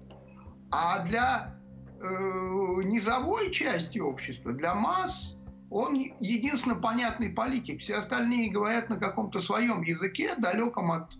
А 0.70 1.06
для 1.06 1.58
э, 2.02 2.82
низовой 2.84 3.50
части 3.50 3.98
общества, 3.98 4.52
для 4.52 4.74
масс, 4.74 5.35
он 5.70 5.94
единственно 5.94 6.76
понятный 6.76 7.30
политик. 7.30 7.80
Все 7.80 7.96
остальные 7.96 8.50
говорят 8.50 8.88
на 8.88 8.98
каком-то 8.98 9.40
своем 9.40 9.82
языке, 9.82 10.36
далеком 10.36 10.92
от 10.92 11.12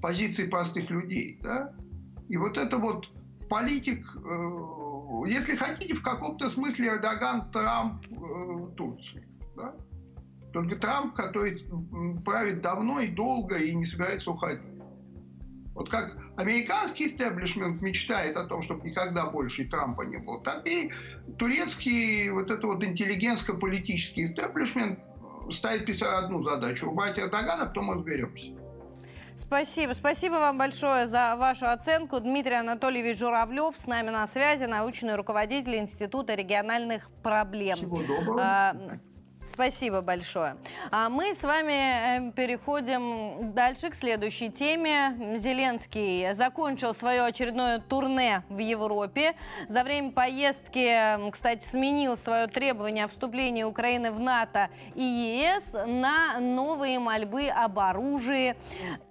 позиции 0.00 0.46
простых 0.46 0.90
людей. 0.90 1.38
Да? 1.42 1.72
И 2.28 2.36
вот 2.36 2.56
это 2.56 2.78
вот 2.78 3.08
политик, 3.48 4.06
э, 4.16 5.28
если 5.28 5.56
хотите, 5.56 5.94
в 5.94 6.02
каком-то 6.02 6.48
смысле 6.48 6.88
Эрдоган 6.88 7.50
Трамп 7.50 8.06
э, 8.10 8.76
Турции. 8.76 9.26
Да? 9.56 9.74
Только 10.52 10.76
Трамп, 10.76 11.14
который 11.14 11.62
правит 12.24 12.62
давно 12.62 13.00
и 13.00 13.08
долго 13.08 13.56
и 13.56 13.74
не 13.74 13.84
собирается 13.84 14.30
уходить. 14.30 14.69
Вот 15.74 15.88
как 15.88 16.16
американский 16.36 17.06
истеблишмент 17.06 17.80
мечтает 17.80 18.36
о 18.36 18.44
том, 18.44 18.62
чтобы 18.62 18.88
никогда 18.88 19.26
больше 19.26 19.64
Трампа 19.68 20.02
не 20.02 20.18
было, 20.18 20.42
так 20.42 20.66
и 20.66 20.92
турецкий 21.38 22.30
вот 22.30 22.50
это 22.50 22.66
вот 22.66 22.82
интеллигентско-политический 22.82 24.24
истеблишмент 24.24 24.98
ставит 25.50 25.86
перед 25.86 26.02
одну 26.02 26.42
задачу– 26.42 26.86
убрать 26.90 27.18
Эрдогана, 27.18 27.66
потом 27.66 27.92
разберемся. 27.92 28.52
Спасибо. 29.36 29.94
Спасибо 29.94 30.34
вам 30.34 30.58
большое 30.58 31.06
за 31.06 31.34
вашу 31.34 31.66
оценку. 31.66 32.20
Дмитрий 32.20 32.56
Анатольевич 32.56 33.18
Журавлев 33.18 33.76
с 33.76 33.86
нами 33.86 34.10
на 34.10 34.26
связи, 34.26 34.64
научный 34.64 35.14
руководитель 35.14 35.76
Института 35.76 36.34
региональных 36.34 37.10
проблем. 37.22 37.76
Всего 37.76 38.02
доброго. 38.02 38.42
А, 38.42 38.76
Спасибо 39.52 40.00
большое. 40.00 40.56
А 40.90 41.08
мы 41.08 41.34
с 41.34 41.42
вами 41.42 42.28
э, 42.28 42.32
переходим 42.32 43.52
дальше 43.52 43.90
к 43.90 43.94
следующей 43.94 44.48
теме. 44.50 45.36
Зеленский 45.36 46.32
закончил 46.34 46.94
свое 46.94 47.24
очередное 47.24 47.80
турне 47.80 48.44
в 48.48 48.58
Европе. 48.58 49.34
За 49.68 49.82
время 49.82 50.12
поездки, 50.12 51.30
кстати, 51.30 51.64
сменил 51.64 52.16
свое 52.16 52.46
требование 52.46 53.04
о 53.04 53.08
вступлении 53.08 53.64
Украины 53.64 54.12
в 54.12 54.20
НАТО 54.20 54.70
и 54.94 55.02
ЕС 55.02 55.72
на 55.72 56.38
новые 56.38 56.98
мольбы 57.00 57.48
об 57.48 57.78
оружии 57.80 58.56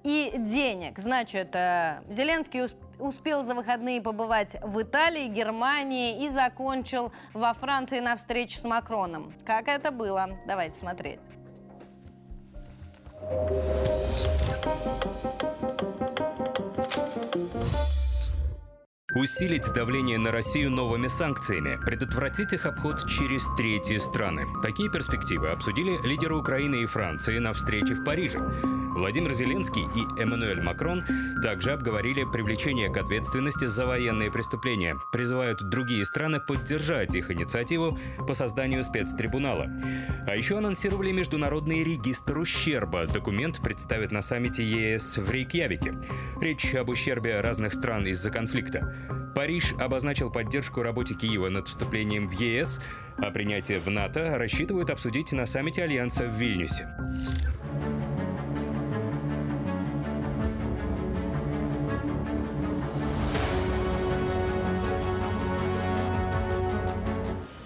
и 0.03 0.33
денег. 0.37 0.99
Значит, 0.99 1.53
э, 1.53 2.01
Зеленский 2.09 2.63
успел 2.63 2.88
за 2.99 3.55
выходные 3.55 4.01
побывать 4.01 4.55
в 4.61 4.81
Италии, 4.81 5.27
Германии 5.27 6.25
и 6.25 6.29
закончил 6.29 7.11
во 7.33 7.53
Франции 7.53 7.99
на 7.99 8.15
встрече 8.15 8.59
с 8.59 8.63
Макроном. 8.63 9.33
Как 9.45 9.67
это 9.67 9.91
было? 9.91 10.29
Давайте 10.45 10.77
смотреть. 10.77 11.19
Усилить 19.15 19.65
давление 19.73 20.19
на 20.19 20.31
Россию 20.31 20.69
новыми 20.69 21.07
санкциями, 21.07 21.77
предотвратить 21.83 22.53
их 22.53 22.65
обход 22.65 23.07
через 23.07 23.43
третьи 23.57 23.97
страны. 23.97 24.45
Такие 24.61 24.89
перспективы 24.91 25.49
обсудили 25.49 25.97
лидеры 26.07 26.37
Украины 26.37 26.83
и 26.83 26.85
Франции 26.85 27.39
на 27.39 27.53
встрече 27.53 27.95
в 27.95 28.05
Париже. 28.05 28.39
Владимир 28.99 29.33
Зеленский 29.33 29.83
и 29.95 30.21
Эммануэль 30.21 30.61
Макрон 30.61 31.05
также 31.41 31.71
обговорили 31.71 32.25
привлечение 32.25 32.91
к 32.91 32.97
ответственности 32.97 33.65
за 33.65 33.85
военные 33.85 34.29
преступления. 34.29 34.97
Призывают 35.13 35.69
другие 35.69 36.03
страны 36.03 36.41
поддержать 36.41 37.15
их 37.15 37.31
инициативу 37.31 37.97
по 38.27 38.33
созданию 38.33 38.83
спецтрибунала. 38.83 39.67
А 40.27 40.35
еще 40.35 40.57
анонсировали 40.57 41.13
международный 41.13 41.81
регистр 41.83 42.39
ущерба. 42.39 43.05
Документ 43.05 43.61
представят 43.63 44.11
на 44.11 44.21
саммите 44.21 44.63
ЕС 44.63 45.17
в 45.17 45.31
Рейкьявике. 45.31 45.95
Речь 46.41 46.75
об 46.75 46.89
ущербе 46.89 47.39
разных 47.39 47.73
стран 47.73 48.05
из-за 48.05 48.29
конфликта. 48.31 48.93
Париж 49.33 49.73
обозначил 49.79 50.29
поддержку 50.29 50.83
работе 50.83 51.13
Киева 51.13 51.47
над 51.47 51.69
вступлением 51.69 52.27
в 52.27 52.33
ЕС, 52.33 52.81
а 53.17 53.31
принятие 53.31 53.79
в 53.79 53.89
НАТО 53.89 54.37
рассчитывают 54.37 54.89
обсудить 54.89 55.31
на 55.31 55.45
саммите 55.45 55.83
Альянса 55.83 56.27
в 56.27 56.33
Вильнюсе. 56.33 56.89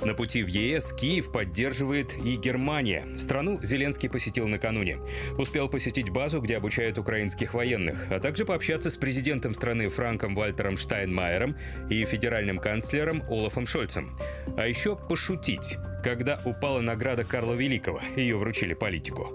На 0.05 0.13
пути 0.13 0.43
в 0.43 0.47
ЕС 0.47 0.91
Киев 0.93 1.31
поддерживает 1.31 2.13
и 2.25 2.35
Германия. 2.35 3.07
Страну 3.17 3.59
Зеленский 3.63 4.09
посетил 4.09 4.47
накануне. 4.47 4.97
Успел 5.37 5.69
посетить 5.69 6.09
базу, 6.09 6.41
где 6.41 6.57
обучают 6.57 6.97
украинских 6.97 7.53
военных, 7.53 8.11
а 8.11 8.19
также 8.19 8.43
пообщаться 8.43 8.89
с 8.89 8.97
президентом 8.97 9.53
страны 9.53 9.89
Франком 9.89 10.35
Вальтером 10.35 10.75
Штайнмайером 10.75 11.55
и 11.89 12.03
федеральным 12.03 12.57
канцлером 12.57 13.23
Олафом 13.29 13.65
Шольцем. 13.65 14.17
А 14.57 14.67
еще 14.67 14.97
пошутить, 14.97 15.77
когда 16.03 16.41
упала 16.43 16.81
награда 16.81 17.23
Карла 17.23 17.53
Великого. 17.53 18.01
Ее 18.17 18.35
вручили 18.35 18.73
политику. 18.73 19.29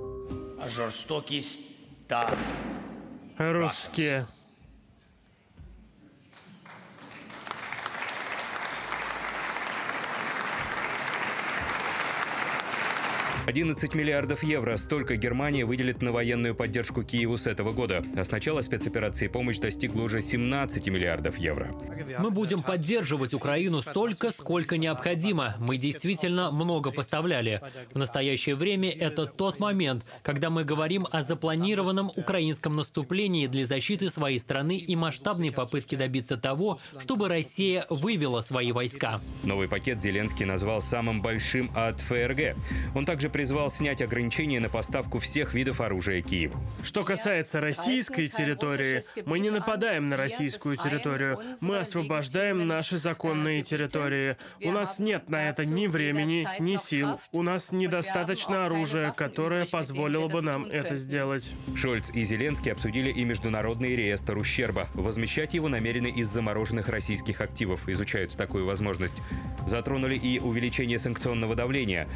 Жорстокість 0.67 1.61
та 2.07 2.37
Русские. 3.39 4.27
11 13.49 13.95
миллиардов 13.95 14.43
евро 14.43 14.77
столько 14.77 15.17
Германия 15.17 15.65
выделит 15.65 16.03
на 16.03 16.13
военную 16.13 16.55
поддержку 16.55 17.03
Киеву 17.03 17.39
с 17.39 17.47
этого 17.47 17.73
года. 17.73 18.05
А 18.15 18.23
с 18.23 18.31
начала 18.31 18.61
спецоперации 18.61 19.27
помощь 19.27 19.57
достигла 19.57 20.03
уже 20.03 20.21
17 20.21 20.87
миллиардов 20.89 21.39
евро. 21.39 21.75
Мы 22.19 22.31
будем 22.31 22.63
поддерживать 22.63 23.33
Украину 23.33 23.81
столько, 23.81 24.33
сколько 24.33 24.77
необходимо. 24.77 25.57
Мы 25.61 25.79
действительно 25.79 26.51
много 26.51 26.91
поставляли. 26.91 27.63
В 27.95 27.99
настоящее 27.99 28.55
время 28.55 28.91
это 28.91 29.25
тот 29.25 29.59
момент, 29.61 30.11
когда 30.23 30.51
мы 30.51 30.65
говорим 30.65 31.07
о 31.11 31.23
запланированном 31.23 32.13
украинском 32.17 32.77
наступлении 32.77 33.47
для 33.47 33.65
защиты 33.65 34.11
своей 34.11 34.41
страны 34.41 34.77
и 34.77 34.95
масштабной 34.95 35.53
попытки 35.53 35.95
добиться 35.95 36.37
того, 36.37 36.81
чтобы 36.99 37.31
Россия 37.31 37.87
вывела 37.89 38.43
свои 38.43 38.73
войска. 38.73 39.19
Новый 39.43 39.69
пакет 39.69 40.03
Зеленский 40.03 40.45
назвал 40.45 40.83
самым 40.83 41.23
большим 41.23 41.71
от 41.75 41.99
ФРГ. 42.03 42.55
Он 42.95 43.07
также 43.07 43.31
призвал 43.39 43.71
снять 43.71 44.03
ограничения 44.03 44.59
на 44.59 44.69
поставку 44.69 45.21
всех 45.21 45.55
видов 45.55 45.81
оружия 45.81 46.23
Киеву. 46.23 46.57
Что 46.83 47.05
касается 47.05 47.61
российской 47.61 48.27
территории, 48.27 49.05
мы 49.27 49.39
не 49.39 49.51
нападаем 49.51 50.09
на 50.09 50.17
российскую 50.17 50.77
территорию. 50.77 51.39
Мы 51.61 51.79
освобождаем 51.79 52.67
наши 52.67 52.99
законные 52.99 53.63
территории. 53.63 54.37
У 54.61 54.73
нас 54.73 54.99
нет 54.99 55.31
на 55.31 55.51
это 55.51 55.65
ни 55.65 55.87
времени, 55.87 56.49
ни 56.59 56.75
сил. 56.75 57.21
У 57.31 57.43
нас 57.43 57.71
недостаточно 57.71 58.67
оружия, 58.67 59.13
которое 59.13 59.67
позволило 59.67 60.27
бы 60.27 60.43
нам 60.43 60.65
это 60.65 60.97
сделать. 60.97 61.53
Шольц 61.77 62.11
и 62.13 62.25
Зеленский 62.25 62.73
обсудили 62.73 63.11
и 63.13 63.25
международный 63.25 63.95
реестр 63.95 64.37
ущерба. 64.37 64.89
Возмещать 64.95 65.55
его 65.55 65.69
намерены 65.69 66.09
из 66.09 66.27
замороженных 66.27 66.89
российских 66.89 67.41
активов. 67.41 67.89
Изучают 67.89 68.37
такую 68.37 68.67
возможность. 68.67 69.23
Затронули 69.65 70.17
и 70.17 70.41
увеличение 70.41 70.99
санкционного 70.99 71.55
давления. 71.55 72.09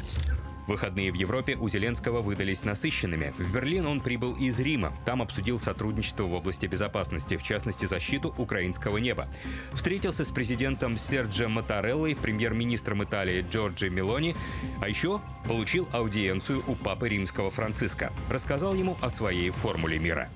Выходные 0.67 1.11
в 1.11 1.15
Европе 1.15 1.55
у 1.55 1.67
Зеленского 1.67 2.21
выдались 2.21 2.63
насыщенными. 2.63 3.33
В 3.37 3.53
Берлин 3.53 3.85
он 3.85 4.01
прибыл 4.01 4.33
из 4.33 4.59
Рима. 4.59 4.93
Там 5.05 5.21
обсудил 5.21 5.59
сотрудничество 5.59 6.23
в 6.23 6.33
области 6.33 6.65
безопасности, 6.65 7.37
в 7.37 7.43
частности 7.43 7.85
защиту 7.85 8.33
украинского 8.37 8.97
неба. 8.97 9.27
Встретился 9.73 10.23
с 10.23 10.29
президентом 10.29 10.97
Серджо 10.97 11.47
Матареллой, 11.47 12.15
премьер-министром 12.15 13.03
Италии 13.03 13.45
Джорджи 13.49 13.89
Мелони, 13.89 14.35
а 14.81 14.87
еще 14.87 15.19
получил 15.47 15.87
аудиенцию 15.91 16.63
у 16.67 16.75
папы 16.75 17.09
римского 17.09 17.51
Франциска. 17.51 18.11
Рассказал 18.29 18.73
ему 18.73 18.97
о 19.01 19.09
своей 19.09 19.49
формуле 19.49 19.99
мира. 19.99 20.29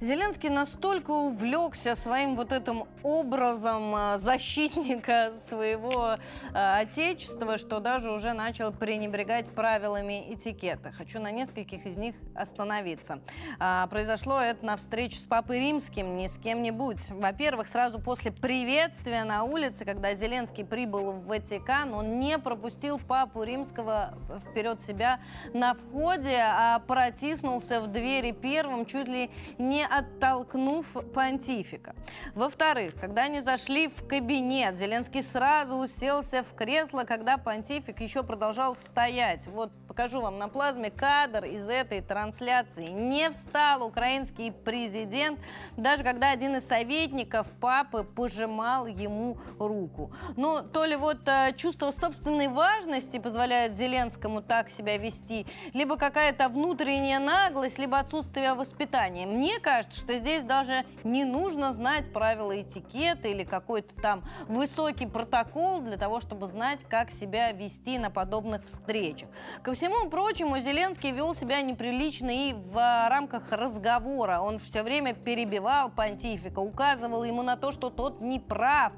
Зеленский 0.00 0.48
настолько 0.48 1.10
увлекся 1.10 1.94
своим 1.94 2.34
вот 2.34 2.52
этим 2.52 2.84
образом 3.02 3.94
э, 3.94 4.16
защитника 4.16 5.30
своего 5.46 6.16
э, 6.54 6.80
отечества, 6.80 7.58
что 7.58 7.80
даже 7.80 8.10
уже 8.10 8.32
начал 8.32 8.72
пренебрегать 8.72 9.50
правилами 9.50 10.32
этикета. 10.32 10.90
Хочу 10.90 11.20
на 11.20 11.30
нескольких 11.30 11.84
из 11.84 11.98
них 11.98 12.14
остановиться. 12.34 13.20
А, 13.58 13.88
произошло 13.88 14.40
это 14.40 14.64
на 14.64 14.78
встрече 14.78 15.18
с 15.18 15.26
Папой 15.26 15.58
Римским, 15.58 16.16
не 16.16 16.30
с 16.30 16.38
кем-нибудь. 16.38 17.10
Во-первых, 17.10 17.68
сразу 17.68 17.98
после 17.98 18.32
приветствия 18.32 19.24
на 19.24 19.44
улице, 19.44 19.84
когда 19.84 20.14
Зеленский 20.14 20.64
прибыл 20.64 21.12
в 21.12 21.26
Ватикан, 21.26 21.92
он 21.92 22.20
не 22.20 22.38
пропустил 22.38 22.98
Папу 22.98 23.42
Римского 23.42 24.14
вперед 24.48 24.80
себя 24.80 25.20
на 25.52 25.74
входе, 25.74 26.38
а 26.40 26.78
протиснулся 26.78 27.82
в 27.82 27.88
двери 27.88 28.32
первым, 28.32 28.86
чуть 28.86 29.06
ли 29.06 29.30
не 29.58 29.89
оттолкнув 29.90 30.86
понтифика. 31.12 31.94
Во-вторых, 32.34 32.94
когда 33.00 33.22
они 33.22 33.40
зашли 33.40 33.88
в 33.88 34.06
кабинет, 34.06 34.78
Зеленский 34.78 35.22
сразу 35.22 35.76
уселся 35.76 36.42
в 36.42 36.54
кресло, 36.54 37.04
когда 37.04 37.36
понтифик 37.38 38.00
еще 38.00 38.22
продолжал 38.22 38.74
стоять. 38.74 39.46
Вот 39.48 39.72
покажу 39.88 40.20
вам 40.20 40.38
на 40.38 40.48
плазме 40.48 40.90
кадр 40.90 41.44
из 41.44 41.68
этой 41.68 42.00
трансляции. 42.00 42.86
Не 42.86 43.30
встал 43.30 43.82
украинский 43.82 44.52
президент, 44.52 45.40
даже 45.76 46.04
когда 46.04 46.30
один 46.30 46.56
из 46.56 46.66
советников 46.66 47.48
папы 47.60 48.04
пожимал 48.04 48.86
ему 48.86 49.38
руку. 49.58 50.12
Ну, 50.36 50.62
то 50.62 50.84
ли 50.84 50.96
вот 50.96 51.26
э, 51.26 51.52
чувство 51.56 51.90
собственной 51.90 52.48
важности 52.48 53.18
позволяет 53.18 53.76
Зеленскому 53.76 54.42
так 54.42 54.70
себя 54.70 54.96
вести, 54.96 55.46
либо 55.72 55.96
какая-то 55.96 56.48
внутренняя 56.48 57.18
наглость, 57.18 57.78
либо 57.78 57.98
отсутствие 57.98 58.54
воспитания. 58.54 59.26
Мне 59.26 59.58
кажется, 59.58 59.79
кажется, 59.80 59.98
что 59.98 60.18
здесь 60.18 60.44
даже 60.44 60.84
не 61.04 61.24
нужно 61.24 61.72
знать 61.72 62.12
правила 62.12 62.60
этикета 62.60 63.28
или 63.28 63.44
какой-то 63.44 63.94
там 63.94 64.22
высокий 64.46 65.06
протокол 65.06 65.80
для 65.80 65.96
того, 65.96 66.20
чтобы 66.20 66.48
знать, 66.48 66.80
как 66.86 67.10
себя 67.10 67.50
вести 67.52 67.98
на 67.98 68.10
подобных 68.10 68.66
встречах. 68.66 69.30
Ко 69.62 69.72
всему 69.72 70.10
прочему, 70.10 70.58
Зеленский 70.58 71.12
вел 71.12 71.34
себя 71.34 71.62
неприлично 71.62 72.28
и 72.28 72.52
в 72.52 72.74
рамках 73.08 73.50
разговора. 73.52 74.40
Он 74.40 74.58
все 74.58 74.82
время 74.82 75.14
перебивал 75.14 75.88
понтифика, 75.90 76.58
указывал 76.58 77.24
ему 77.24 77.40
на 77.40 77.56
то, 77.56 77.72
что 77.72 77.88
тот 77.88 78.20
не 78.20 78.38
прав. 78.38 78.92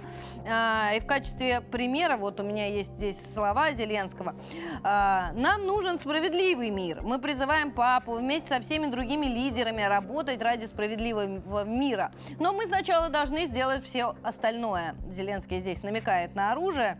А, 0.44 0.94
и 0.96 0.98
в 0.98 1.06
качестве 1.06 1.60
примера, 1.60 2.16
вот 2.16 2.40
у 2.40 2.42
меня 2.42 2.66
есть 2.66 2.96
здесь 2.96 3.34
слова 3.34 3.70
Зеленского, 3.72 4.34
а, 4.82 5.30
нам 5.34 5.64
нужен 5.64 6.00
справедливый 6.00 6.70
мир. 6.70 7.02
Мы 7.02 7.20
призываем 7.20 7.70
папу 7.70 8.14
вместе 8.14 8.48
со 8.48 8.60
всеми 8.60 8.86
другими 8.86 9.26
лидерами 9.26 9.82
работать 9.82 10.42
ради 10.42 10.71
справедливого 10.72 11.64
мира. 11.64 12.10
Но 12.40 12.52
мы 12.52 12.66
сначала 12.66 13.08
должны 13.08 13.46
сделать 13.46 13.84
все 13.84 14.14
остальное. 14.22 14.94
Зеленский 15.08 15.60
здесь 15.60 15.82
намекает 15.82 16.34
на 16.34 16.52
оружие. 16.52 16.98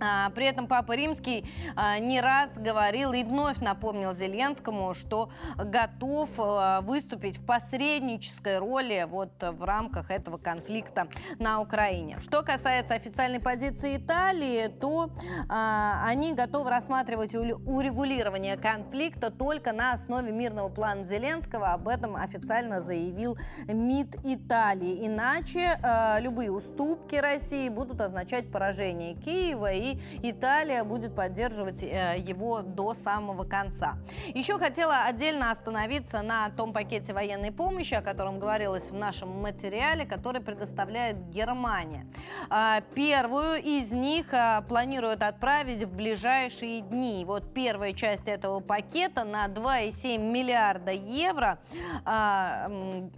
А, 0.00 0.30
при 0.30 0.46
этом 0.46 0.66
Папа 0.66 0.92
Римский 0.92 1.44
а, 1.76 1.98
не 1.98 2.20
раз 2.20 2.56
говорил 2.56 3.12
и 3.12 3.24
вновь 3.24 3.58
напомнил 3.58 4.12
Зеленскому, 4.12 4.94
что 4.94 5.30
готов 5.56 6.30
а, 6.38 6.80
выступить 6.82 7.38
в 7.38 7.44
посреднической 7.44 8.58
роли 8.58 9.06
вот 9.08 9.32
в 9.40 9.64
рамках 9.64 10.10
этого 10.10 10.38
конфликта 10.38 11.08
на 11.38 11.60
Украине. 11.60 12.18
Что 12.20 12.42
касается 12.42 12.94
официальной 12.94 13.40
позиции 13.40 13.96
Италии, 13.96 14.68
то 14.68 15.10
они 15.48 16.34
готовы 16.34 16.70
рассматривать 16.70 17.34
урегулирование 17.34 18.56
конфликта 18.56 19.30
только 19.30 19.72
на 19.72 19.92
основе 19.92 20.32
мирного 20.32 20.68
плана 20.68 21.04
Зеленского. 21.04 21.72
Об 21.72 21.88
этом 21.88 22.16
официально 22.16 22.80
заявил 22.82 23.36
МИД 23.66 24.16
Италии. 24.24 25.06
Иначе 25.06 25.78
любые 26.20 26.50
уступки 26.50 27.16
России 27.16 27.68
будут 27.68 28.00
означать 28.00 28.50
поражение 28.50 29.14
Киева 29.14 29.72
и 29.72 29.87
Италия 30.22 30.84
будет 30.84 31.14
поддерживать 31.14 31.82
э, 31.82 32.16
его 32.18 32.62
до 32.62 32.94
самого 32.94 33.44
конца. 33.44 33.98
Еще 34.34 34.58
хотела 34.58 35.04
отдельно 35.04 35.50
остановиться 35.50 36.22
на 36.22 36.50
том 36.50 36.72
пакете 36.72 37.12
военной 37.12 37.52
помощи, 37.52 37.94
о 37.94 38.02
котором 38.02 38.38
говорилось 38.38 38.90
в 38.90 38.94
нашем 38.94 39.40
материале, 39.40 40.04
который 40.04 40.40
предоставляет 40.40 41.28
Германия. 41.30 42.06
А, 42.50 42.80
первую 42.94 43.62
из 43.62 43.92
них 43.92 44.26
а, 44.32 44.62
планируют 44.62 45.22
отправить 45.22 45.84
в 45.84 45.94
ближайшие 45.94 46.80
дни. 46.80 47.24
Вот 47.24 47.52
первая 47.54 47.92
часть 47.92 48.28
этого 48.28 48.60
пакета 48.60 49.24
на 49.24 49.46
2,7 49.46 50.18
миллиарда 50.18 50.92
евро 50.92 51.58
а, 52.04 52.48
Э, 52.68 53.08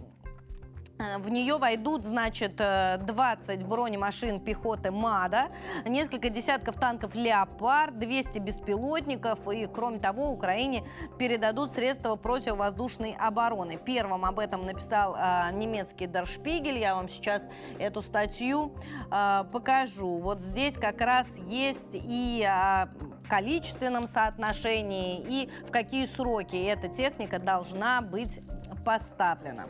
в 1.19 1.29
нее 1.29 1.57
войдут, 1.57 2.03
значит, 2.03 2.55
20 2.57 3.49
э, 3.49 3.57
бронемашин 3.65 4.39
пехоты 4.39 4.91
МАДА, 4.91 5.49
несколько 5.85 6.29
десятков 6.29 6.75
танков 6.75 7.15
«Леопард», 7.15 7.97
200 7.97 8.39
беспилотников 8.39 9.47
и, 9.49 9.67
кроме 9.67 9.99
того, 9.99 10.31
Украине 10.31 10.83
передадут 11.17 11.71
средства 11.71 12.15
противовоздушной 12.15 13.15
обороны. 13.19 13.77
Первым 13.77 14.25
об 14.25 14.39
этом 14.39 14.65
написал 14.65 15.15
э, 15.15 15.51
немецкий 15.53 16.07
Даршпигель. 16.07 16.77
Я 16.77 16.95
вам 16.95 17.09
сейчас 17.09 17.47
эту 17.79 18.01
статью 18.01 18.73
э, 19.11 19.43
покажу. 19.51 20.17
Вот 20.17 20.39
здесь 20.39 20.75
как 20.75 21.01
раз 21.01 21.27
есть 21.47 21.93
и 21.93 22.47
э, 22.47 22.87
количественном 23.27 24.07
соотношении, 24.07 25.23
и 25.27 25.49
в 25.67 25.71
какие 25.71 26.05
сроки 26.05 26.55
эта 26.55 26.89
техника 26.89 27.39
должна 27.39 28.01
быть 28.01 28.41
поставлена. 28.83 29.67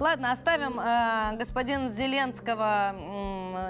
Ладно, 0.00 0.32
оставим 0.32 0.80
э, 0.80 1.36
господина 1.36 1.90
Зеленского, 1.90 2.94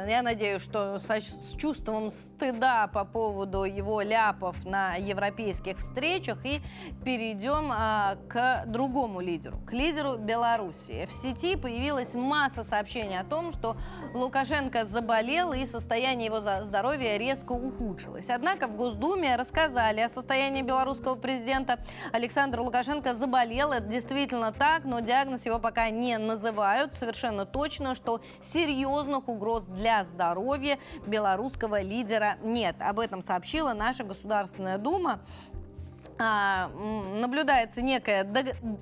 я 0.09 0.23
надеюсь, 0.23 0.63
что 0.63 1.01
со, 1.01 1.21
с 1.21 1.57
чувством 1.57 2.11
стыда 2.11 2.87
по 2.87 3.05
поводу 3.05 3.65
его 3.65 4.01
ляпов 4.01 4.65
на 4.65 4.95
европейских 4.95 5.79
встречах 5.79 6.39
и 6.47 6.61
перейдем 7.05 7.73
э, 7.73 8.17
к 8.29 8.63
другому 8.67 9.21
лидеру, 9.21 9.59
к 9.67 9.73
лидеру 9.73 10.19
Беларуси. 10.19 11.09
В 11.11 11.15
сети 11.15 11.57
появилась 11.57 12.15
масса 12.15 12.63
сообщений 12.63 13.19
о 13.19 13.25
том, 13.25 13.51
что 13.51 13.77
Лукашенко 14.15 14.85
заболел 14.85 15.53
и 15.53 15.67
состояние 15.67 16.27
его 16.27 16.41
здоровья 16.41 17.17
резко 17.17 17.51
ухудшилось. 17.51 18.29
Однако 18.29 18.69
в 18.69 18.77
Госдуме 18.77 19.35
рассказали 19.35 19.99
о 19.99 20.09
состоянии 20.09 20.63
белорусского 20.63 21.17
президента. 21.17 21.81
Александр 22.13 22.61
Лукашенко 22.61 23.15
заболел, 23.15 23.73
это 23.73 23.87
действительно 23.87 24.53
так, 24.53 24.85
но 24.85 25.01
диагноз 25.01 25.45
его 25.45 25.59
пока 25.59 25.91
не 25.91 26.20
называют 26.27 26.95
совершенно 26.95 27.47
точно, 27.47 27.95
что 27.95 28.21
серьезных 28.53 29.29
угроз 29.29 29.65
для 29.65 30.05
здоровья 30.05 30.79
белорусского 31.07 31.81
лидера 31.81 32.37
нет. 32.43 32.77
Об 32.81 33.01
этом 33.01 33.23
сообщила 33.23 33.73
наша 33.73 34.05
Государственная 34.05 34.79
Дума 34.79 35.21
наблюдается 36.21 37.81
некое 37.81 38.25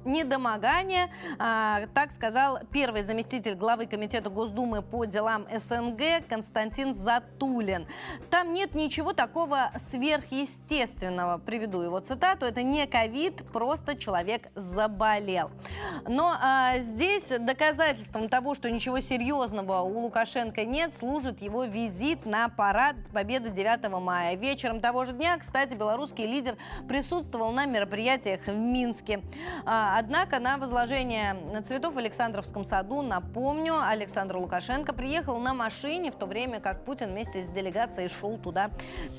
недомогание, 0.05 1.11
а, 1.39 1.87
так 1.95 2.11
сказал 2.11 2.59
первый 2.73 3.03
заместитель 3.03 3.55
главы 3.55 3.87
Комитета 3.87 4.29
Госдумы 4.29 4.83
по 4.83 5.05
делам 5.05 5.47
СНГ 5.55 6.27
Константин 6.29 6.95
Затулин. 6.95 7.87
Там 8.31 8.53
нет 8.53 8.75
ничего 8.75 9.13
такого 9.13 9.71
сверхъестественного. 9.91 11.39
Приведу 11.39 11.81
его 11.83 12.01
цитату. 12.01 12.45
Это 12.45 12.63
не 12.63 12.87
ковид, 12.87 13.45
просто 13.53 13.97
человек 13.97 14.49
заболел. 14.57 15.53
Но 16.09 16.35
а, 16.41 16.79
здесь 16.79 17.29
доказательством 17.29 18.29
того, 18.29 18.55
что 18.57 18.69
ничего 18.69 18.99
серьезного 18.99 19.83
у 19.83 20.01
Лукашенко 20.01 20.65
нет, 20.65 20.93
служит 20.99 21.41
его 21.41 21.65
визит 21.65 22.27
на 22.27 22.49
парад 22.49 22.97
Победы 23.13 23.51
9 23.51 23.89
мая. 24.01 24.35
Вечером 24.35 24.81
того 24.81 25.05
же 25.05 25.13
дня, 25.13 25.39
кстати, 25.39 25.75
белорусский 25.75 26.27
лидер 26.27 26.57
присутствовал 26.89 27.28
присутствовал 27.29 27.53
на 27.53 27.67
мероприятиях 27.67 28.47
в 28.47 28.55
Минске. 28.55 29.21
А, 29.65 29.99
однако 29.99 30.39
на 30.39 30.57
возложение 30.57 31.37
цветов 31.63 31.95
в 31.95 31.99
Александровском 31.99 32.65
саду, 32.65 33.03
напомню, 33.03 33.81
Александр 33.83 34.37
Лукашенко 34.37 34.93
приехал 34.93 35.39
на 35.39 35.53
машине, 35.53 36.11
в 36.11 36.15
то 36.15 36.27
время 36.27 36.61
как 36.61 36.85
Путин 36.85 37.11
вместе 37.11 37.45
с 37.45 37.49
делегацией 37.49 38.09
шел 38.09 38.39
туда 38.39 38.71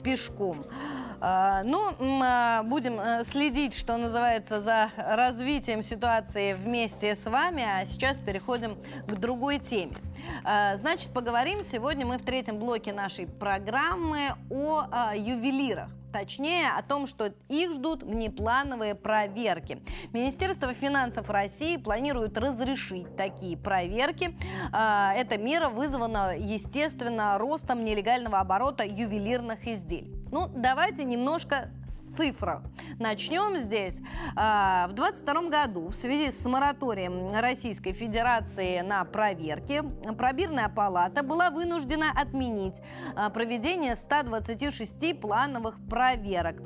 пешком. 0.04 0.64
А, 1.22 1.62
ну, 1.64 1.94
а, 2.24 2.64
будем 2.64 3.00
э, 3.00 3.24
следить, 3.24 3.76
что 3.76 3.98
называется, 3.98 4.60
за 4.60 4.90
развитием 4.98 5.84
ситуации 5.84 6.54
вместе 6.54 7.16
с 7.16 7.26
вами. 7.26 7.64
А 7.64 7.86
сейчас 7.86 8.18
переходим 8.18 8.78
к 9.08 9.14
другой 9.14 9.60
теме. 9.60 9.94
Значит, 10.44 11.14
поговорим 11.14 11.64
сегодня 11.64 12.06
мы 12.06 12.18
в 12.18 12.26
третьем 12.26 12.60
блоке 12.60 12.94
нашей 12.94 13.28
программы 13.28 14.36
о 14.50 15.14
ювелирах. 15.16 15.90
Точнее, 16.12 16.72
о 16.72 16.82
том, 16.82 17.06
что 17.06 17.34
их 17.50 17.74
ждут 17.74 18.02
внеплановые 18.02 18.96
проверки. 18.96 19.84
Министерство 20.12 20.74
финансов 20.74 21.30
России 21.30 21.78
планирует 21.78 22.36
разрешить 22.36 23.16
такие 23.16 23.56
проверки. 23.56 24.36
А, 24.72 25.14
эта 25.14 25.38
мера 25.38 25.70
вызвана, 25.70 26.36
естественно, 26.36 27.38
ростом 27.38 27.86
нелегального 27.86 28.40
оборота 28.40 28.84
ювелирных 28.84 29.68
изделий. 29.68 30.16
Ну, 30.32 30.48
давайте 30.48 31.04
немножко 31.04 31.70
с 31.90 32.18
цифр. 32.18 32.62
Начнем 33.00 33.58
здесь. 33.58 33.98
А, 34.36 34.88
в 34.88 34.94
2022 34.94 35.50
году 35.50 35.88
в 35.90 35.96
связи 35.96 36.32
с 36.32 36.46
мораторием 36.46 37.32
Российской 37.34 37.94
Федерации 37.94 38.80
на 38.82 39.04
проверки 39.06 39.84
пробирная 40.18 40.70
палата 40.70 41.24
была 41.24 41.50
вынуждена 41.50 42.12
отменить 42.16 42.76
а, 43.16 43.30
проведение 43.30 43.96
126 43.96 45.20
плановых 45.20 45.76
проверок. 45.90 46.58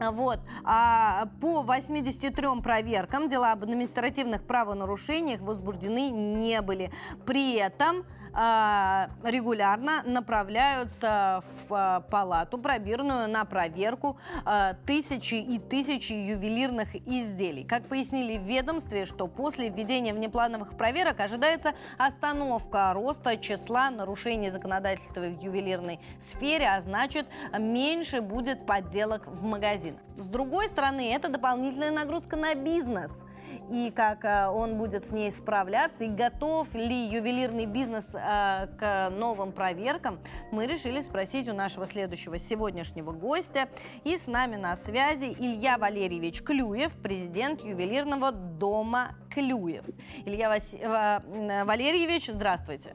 Вот. 0.00 0.40
А 0.64 1.28
по 1.40 1.62
83 1.62 2.60
проверкам 2.62 3.28
дела 3.28 3.52
об 3.52 3.62
административных 3.62 4.44
правонарушениях 4.44 5.40
возбуждены 5.40 6.10
не 6.10 6.60
были. 6.62 6.90
При 7.26 7.54
этом 7.54 8.04
а, 8.36 9.10
регулярно 9.22 10.02
направляются 10.04 11.44
в 11.68 11.74
а, 11.74 12.00
палату 12.00 12.58
пробирную 12.58 13.28
на 13.28 13.44
проверку 13.44 14.18
а, 14.44 14.74
тысячи 14.86 15.34
и 15.34 15.60
тысячи 15.60 16.12
ювелирных 16.12 16.96
изделий. 16.96 17.62
Как 17.62 17.86
пояснили 17.86 18.36
в 18.36 18.42
ведомстве, 18.42 19.04
что 19.04 19.28
после 19.28 19.68
введения 19.68 20.12
внеплановых 20.12 20.76
проверок 20.76 21.20
ожидается 21.20 21.74
остановка 21.96 22.92
роста 22.92 23.36
числа 23.36 23.90
нарушений 23.90 24.50
законодательства 24.50 25.20
в 25.20 25.40
ювелирной 25.40 26.00
сфере, 26.18 26.68
а 26.68 26.80
значит 26.80 27.26
меньше 27.56 28.20
будет 28.20 28.66
подделок 28.66 29.28
в 29.28 29.44
магазинах. 29.44 29.83
С 30.16 30.28
другой 30.28 30.68
стороны, 30.68 31.12
это 31.12 31.28
дополнительная 31.28 31.90
нагрузка 31.90 32.36
на 32.36 32.54
бизнес. 32.54 33.24
И 33.70 33.92
как 33.94 34.24
он 34.52 34.78
будет 34.78 35.04
с 35.04 35.12
ней 35.12 35.30
справляться, 35.30 36.04
и 36.04 36.08
готов 36.08 36.72
ли 36.74 37.06
ювелирный 37.06 37.66
бизнес 37.66 38.04
Э, 38.14 38.66
к 38.78 39.10
новым 39.10 39.52
проверкам, 39.52 40.18
мы 40.50 40.66
решили 40.66 41.00
спросить 41.00 41.48
у 41.48 41.52
нашего 41.52 41.86
следующего 41.86 42.38
сегодняшнего 42.38 43.12
гостя. 43.12 43.68
И 44.04 44.16
с 44.16 44.26
нами 44.26 44.56
на 44.56 44.76
связи 44.76 45.34
Илья 45.38 45.78
Валерьевич 45.78 46.42
Клюев, 46.42 46.92
президент 47.02 47.62
ювелирного 47.62 48.32
дома 48.32 49.14
Клюев. 49.30 49.84
Илья 50.24 50.48
Вас... 50.48 50.74
Э, 50.74 51.64
Валерьевич, 51.64 52.28
здравствуйте. 52.28 52.94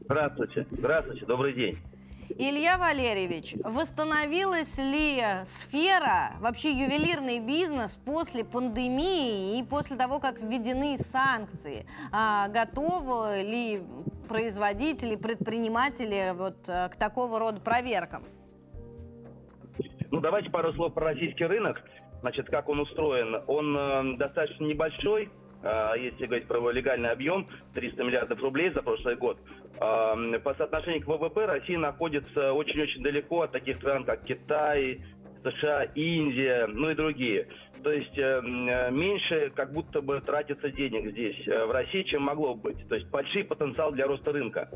Здравствуйте. 0.00 0.66
Здравствуйте. 0.70 1.26
Добрый 1.26 1.54
день. 1.54 1.93
Илья 2.30 2.78
Валерьевич, 2.78 3.54
восстановилась 3.62 4.78
ли 4.78 5.22
сфера, 5.44 6.32
вообще 6.40 6.72
ювелирный 6.72 7.38
бизнес 7.38 7.92
после 8.04 8.44
пандемии 8.44 9.58
и 9.58 9.62
после 9.62 9.96
того, 9.96 10.20
как 10.20 10.40
введены 10.40 10.96
санкции? 10.98 11.86
А, 12.12 12.48
готовы 12.48 13.42
ли 13.42 13.82
производители, 14.28 15.16
предприниматели 15.16 16.32
вот 16.34 16.56
э, 16.66 16.88
к 16.88 16.96
такого 16.96 17.38
рода 17.38 17.60
проверкам? 17.60 18.24
Ну, 20.10 20.20
давайте 20.20 20.50
пару 20.50 20.72
слов 20.74 20.94
про 20.94 21.06
российский 21.06 21.44
рынок. 21.44 21.82
Значит, 22.20 22.46
как 22.46 22.68
он 22.68 22.80
устроен? 22.80 23.42
Он 23.46 23.76
э, 23.76 24.16
достаточно 24.16 24.64
небольшой, 24.64 25.30
если 25.98 26.26
говорить 26.26 26.46
про 26.46 26.70
легальный 26.70 27.10
объем, 27.10 27.46
300 27.74 28.04
миллиардов 28.04 28.40
рублей 28.40 28.70
за 28.70 28.82
прошлый 28.82 29.16
год. 29.16 29.38
Э, 29.80 30.38
по 30.42 30.54
соотношению 30.54 31.02
к 31.02 31.06
ВВП 31.06 31.46
Россия 31.46 31.78
находится 31.78 32.52
очень-очень 32.52 33.02
далеко 33.02 33.42
от 33.42 33.52
таких 33.52 33.78
стран, 33.78 34.04
как 34.04 34.24
Китай, 34.24 35.00
США, 35.44 35.84
Индия, 35.94 36.66
ну 36.66 36.90
и 36.90 36.94
другие. 36.94 37.48
То 37.82 37.92
есть 37.92 38.16
э, 38.16 38.22
э, 38.22 38.90
меньше 38.90 39.52
как 39.54 39.72
будто 39.72 40.00
бы 40.00 40.18
тратится 40.22 40.70
денег 40.70 41.10
здесь, 41.10 41.46
э, 41.46 41.66
в 41.66 41.70
России, 41.70 42.02
чем 42.04 42.22
могло 42.22 42.54
быть. 42.54 42.88
То 42.88 42.94
есть 42.94 43.08
большой 43.10 43.44
потенциал 43.44 43.92
для 43.92 44.06
роста 44.06 44.32
рынка. 44.32 44.70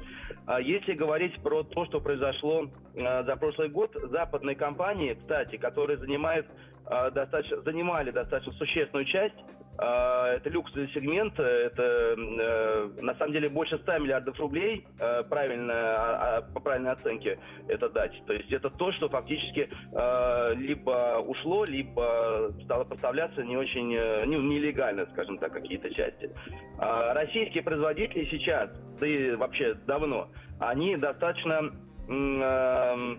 А 0.47 0.61
если 0.61 0.93
говорить 0.93 1.35
про 1.43 1.63
то, 1.63 1.87
что 1.87 2.01
произошло 2.01 2.69
за 2.95 3.37
прошлый 3.37 3.71
год, 3.71 3.97
западные 4.11 4.57
компании, 4.57 5.15
кстати, 5.15 5.57
которые 5.57 5.97
занимают, 5.99 6.47
достаточно, 6.85 7.61
занимали 7.63 8.11
достаточно 8.11 8.53
существенную 8.55 9.07
часть 9.07 9.37
это 9.79 10.51
люксовый 10.51 10.89
сегмент, 10.89 11.39
это 11.39 11.83
э, 12.17 12.91
на 13.01 13.15
самом 13.15 13.33
деле 13.33 13.49
больше 13.49 13.79
100 13.79 13.99
миллиардов 13.99 14.39
рублей, 14.41 14.87
э, 14.99 15.23
правильно, 15.25 15.73
а, 15.73 16.39
а, 16.39 16.43
по 16.43 16.61
правильной 16.61 16.93
оценке 16.93 17.39
это 17.69 17.89
дать. 17.89 18.13
То 18.27 18.33
есть 18.33 18.51
это 18.53 18.71
то, 18.71 18.91
что 18.93 19.09
фактически 19.09 19.69
э, 19.93 20.55
либо 20.57 21.19
ушло, 21.25 21.65
либо 21.65 22.53
стало 22.65 22.85
поставляться 22.85 23.43
не 23.45 23.57
очень, 23.57 23.95
э, 23.95 24.25
ну, 24.27 24.41
нелегально, 24.43 25.07
скажем 25.13 25.39
так, 25.39 25.53
какие-то 25.53 25.93
части. 25.95 26.31
А 26.79 27.15
российские 27.15 27.63
производители 27.63 28.25
сейчас, 28.31 28.71
да 28.99 29.07
и 29.07 29.35
вообще 29.37 29.75
давно, 29.87 30.29
они 30.59 30.97
достаточно 30.97 31.73
э, 32.09 33.17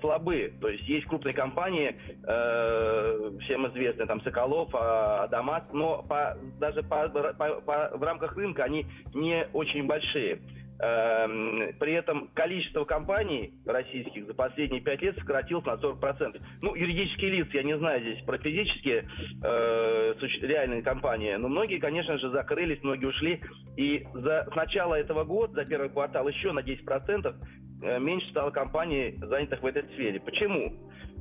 слабы. 0.00 0.52
То 0.60 0.68
есть 0.68 0.86
есть 0.88 1.06
крупные 1.06 1.34
компании, 1.34 1.96
э, 2.26 3.30
всем 3.42 3.66
известные, 3.68 4.06
там 4.06 4.20
Соколов, 4.22 4.68
а, 4.74 5.24
Адамас, 5.24 5.64
но 5.72 6.02
по, 6.02 6.36
даже 6.58 6.82
по, 6.82 7.08
по, 7.08 7.60
по, 7.60 7.90
в 7.96 8.02
рамках 8.02 8.36
рынка 8.36 8.64
они 8.64 8.86
не 9.14 9.46
очень 9.52 9.86
большие. 9.86 10.40
Эм, 10.82 11.74
при 11.78 11.92
этом 11.92 12.28
количество 12.32 12.84
компаний 12.84 13.52
российских 13.66 14.26
за 14.26 14.32
последние 14.32 14.80
пять 14.80 15.02
лет 15.02 15.14
сократилось 15.18 15.66
на 15.66 15.72
40%. 15.72 16.40
Ну, 16.62 16.74
юридические 16.74 17.32
лица, 17.32 17.50
я 17.58 17.62
не 17.64 17.76
знаю 17.76 18.00
здесь 18.00 18.24
про 18.24 18.38
физические 18.38 19.06
э, 19.42 20.14
реальные 20.40 20.80
компании, 20.80 21.34
но 21.34 21.48
многие, 21.48 21.78
конечно 21.78 22.16
же, 22.16 22.30
закрылись, 22.30 22.82
многие 22.82 23.06
ушли. 23.06 23.40
И 23.76 24.06
за, 24.14 24.48
с 24.50 24.54
начала 24.54 24.94
этого 24.94 25.24
года, 25.24 25.52
за 25.52 25.68
первый 25.68 25.90
квартал, 25.90 26.26
еще 26.28 26.52
на 26.52 26.60
10% 26.60 27.26
э, 27.26 27.34
меньше 27.80 28.28
стало 28.30 28.50
компаний, 28.50 29.16
занятых 29.20 29.62
в 29.62 29.66
этой 29.66 29.84
сфере. 29.94 30.20
Почему? 30.20 30.72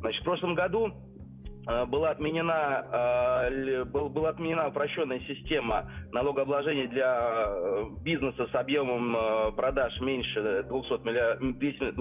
Значит, 0.01 0.21
в 0.21 0.25
прошлом 0.25 0.55
году 0.55 0.93
Э, 1.69 1.85
была 1.85 2.11
отменена, 2.11 2.85
э, 3.51 3.83
была 3.85 4.29
отменена 4.29 4.67
упрощенная 4.69 5.19
система 5.27 5.91
налогообложения 6.11 6.87
для 6.87 7.45
э, 7.45 7.85
бизнеса 8.01 8.47
с 8.51 8.55
объемом 8.55 9.53
продаж 9.55 9.99
меньше 10.01 10.63
200, 10.67 11.05
миллион, 11.05 11.53
200 11.59 11.93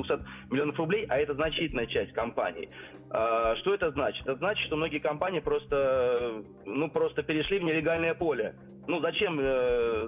миллионов 0.50 0.78
рублей, 0.78 1.04
а 1.08 1.18
это 1.18 1.34
значительная 1.34 1.86
часть 1.86 2.12
компаний. 2.12 2.68
Что 3.08 3.74
это 3.74 3.90
значит? 3.90 4.22
Это 4.26 4.36
значит, 4.36 4.66
что 4.66 4.76
многие 4.76 4.98
компании 4.98 5.40
просто, 5.40 6.42
ну, 6.66 6.90
просто 6.90 7.22
перешли 7.22 7.58
в 7.58 7.64
нелегальное 7.64 8.14
поле. 8.14 8.54
Ну, 8.86 9.00
зачем, 9.00 9.38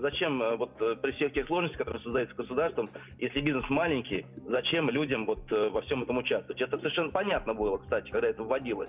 зачем 0.01 0.57
вот 0.57 0.75
при 1.03 1.13
всех 1.13 1.35
тех 1.35 1.47
сложностях, 1.47 1.79
которые 1.79 2.03
создаются 2.03 2.35
государством, 2.35 2.89
если 3.19 3.43
бизнес 3.43 3.69
маленький, 3.69 4.25
зачем 4.47 4.89
людям 4.89 5.27
вот 5.27 5.51
во 5.51 5.83
всем 5.83 6.03
этом 6.03 6.17
участвовать? 6.17 6.63
Это 6.63 6.79
совершенно 6.79 7.11
понятно 7.11 7.53
было, 7.53 7.77
кстати, 7.77 8.11
когда 8.11 8.29
это 8.29 8.43
вводилось. 8.43 8.89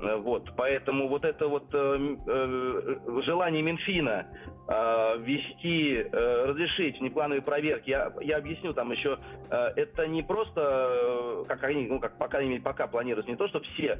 Э, 0.00 0.16
вот, 0.16 0.50
поэтому 0.56 1.08
вот 1.08 1.24
это 1.24 1.48
вот 1.48 1.66
э, 1.72 2.16
э, 2.26 3.20
желание 3.24 3.62
Минфина 3.62 4.26
э, 4.68 5.18
ввести, 5.18 5.94
э, 5.94 6.44
разрешить 6.46 7.00
внеплановые 7.00 7.42
проверки, 7.42 7.90
я, 7.90 8.12
я 8.20 8.36
объясню 8.36 8.72
там 8.74 8.92
еще, 8.92 9.18
э, 9.50 9.72
это 9.76 10.06
не 10.06 10.22
просто, 10.22 10.60
э, 10.60 11.44
как 11.48 11.64
они, 11.64 11.86
ну, 11.88 11.98
как 11.98 12.16
пока, 12.18 12.38
пока 12.62 12.86
планируется, 12.86 13.30
не 13.30 13.36
то, 13.36 13.47
что 13.48 13.60
все 13.60 13.98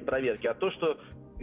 проверки, 0.00 0.46
а 0.46 0.54
то, 0.54 0.70
что 0.72 0.98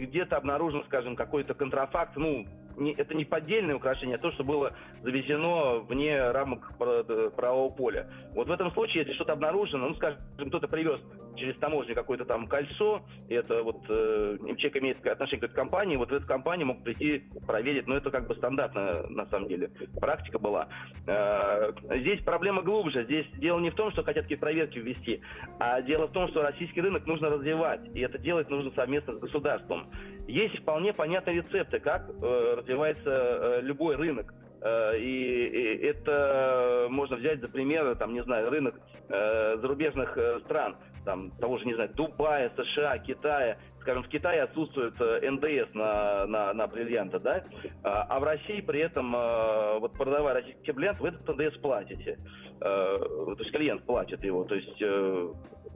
где-то 0.06 0.36
обнаружен, 0.36 0.84
скажем, 0.84 1.16
какой-то 1.16 1.54
контрафакт, 1.54 2.16
ну, 2.16 2.46
не, 2.76 2.92
это 2.92 3.14
не 3.14 3.24
поддельное 3.24 3.74
украшение, 3.74 4.16
а 4.16 4.20
то, 4.20 4.30
что 4.32 4.44
было 4.44 4.72
завезено 5.02 5.80
вне 5.80 6.30
рамок 6.30 6.76
правового 6.78 7.70
поля. 7.70 8.08
Вот 8.34 8.48
в 8.48 8.52
этом 8.52 8.70
случае, 8.72 9.02
если 9.02 9.14
что-то 9.14 9.32
обнаружено, 9.32 9.88
ну, 9.88 9.94
скажем, 9.94 10.20
кто-то 10.36 10.68
привез 10.68 11.00
через 11.38 11.56
таможню 11.58 11.94
какое-то 11.94 12.24
там 12.24 12.46
кольцо, 12.46 13.02
и 13.28 13.34
это 13.34 13.62
вот 13.62 13.84
э, 13.88 14.38
человек 14.56 14.76
имеет 14.76 15.06
отношение 15.06 15.40
к 15.40 15.44
этой 15.44 15.54
компании, 15.54 15.96
вот 15.96 16.10
в 16.10 16.12
эту 16.12 16.26
компанию 16.26 16.66
мог 16.66 16.82
прийти 16.82 17.24
проверить, 17.46 17.86
но 17.86 17.96
это 17.96 18.10
как 18.10 18.26
бы 18.26 18.34
стандартная, 18.34 19.06
на 19.08 19.26
самом 19.26 19.48
деле, 19.48 19.70
практика 20.00 20.38
была. 20.38 20.68
Э, 21.06 21.72
здесь 22.00 22.22
проблема 22.22 22.62
глубже, 22.62 23.04
здесь 23.04 23.26
дело 23.34 23.60
не 23.60 23.70
в 23.70 23.74
том, 23.74 23.92
что 23.92 24.02
хотят 24.02 24.24
какие-то 24.24 24.42
проверки 24.42 24.78
ввести, 24.78 25.20
а 25.58 25.80
дело 25.82 26.08
в 26.08 26.12
том, 26.12 26.28
что 26.28 26.42
российский 26.42 26.80
рынок 26.80 27.06
нужно 27.06 27.30
развивать, 27.30 27.80
и 27.94 28.00
это 28.00 28.18
делать 28.18 28.50
нужно 28.50 28.72
совместно 28.72 29.14
с 29.14 29.18
государством. 29.18 29.87
Есть 30.26 30.58
вполне 30.58 30.92
понятные 30.92 31.36
рецепты, 31.36 31.80
как 31.80 32.08
э, 32.08 32.54
развивается 32.58 33.10
э, 33.10 33.60
любой 33.62 33.96
рынок. 33.96 34.34
Э, 34.60 34.98
и, 34.98 35.46
и 35.46 35.86
это 35.86 36.86
можно 36.90 37.16
взять 37.16 37.40
за 37.40 37.48
пример, 37.48 37.96
там, 37.96 38.12
не 38.12 38.22
знаю, 38.22 38.50
рынок 38.50 38.74
э, 39.08 39.56
зарубежных 39.60 40.16
э, 40.18 40.40
стран, 40.44 40.76
там, 41.04 41.30
того 41.40 41.56
же, 41.56 41.64
не 41.64 41.74
знаю, 41.74 41.90
Дубая, 41.94 42.52
США, 42.56 42.98
Китая. 42.98 43.56
Скажем, 43.80 44.02
в 44.02 44.08
Китае 44.08 44.42
отсутствует 44.42 44.94
э, 45.00 45.30
НДС 45.30 45.72
на, 45.72 46.26
на, 46.26 46.52
на 46.52 46.66
бриллианты, 46.66 47.18
да, 47.20 47.42
а, 47.82 48.02
а 48.10 48.20
в 48.20 48.24
России 48.24 48.60
при 48.60 48.80
этом, 48.80 49.16
э, 49.16 49.78
вот 49.78 49.94
продавая 49.94 50.34
российский 50.34 50.72
бриллиант, 50.72 51.00
вы 51.00 51.08
этот 51.08 51.26
НДС 51.26 51.56
платите. 51.58 52.18
Э, 52.60 52.98
то 52.98 53.36
есть 53.38 53.50
клиент 53.50 53.84
платит 53.84 54.22
его, 54.24 54.44
то 54.44 54.56
есть 54.56 54.82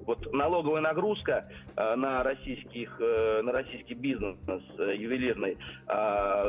вот 0.06 0.32
налоговая 0.32 0.80
нагрузка 0.80 1.48
э, 1.76 1.94
на 1.96 2.22
российских, 2.22 3.00
э, 3.00 3.42
на 3.42 3.52
российский 3.52 3.94
бизнес 3.94 4.36
э, 4.78 4.94
ювелирный, 4.96 5.56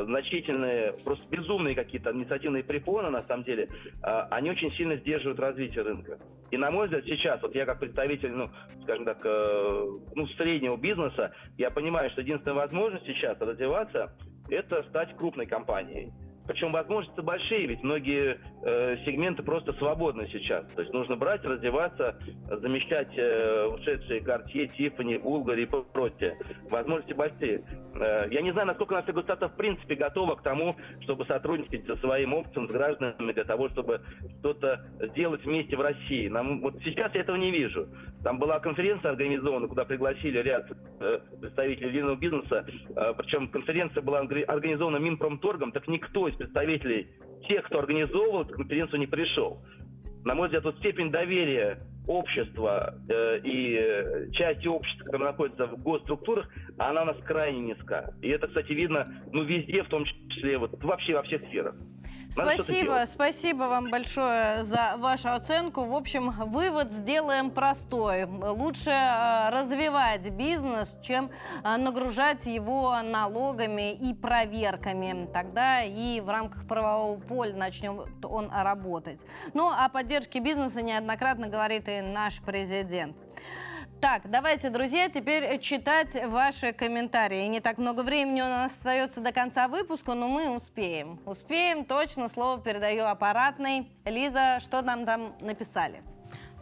значительные, 0.06 0.94
просто 1.04 1.26
безумные 1.30 1.76
какие-то 1.76 2.10
административные 2.10 2.64
препоны, 2.64 3.10
на 3.10 3.24
самом 3.24 3.44
деле, 3.44 3.70
они 4.02 4.52
очень 4.52 4.72
сильно 4.74 4.96
сдерживают 4.98 5.40
развитие 5.40 5.84
рынка. 5.84 6.20
И 6.52 6.58
на 6.58 6.72
мой 6.72 6.86
взгляд, 6.86 7.04
сейчас, 7.06 7.42
вот 7.42 7.56
я 7.56 7.66
как 7.66 7.80
представитель, 7.80 8.32
ну, 8.32 8.50
скажем 8.84 9.06
так, 9.06 9.24
ну, 9.24 10.28
среднего 10.38 10.78
бизнеса, 10.78 11.34
я 11.58 11.72
понимаю, 11.72 12.10
что 12.12 12.22
единственная 12.22 12.56
возможность 12.56 13.06
сейчас 13.06 13.40
развиваться– 13.40 14.14
это 14.50 14.84
стать 14.90 15.16
крупной 15.18 15.46
компанией. 15.46 16.12
Причем 16.48 16.72
возможности 16.74 17.22
большие, 17.22 17.68
ведь 17.68 17.84
многие 17.84 18.38
э, 18.64 18.98
сегменты 19.06 19.44
просто 19.44 19.72
свободны 19.74 20.28
сейчас. 20.32 20.66
То 20.76 20.82
есть 20.82 20.94
нужно 20.94 21.16
брать, 21.16 21.44
развиваться, 21.46 22.18
замещать 22.50 23.10
э, 23.18 23.66
ушедшие 23.68 24.20
Cartier, 24.20 24.70
Tiffany, 24.78 25.22
Bulgari 25.22 25.64
и 25.64 25.94
прочее. 25.94 26.38
Возможности 26.70 27.14
большие. 27.14 27.64
Э, 27.96 28.28
я 28.30 28.42
не 28.42 28.52
знаю, 28.52 28.68
насколько 28.68 28.94
наша 28.94 29.14
государство 29.14 29.48
в 29.48 29.56
принципе 29.56 29.96
готово 29.96 30.36
к 30.36 30.44
тому, 30.44 30.76
чтобы 31.02 31.26
сотрудничать 31.26 31.86
со 31.86 31.96
своим 31.98 32.34
опытом, 32.34 32.68
с 32.68 32.72
гражданами, 32.72 33.32
для 33.32 33.46
того, 33.46 33.70
чтобы 33.70 34.02
что-то 34.40 34.82
сделать 35.00 35.44
вместе 35.46 35.78
в 35.78 35.82
России. 35.82 36.28
Нам, 36.28 36.60
вот 36.60 36.76
сейчас 36.84 37.14
я 37.16 37.22
этого 37.22 37.38
не 37.38 37.52
вижу. 37.52 37.88
Там 38.24 38.38
была 38.40 38.60
конференция 38.60 39.12
организована, 39.12 39.68
куда 39.68 39.86
пригласили 39.86 40.40
ряд 40.40 40.70
э, 41.00 41.20
представителей 41.40 41.90
длинного 41.92 42.16
бизнеса. 42.16 42.66
Э, 42.96 43.14
причем 43.18 43.48
конференция 43.48 44.02
была 44.02 44.20
организована 44.20 44.98
Минпромторгом, 44.98 45.72
так 45.72 45.88
никто 45.88 46.33
из 46.34 46.38
представителей, 46.38 47.08
тех, 47.48 47.66
кто 47.66 47.80
организовывал 47.80 48.42
эту 48.42 48.54
конференцию, 48.56 49.00
не 49.00 49.08
пришел. 49.08 49.60
На 50.24 50.36
мой 50.36 50.48
взгляд, 50.48 50.64
вот 50.64 50.78
степень 50.78 51.12
доверия 51.12 51.80
общества 52.08 52.96
э, 53.08 53.40
и 53.44 53.78
э, 53.80 54.32
части 54.32 54.68
общества, 54.68 55.06
которая 55.06 55.32
находится 55.32 55.68
в 55.68 55.82
госструктурах, 55.82 56.48
она 56.78 57.04
у 57.04 57.06
нас 57.06 57.18
крайне 57.26 57.60
низка. 57.60 58.14
И 58.22 58.30
это, 58.30 58.48
кстати, 58.48 58.72
видно 58.74 59.24
ну, 59.32 59.44
везде, 59.44 59.84
в 59.84 59.90
том 59.90 60.06
числе 60.06 60.58
вот, 60.58 60.82
вообще 60.84 61.16
во 61.16 61.24
всех 61.24 61.42
сферах. 61.48 61.76
Спасибо, 62.34 63.04
спасибо 63.06 63.64
вам 63.66 63.92
большое 63.92 64.64
за 64.64 64.96
вашу 64.98 65.30
оценку. 65.30 65.86
В 65.86 65.94
общем, 65.94 66.32
вывод 66.32 66.92
сделаем 66.92 67.52
простой. 67.52 68.26
Лучше 68.26 68.90
э, 68.90 69.50
развивать 69.52 70.28
бизнес, 70.32 70.96
чем 71.04 71.30
э, 71.64 71.78
нагружать 71.78 72.48
его 72.48 73.00
налогами 73.04 73.94
и 73.94 74.16
проверками. 74.16 75.28
Тогда 75.32 75.84
и 75.84 76.22
в 76.22 76.30
рамках 76.30 76.68
правового 76.68 77.20
поля 77.20 77.56
начнем 77.56 78.02
он 78.24 78.50
работать. 78.52 79.22
Ну, 79.54 79.70
о 79.70 79.88
поддержке 79.90 80.40
бизнеса 80.40 80.82
неоднократно 80.82 81.50
говорит 81.50 81.88
и 81.88 82.02
наш 82.02 82.42
президент. 82.42 83.16
Так, 84.04 84.30
давайте, 84.30 84.70
друзья, 84.70 85.08
теперь 85.08 85.58
читать 85.62 86.14
ваши 86.26 86.74
комментарии. 86.74 87.48
Не 87.48 87.62
так 87.62 87.78
много 87.78 88.02
времени 88.02 88.42
у 88.42 88.48
нас 88.50 88.74
остается 88.74 89.22
до 89.22 89.32
конца 89.32 89.70
выпуска, 89.70 90.14
но 90.14 90.28
мы 90.28 90.50
успеем. 90.54 91.22
Успеем, 91.26 91.86
точно, 91.86 92.28
слово 92.28 92.60
передаю 92.60 93.06
аппаратной. 93.06 93.88
Лиза, 94.04 94.60
что 94.60 94.82
нам 94.82 95.06
там 95.06 95.34
написали? 95.40 96.04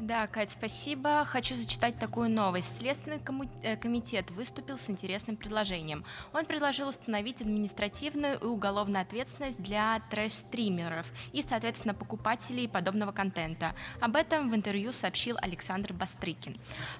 Да, 0.01 0.25
Кать, 0.25 0.49
спасибо. 0.49 1.23
Хочу 1.25 1.53
зачитать 1.53 1.99
такую 1.99 2.27
новость. 2.27 2.79
Следственный 2.79 3.21
э, 3.61 3.77
комитет 3.77 4.31
выступил 4.31 4.79
с 4.79 4.89
интересным 4.89 5.35
предложением. 5.35 6.03
Он 6.33 6.43
предложил 6.47 6.87
установить 6.87 7.39
административную 7.41 8.39
и 8.39 8.45
уголовную 8.45 9.03
ответственность 9.03 9.61
для 9.61 10.01
трэш-стримеров 10.09 11.05
и, 11.33 11.43
соответственно, 11.43 11.93
покупателей 11.93 12.67
подобного 12.67 13.11
контента. 13.11 13.75
Об 13.99 14.15
этом 14.15 14.49
в 14.49 14.55
интервью 14.55 14.91
сообщил 14.91 15.37
Александр 15.39 15.93
Бастрыкин. 15.93 16.55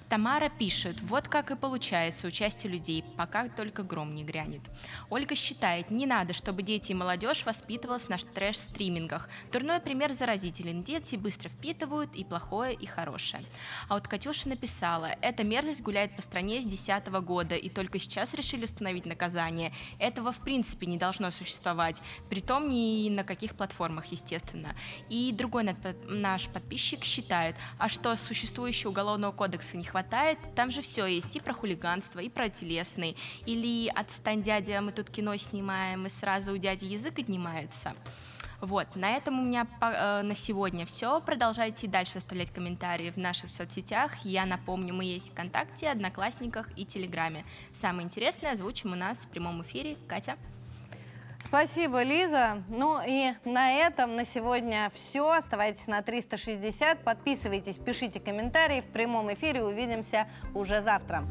Тамара 0.07 0.49
пишет, 0.49 1.01
вот 1.01 1.27
как 1.27 1.49
и 1.49 1.55
получается 1.55 2.27
участие 2.27 2.71
людей, 2.71 3.03
пока 3.17 3.49
только 3.49 3.81
гром 3.81 4.13
не 4.13 4.23
грянет. 4.23 4.61
Ольга 5.09 5.33
считает, 5.33 5.89
не 5.89 6.05
надо, 6.05 6.33
чтобы 6.33 6.61
дети 6.61 6.91
и 6.91 6.95
молодежь 6.95 7.47
воспитывалась 7.47 8.09
на 8.09 8.17
трэш-стримингах. 8.17 9.27
Дурной 9.51 9.79
пример 9.79 10.13
заразителен. 10.13 10.83
Дети 10.83 11.15
быстро 11.15 11.49
впитывают, 11.49 12.13
и 12.13 12.23
плохое 12.23 12.75
их 12.75 12.90
нехорошее. 12.91 13.43
А 13.87 13.95
вот 13.95 14.07
Катюша 14.07 14.49
написала, 14.49 15.15
эта 15.21 15.43
мерзость 15.43 15.81
гуляет 15.81 16.15
по 16.15 16.21
стране 16.21 16.59
с 16.61 16.65
2010 16.65 17.07
года, 17.23 17.55
и 17.55 17.69
только 17.69 17.99
сейчас 17.99 18.33
решили 18.33 18.65
установить 18.65 19.05
наказание. 19.05 19.71
Этого 19.99 20.31
в 20.31 20.39
принципе 20.39 20.87
не 20.87 20.97
должно 20.97 21.31
существовать, 21.31 22.01
притом 22.29 22.67
ни 22.67 23.09
на 23.09 23.23
каких 23.23 23.55
платформах, 23.55 24.05
естественно. 24.07 24.75
И 25.09 25.31
другой 25.31 25.63
наш 26.07 26.47
подписчик 26.47 27.03
считает, 27.03 27.55
а 27.77 27.87
что 27.87 28.15
существующего 28.15 28.89
уголовного 28.89 29.31
кодекса 29.31 29.77
не 29.77 29.83
хватает, 29.83 30.37
там 30.55 30.71
же 30.71 30.81
все 30.81 31.05
есть 31.05 31.35
и 31.35 31.39
про 31.39 31.53
хулиганство, 31.53 32.19
и 32.19 32.29
про 32.29 32.49
телесный, 32.49 33.15
или 33.45 33.87
отстань 33.87 34.43
дядя, 34.43 34.81
мы 34.81 34.91
тут 34.91 35.09
кино 35.09 35.35
снимаем, 35.37 36.05
и 36.05 36.09
сразу 36.09 36.53
у 36.53 36.57
дяди 36.57 36.85
язык 36.85 37.19
отнимается. 37.19 37.95
Вот, 38.61 38.95
на 38.95 39.09
этом 39.11 39.39
у 39.39 39.43
меня 39.43 39.65
э, 39.81 40.21
на 40.21 40.35
сегодня 40.35 40.85
все. 40.85 41.19
Продолжайте 41.19 41.87
дальше 41.87 42.19
оставлять 42.19 42.51
комментарии 42.51 43.09
в 43.09 43.17
наших 43.17 43.49
соцсетях. 43.49 44.17
Я 44.23 44.45
напомню, 44.45 44.93
мы 44.93 45.03
есть 45.03 45.31
ВКонтакте, 45.31 45.89
Одноклассниках 45.89 46.69
и 46.77 46.85
Телеграме. 46.85 47.43
Самое 47.73 48.05
интересное 48.05 48.53
озвучим 48.53 48.93
у 48.93 48.95
нас 48.95 49.17
в 49.17 49.27
прямом 49.29 49.63
эфире. 49.63 49.97
Катя. 50.07 50.37
Спасибо, 51.43 52.03
Лиза. 52.03 52.61
Ну 52.69 53.01
и 53.05 53.33
на 53.45 53.71
этом 53.71 54.15
на 54.15 54.25
сегодня 54.25 54.91
все. 54.93 55.31
Оставайтесь 55.31 55.87
на 55.87 56.03
360. 56.03 57.03
Подписывайтесь, 57.03 57.79
пишите 57.79 58.19
комментарии. 58.19 58.81
В 58.81 58.93
прямом 58.93 59.33
эфире 59.33 59.63
увидимся 59.63 60.27
уже 60.53 60.83
завтра. 60.83 61.23